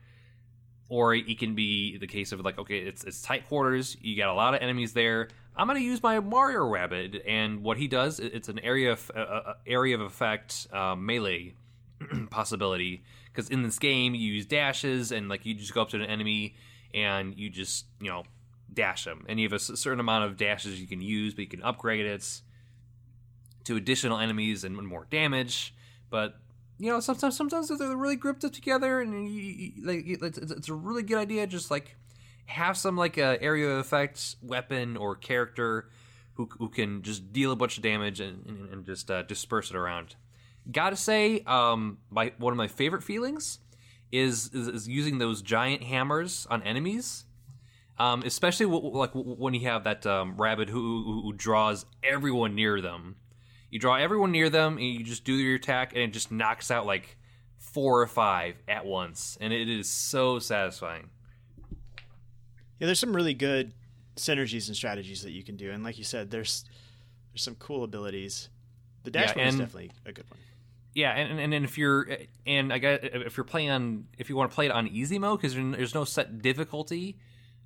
[0.93, 4.29] or it can be the case of like okay it's it's tight quarters you got
[4.29, 5.29] a lot of enemies there.
[5.57, 9.19] I'm to use my mario rabbit and what he does it's an area of uh,
[9.19, 11.55] uh, area of effect uh, melee
[12.31, 13.05] possibility.
[13.25, 16.03] Because in this game you use dashes and like you just go up to an
[16.03, 16.57] enemy
[16.93, 18.25] and you just you know
[18.71, 19.25] dash them.
[19.31, 22.05] And you have a certain amount of dashes you can use but you can upgrade
[22.05, 22.43] it
[23.65, 25.75] to additional enemies and more damage.
[26.11, 26.39] But
[26.83, 30.69] you know sometimes sometimes they're really grouped up together and you, you, like it's, it's
[30.69, 31.97] a really good idea just like
[32.47, 35.89] have some like a area of effect weapon or character
[36.35, 39.71] who, who can just deal a bunch of damage and, and, and just uh, disperse
[39.71, 40.17] it around.
[40.71, 43.61] Gotta say um my one of my favorite feelings
[44.11, 47.27] is is, is using those giant hammers on enemies.
[47.97, 52.57] Um, especially w- like w- when you have that um, rabbit who, who draws everyone
[52.57, 53.17] near them
[53.73, 56.71] you draw everyone near them, and you just do your attack, and it just knocks
[56.71, 57.17] out like
[57.57, 61.09] four or five at once, and it is so satisfying.
[62.79, 63.73] Yeah, there's some really good
[64.17, 66.67] synergies and strategies that you can do, and like you said, there's
[67.33, 68.51] there's some cool abilities.
[69.05, 70.39] The dash Yeah, one is definitely a good one.
[70.93, 72.07] Yeah, and and, and if you're
[72.47, 75.19] and I guess if you're playing on if you want to play it on easy
[75.19, 77.17] mode because there's no set difficulty,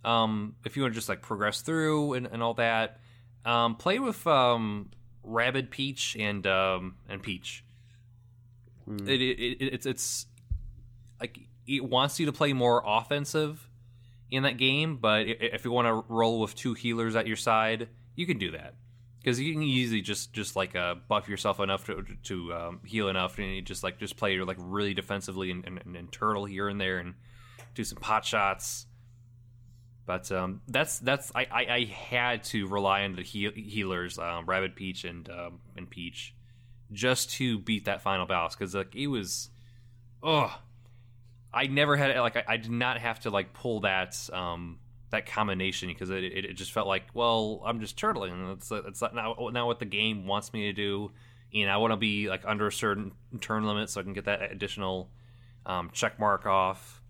[0.04, 3.00] um, if you want to just like progress through and, and all that,
[3.44, 4.90] um, play with um,
[5.26, 7.64] Rabbid Peach and um, and Peach.
[8.88, 10.26] It, it, it it's it's
[11.20, 13.68] like it wants you to play more offensive
[14.30, 17.88] in that game, but if you want to roll with two healers at your side,
[18.14, 18.74] you can do that
[19.20, 23.08] because you can easily just just like uh, buff yourself enough to to um, heal
[23.08, 26.44] enough, and you just like just play like really defensively and, and, and, and turtle
[26.44, 27.14] here and there and
[27.74, 28.86] do some pot shots.
[30.06, 34.46] But um, that's that's I, I, I had to rely on the heal- healers, um,
[34.46, 36.32] Rabbid Peach and um, and Peach,
[36.92, 39.50] just to beat that final boss because like it was,
[40.22, 40.56] oh,
[41.52, 44.78] I never had like I, I did not have to like pull that um
[45.10, 48.52] that combination because it, it, it just felt like well I'm just turtling.
[48.54, 51.10] It's it's not now now what the game wants me to do.
[51.54, 54.26] And I want to be like under a certain turn limit so I can get
[54.26, 55.10] that additional
[55.64, 57.00] um, check mark off.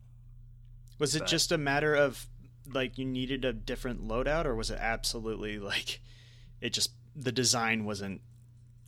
[0.99, 2.27] Was it But- just a matter of
[2.73, 6.01] like you needed a different loadout, or was it absolutely like
[6.61, 8.21] it just the design wasn't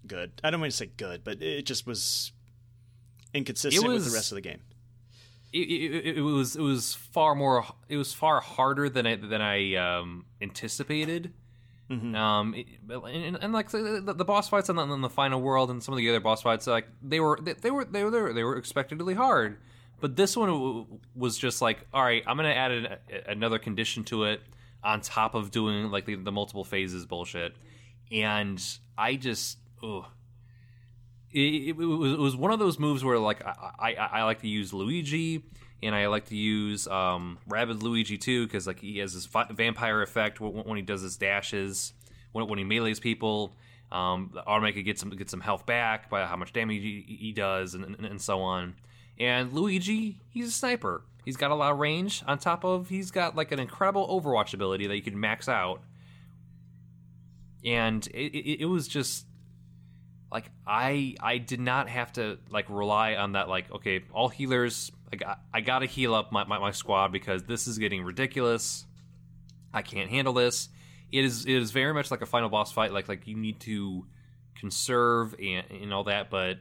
[0.06, 0.32] good?
[0.44, 2.32] I don't want to say good, but it just was
[3.34, 4.60] inconsistent with the rest of the game.
[5.52, 9.40] it, it, it was it was far more it was far harder than I than
[9.40, 11.32] I um, anticipated.
[11.90, 15.70] Um, it- and, and like the, the boss fights on the, on the final world
[15.70, 18.32] and some of the other boss fights, like they were they, they were they were
[18.34, 19.56] they were expectedly hard.
[20.00, 22.86] But this one w- was just like, all right, I'm gonna add an,
[23.26, 24.40] another condition to it
[24.82, 27.56] on top of doing like the, the multiple phases bullshit,
[28.10, 28.62] and
[28.96, 30.04] I just, ugh
[31.32, 34.40] it, it, was, it was one of those moves where like I, I, I like
[34.40, 35.42] to use Luigi
[35.82, 40.02] and I like to use um, Rabbid Luigi too because like he has this vampire
[40.02, 41.92] effect when, when he does his dashes
[42.32, 43.54] when, when he melees people.
[43.90, 47.72] Um, automatically gets some gets some health back by how much damage he, he does
[47.72, 48.74] and, and, and so on.
[49.18, 51.02] And Luigi, he's a sniper.
[51.24, 52.22] He's got a lot of range.
[52.26, 55.82] On top of he's got like an incredible Overwatch ability that you can max out.
[57.64, 59.26] And it, it, it was just
[60.30, 64.92] like I I did not have to like rely on that like okay all healers
[65.12, 68.04] I got I got to heal up my, my, my squad because this is getting
[68.04, 68.84] ridiculous.
[69.72, 70.68] I can't handle this.
[71.10, 73.60] It is it is very much like a final boss fight like like you need
[73.60, 74.06] to
[74.54, 76.58] conserve and, and all that but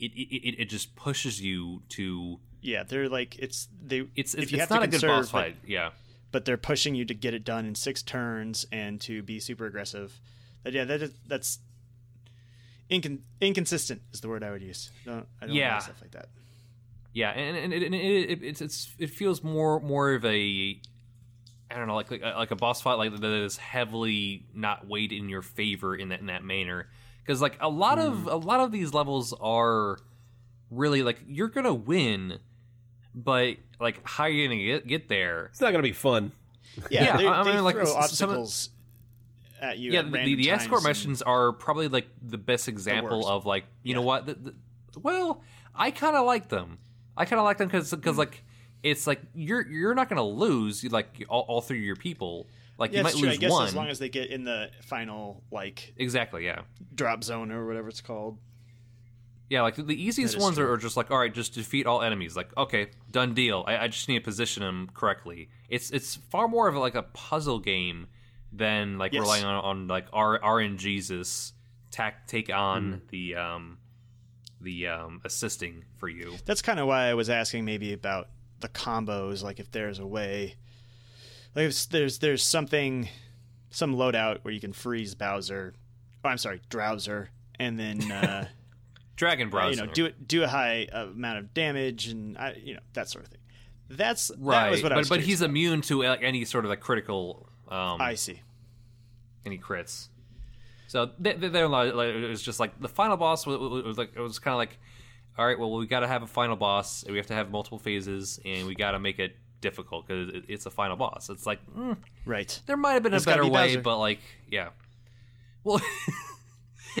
[0.00, 4.04] it, it it just pushes you to Yeah, they're like it's they.
[4.16, 5.90] it's if it's, you it's have not to a good conserve, boss but- fight yeah
[6.30, 9.64] but they're pushing you to get it done in six turns and to be super
[9.64, 10.20] aggressive.
[10.62, 11.58] But yeah, that is, that's
[12.90, 14.90] incon- inconsistent is the word I would use.
[15.06, 15.74] Don't, I don't Yeah.
[15.74, 16.28] like stuff like that.
[17.14, 20.78] Yeah, and, and, it, it, it, it's it's it feels more more of a
[21.70, 25.12] I don't know like like, like a boss fight like that is heavily not weighed
[25.12, 26.88] in your favor in that in that manner
[27.28, 29.98] because like a lot of a lot of these levels are
[30.70, 32.38] really like you're gonna win,
[33.14, 35.46] but like how are you gonna get get there?
[35.52, 36.32] It's not gonna be fun.
[36.90, 38.70] Yeah, Yeah, they, I they mean, like, throw s- some of- obstacles
[39.60, 39.92] at you.
[39.92, 43.18] yeah, at the, random the escort times and- missions are probably like the best example
[43.18, 43.28] worst.
[43.28, 44.24] of like you know what?
[44.26, 44.54] The, the,
[45.00, 45.42] well,
[45.74, 46.78] I kind of like them.
[47.16, 48.20] I kind of like them because because Hmm.
[48.20, 48.42] like
[48.82, 52.46] it's like you're you're not gonna lose you like all, all three of your people.
[52.78, 53.22] Like Yeah, you might true.
[53.28, 53.66] lose I guess one.
[53.66, 56.60] as long as they get in the final like exactly, yeah,
[56.94, 58.38] drop zone or whatever it's called.
[59.50, 59.62] yeah.
[59.62, 62.36] Like the easiest ones are, are just like all right, just defeat all enemies.
[62.36, 63.64] Like okay, done deal.
[63.66, 65.48] I, I just need to position them correctly.
[65.68, 68.06] It's it's far more of like a puzzle game
[68.52, 69.22] than like Yes.
[69.22, 71.52] relying on, on like R RNGesus
[71.90, 72.98] tack take on Hmm.
[73.10, 73.78] the um
[74.60, 76.36] the um assisting for you.
[76.44, 78.28] That's kind of why I was asking maybe about
[78.60, 80.56] the combos, like if there's a way,
[81.54, 83.08] like there's there's something,
[83.70, 85.74] some loadout where you can freeze Bowser.
[86.24, 88.48] Oh, I'm sorry, Drowser, and then uh,
[89.16, 89.70] Dragon Browser.
[89.70, 93.08] you know do it do a high amount of damage and I, you know that
[93.08, 93.40] sort of thing.
[93.90, 95.50] That's right, That was what but I was but he's about.
[95.50, 98.40] immune to like, any sort of like critical um I see.
[99.46, 100.08] any crits.
[100.88, 103.98] So they, they, they're like, like, it was just like the final boss was, was
[103.98, 104.78] like it was kind of like,
[105.38, 107.78] all right, well we got to have a final boss, we have to have multiple
[107.78, 111.28] phases, and we got to make it difficult because it, it's a final boss.
[111.30, 112.60] It's like mm, Right.
[112.66, 113.80] there might have been It's a better be way, Bowser.
[113.82, 114.20] but like
[114.50, 114.68] yeah,
[115.64, 115.80] well.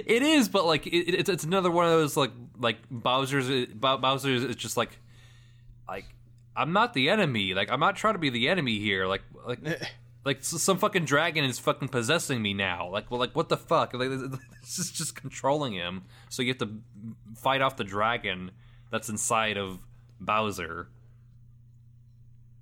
[0.06, 3.96] It is, but like it, it's it's another one of those like like Bowser's Bow-
[3.96, 4.96] Bowser is just like
[5.88, 6.04] like
[6.54, 7.52] I'm not the enemy.
[7.54, 9.06] Like I'm not trying to be the enemy here.
[9.08, 9.58] Like like
[10.24, 12.88] like some fucking dragon is fucking possessing me now.
[12.90, 13.92] Like well like what the fuck?
[13.94, 14.10] Like
[14.60, 16.02] this is just controlling him.
[16.28, 16.70] So you have to
[17.34, 18.52] fight off the dragon
[18.92, 19.80] that's inside of
[20.20, 20.88] Bowser.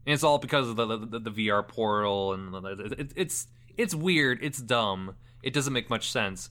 [0.06, 3.94] And it's all because of the the, the VR portal and the- it, it's it's
[3.94, 4.38] weird.
[4.42, 5.16] It's dumb.
[5.42, 6.48] It doesn't make much sense.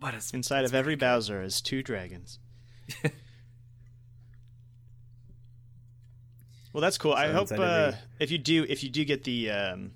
[0.00, 2.38] But it's Inside of every Bowser is two dragons.
[6.72, 7.12] well, that's cool.
[7.12, 9.92] I hope uh, every- if you do if you do get the um,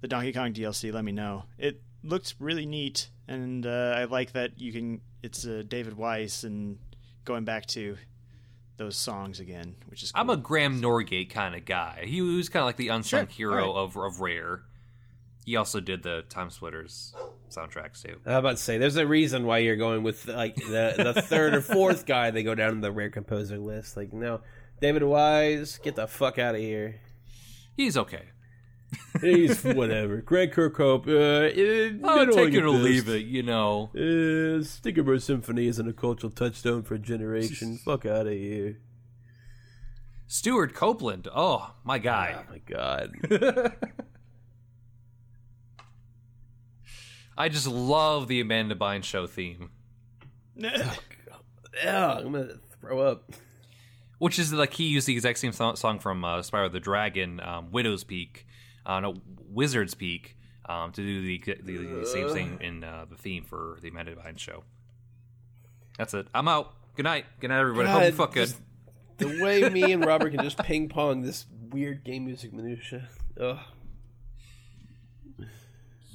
[0.00, 1.44] the Donkey Kong DLC, let me know.
[1.58, 5.00] It looks really neat, and uh, I like that you can.
[5.22, 6.78] It's uh, David Wise and
[7.24, 7.96] going back to
[8.78, 10.12] those songs again, which is.
[10.12, 10.20] Cool.
[10.20, 12.04] I'm a Graham Norgate kind of guy.
[12.06, 13.96] He was kind of like the unsung Sure, hero alright.
[13.96, 14.62] of of Rare.
[15.44, 17.14] He also did the TimeSplitters
[17.50, 18.16] soundtracks too.
[18.26, 21.22] I was about to say, there's a reason why you're going with like the the
[21.22, 23.96] third or fourth guy they go down in the rare composer list.
[23.96, 24.40] Like, no,
[24.80, 27.00] David Wise, get the fuck out of here.
[27.76, 28.24] He's okay.
[29.20, 30.18] He's whatever.
[30.18, 33.26] Grant Kirkhope, uh, Oh, don't take it or leave it.
[33.26, 33.90] You know.
[33.94, 37.78] Uh, Stickerbush Symphony isn't a cultural touchstone for a generation.
[37.84, 38.78] Fuck out of here.
[40.26, 41.28] Stewart Copeland.
[41.34, 42.36] Oh my guy.
[42.38, 43.12] Oh my god.
[47.38, 49.70] I just love the Amanda Bynes show theme,
[50.56, 50.94] yeah,
[51.84, 53.30] I'm gonna throw up.
[54.18, 57.70] which is like he used the exact same song from uh, Spyro the Dragon, um,
[57.70, 58.44] Widow's Peak,
[58.88, 59.14] uh, no,
[59.50, 60.36] Wizard's Peak,
[60.68, 64.16] um, to do the, the, the same thing in uh, the theme for the Amanda
[64.16, 64.64] Bynes show.
[65.98, 66.26] That's it.
[66.34, 66.74] I'm out.
[66.96, 67.26] Good night.
[67.38, 67.88] Good night, everybody.
[67.88, 68.52] Hope you fuck good.
[69.18, 73.08] The way me and Robert can just ping pong this weird game music minutia.
[73.40, 73.58] Ugh.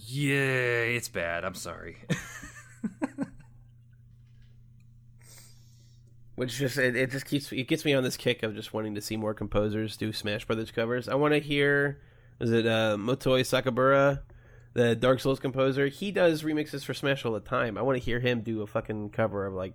[0.05, 1.43] Yeah, it's bad.
[1.43, 1.97] I'm sorry.
[6.35, 8.95] Which just it, it just keeps it gets me on this kick of just wanting
[8.95, 11.07] to see more composers do Smash Brothers covers.
[11.07, 12.01] I want to hear
[12.44, 14.22] is it uh, Motoi Sakuraba,
[14.74, 15.88] the Dark Souls composer?
[15.88, 17.78] He does remixes for Smash all the time.
[17.78, 19.74] I want to hear him do a fucking cover of like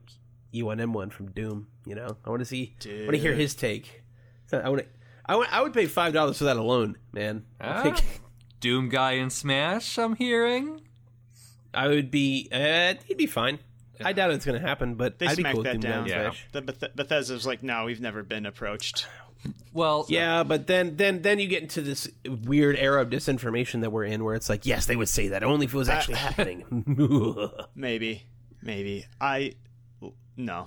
[0.55, 1.69] E1M1 from Doom.
[1.87, 2.77] You know, I want to see.
[2.87, 4.03] I want to hear his take.
[4.47, 4.89] So I want to.
[5.27, 7.45] I, want, I would pay five dollars for that alone, man.
[7.61, 7.83] I Ah.
[7.83, 7.97] think
[8.61, 9.99] Doom guy in Smash.
[9.99, 10.81] I'm hearing.
[11.75, 12.49] I would be.
[12.51, 13.59] Uh, he'd be fine.
[14.03, 16.07] I doubt it's going to happen, but They I'd smacked cool that Doom down.
[16.07, 16.33] Yeah.
[16.53, 19.07] Beth- Bethesda's like, no, we've never been approached.
[19.73, 23.91] Well, Yeah, but then then then you get into this weird era of disinformation that
[23.91, 26.15] we're in, where it's like, yes, they would say that only if it was actually
[26.29, 26.65] happening.
[27.75, 28.25] Maybe,
[28.63, 29.07] maybe.
[29.21, 29.55] I
[30.37, 30.67] no.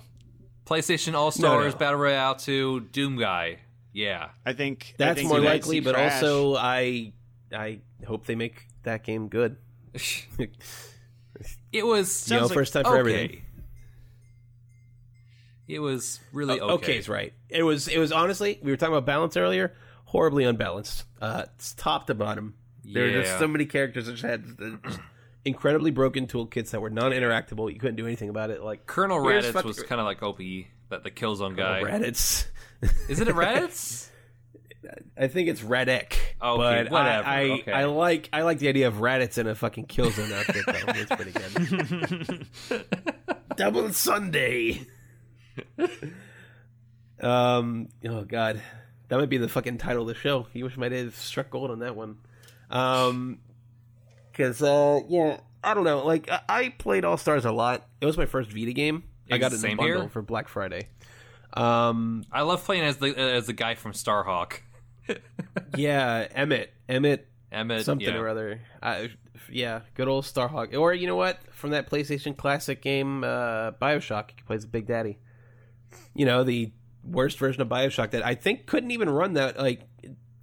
[0.64, 1.78] PlayStation All Stars no.
[1.78, 3.58] Battle Royale 2 Doom guy.
[3.92, 4.28] Yeah.
[4.46, 6.14] I think I That's think more likely, but Crash.
[6.22, 7.12] also I
[7.52, 9.56] I hope they make that game good.
[11.72, 12.98] It was You know, like- first time for okay.
[13.00, 13.42] everything.
[15.68, 16.98] It was really Oh, okay.
[16.98, 17.32] Okay's right.
[17.48, 19.74] It was it was honestly we were talking about balance earlier.
[20.04, 21.04] Horribly unbalanced.
[21.20, 22.54] Uh, it's top to bottom.
[22.84, 24.90] There are just so many characters that just had uh,
[25.44, 27.72] incredibly broken toolkits that were non-interactable.
[27.72, 28.62] You couldn't do anything about it.
[28.62, 30.38] Like Colonel Raditz fucking- was kind of like OP,
[30.90, 31.80] that the Killzone guy.
[31.82, 32.46] Reddit's.
[33.08, 34.08] Is it a Raditz?
[35.16, 36.12] I think it's Radec.
[36.12, 37.72] Okay, but whatever, I, I, okay.
[37.72, 40.66] I like I like the idea of Raditz in a fucking Killzone outfit.
[40.66, 40.92] Though.
[40.96, 41.30] It's pretty
[42.68, 43.26] good.
[43.56, 44.86] Double Sunday.
[47.20, 47.88] um.
[48.06, 48.60] Oh God,
[49.08, 50.46] that might be the fucking title of the show.
[50.52, 52.18] You wish might have struck gold on that one.
[52.70, 53.38] Um.
[54.30, 56.04] Because uh, yeah, I don't know.
[56.04, 57.86] Like I, I played All Stars a lot.
[58.00, 59.04] It was my first Vita game.
[59.30, 60.08] I got it in a bundle here.
[60.08, 60.88] for Black Friday.
[61.54, 62.24] Um.
[62.32, 64.60] I love playing as the as the guy from Starhawk.
[65.76, 66.72] Yeah, Emmett.
[66.88, 68.18] Emmett Emmett, something yeah.
[68.20, 68.60] or other.
[68.82, 69.10] I,
[69.50, 70.76] yeah, good old Starhawk.
[70.76, 71.38] Or you know what?
[71.52, 75.18] From that PlayStation Classic game, uh, Bioshock, he plays Big Daddy.
[76.14, 76.72] You know the
[77.04, 79.82] worst version of Bioshock that I think couldn't even run that like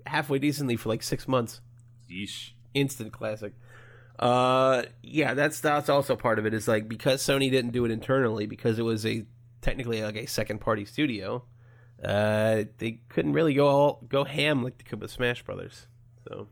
[0.05, 1.61] halfway decently for like six months.
[2.09, 2.51] Yeesh.
[2.73, 3.53] Instant classic.
[4.17, 6.53] Uh, yeah, that's that's also part of it.
[6.53, 9.25] Is like because Sony didn't do it internally because it was a
[9.61, 11.43] technically like a second party studio.
[12.03, 15.87] Uh, they couldn't really go all go ham like they could with Smash Brothers.
[16.27, 16.47] So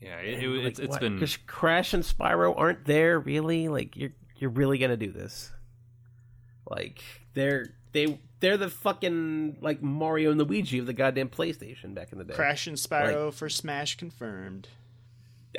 [0.00, 3.68] Yeah, it, it, like, it's, it's been Crash and Spyro aren't there really.
[3.68, 5.52] Like you're you're really gonna do this?
[6.68, 7.02] Like
[7.34, 12.18] they're they they're the fucking like Mario and Luigi of the goddamn PlayStation back in
[12.18, 12.34] the day.
[12.34, 14.68] Crash and Spyro for Smash confirmed.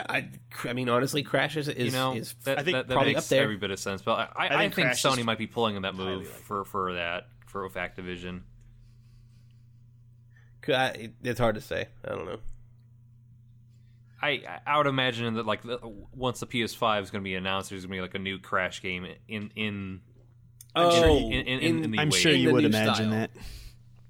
[0.07, 0.29] I,
[0.63, 3.13] I mean honestly, Crash is is, you know is that, I think that, that probably
[3.13, 3.43] makes up there.
[3.43, 4.01] every bit of sense.
[4.01, 6.41] But I, I, I think think, Sony might be pulling in that move highly likely.
[6.43, 8.41] for for that for with Activision.
[10.67, 11.87] I, it's hard to say.
[12.05, 12.39] I don't know.
[14.21, 15.61] I I would imagine that like
[16.13, 18.37] once the PS5 is going to be announced, there's going to be like a new
[18.37, 20.01] Crash game in in
[20.75, 22.19] Oh, sure you- in- in- in the I'm wait.
[22.19, 23.09] sure you the would imagine style.
[23.11, 23.31] that.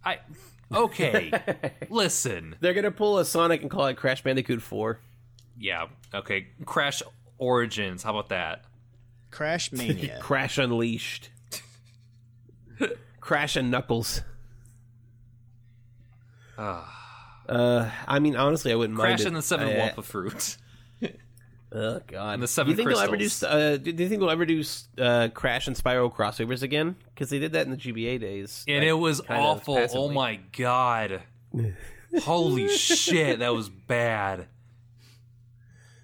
[0.03, 0.19] I
[0.73, 1.31] okay.
[1.89, 4.99] Listen, They're gonna pull a Sonic and call it Crash Bandicoot Four.
[5.57, 6.47] yeah, okay.
[6.65, 7.01] Crash
[7.37, 8.03] Origins.
[8.03, 8.65] How about that?
[9.31, 10.19] Crash Mania.
[10.21, 11.29] Crash Unleashed.
[13.19, 14.21] Crash and Knuckles.
[16.57, 19.27] Uh, I mean, honestly, I wouldn't mind Crash it.
[19.27, 20.57] and the Seven I- Wumpa Fruit.
[21.71, 22.33] Oh God!
[22.33, 23.25] And the do seven you think they'll ever do?
[23.25, 23.51] crystals.
[23.51, 24.63] Uh, do do you think they'll ever do
[24.97, 26.95] uh, Crash and Spyro crossovers again?
[27.13, 29.77] Because they did that in the GBA days, and like, it was awful.
[29.93, 31.21] Oh my god!
[32.23, 34.47] Holy shit, that was bad.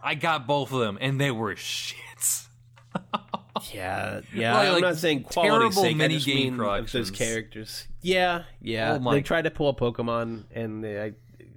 [0.03, 2.47] I got both of them, and they were shits.
[3.73, 4.53] Yeah, yeah.
[4.53, 5.95] Like- I'm like not saying quality terrible sake.
[5.95, 7.87] I mini just game mean of those characters.
[8.01, 8.99] Yeah, yeah.
[9.01, 11.13] Oh They tried to pull a Pokemon, and they, I,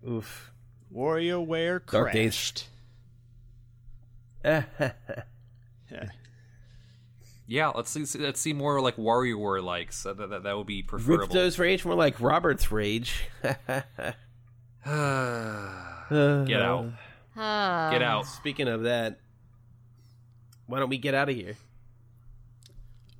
[0.08, 0.52] oof.
[0.94, 2.64] WarioWare Dark Days.
[4.76, 4.94] Crashed.
[5.90, 6.08] Yeah.
[7.50, 8.04] Yeah, let's see.
[8.18, 10.02] Let's see more like WarioWare likes.
[10.02, 11.26] That, that, that would be preferable.
[11.26, 13.24] Ripto's rage, more like Robert's rage.
[13.42, 14.92] Get
[16.62, 16.92] out.
[17.34, 18.26] Uh, Get out.
[18.26, 19.18] Speaking of that,
[20.66, 21.56] why don't we get out of here?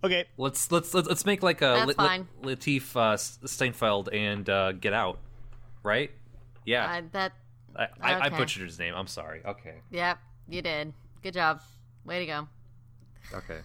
[0.04, 0.26] Okay.
[0.36, 2.28] Let's let's let's, let's make like a That's Lit- fine.
[2.42, 5.18] Latif uh, Steinfeld and uh, Get Out,
[5.82, 6.10] right?
[6.66, 7.32] Yeah, Uh, that.
[7.74, 8.92] I, I, I butchered his name.
[8.94, 9.40] I'm sorry.
[9.44, 10.18] Okay, Yep,
[10.48, 10.92] you did.
[11.22, 11.60] Good job.
[12.04, 12.48] Way to go.
[13.34, 13.58] okay.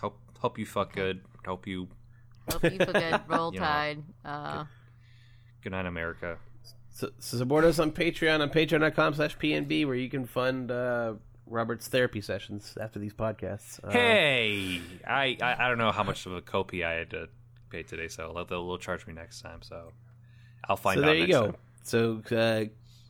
[0.00, 1.20] Hope hope you fuck good.
[1.46, 1.88] Hope you
[2.50, 3.20] Hope you feel good.
[3.28, 4.02] Roll You know, Tide.
[4.24, 4.64] Uh,
[5.62, 6.38] good night, America.
[6.90, 11.14] So, so support us on Patreon on patreon.com slash PNB where you can fund uh,
[11.46, 13.80] Robert's therapy sessions after these podcasts.
[13.82, 17.28] Uh, Hey, I, I I don't know how much of a copay I had to
[17.70, 19.60] pay today, so they'll, they'll charge me next time.
[19.62, 19.92] So
[20.68, 21.06] I'll find so out.
[21.06, 21.46] there you next go.
[21.46, 21.56] time.
[22.30, 22.64] So uh,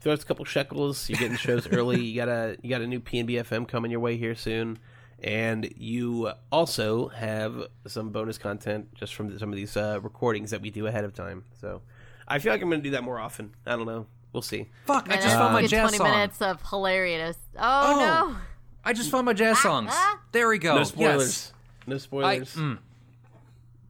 [0.05, 1.09] throw us a couple shekels.
[1.09, 2.01] You're getting shows early.
[2.05, 4.79] You got a you got a new PNB FM coming your way here soon,
[5.23, 10.61] and you also have some bonus content just from some of these uh, recordings that
[10.61, 11.45] we do ahead of time.
[11.61, 11.81] So
[12.29, 13.53] I feel like I'm going to do that more often.
[13.67, 14.07] I don't know.
[14.33, 14.69] We'll see.
[14.87, 15.09] Fuck!
[15.11, 16.11] I just found my get jazz 20 song.
[16.11, 17.37] minutes of hilarious.
[17.57, 18.31] Oh, Oh.
[18.33, 18.37] no.
[18.85, 19.95] I just found my jazz songs.
[20.33, 20.77] There we go.
[20.77, 21.19] No spoilers.
[21.21, 21.53] Yes.
[21.87, 22.55] No I, spoilers.
[22.55, 22.79] mm,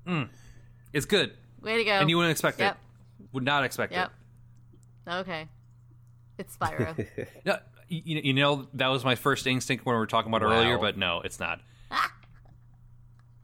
[0.06, 0.28] mm.
[0.92, 1.32] It's good,
[1.62, 1.90] Way to go.
[1.92, 2.74] and you wouldn't expect Yep.
[2.74, 3.26] it.
[3.32, 4.12] Would not expect Yep.
[5.08, 5.48] Okay.
[6.38, 7.06] It's Spyro.
[7.44, 7.58] No,
[7.88, 10.54] you, you know that was my first instinct when we were talking about it Wow.
[10.60, 11.60] earlier, but no, it's not.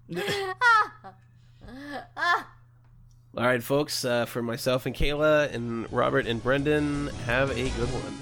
[3.36, 4.04] All right, folks.
[4.04, 8.18] Uh, for myself and Kayla and Robert and Brendan, have a good one.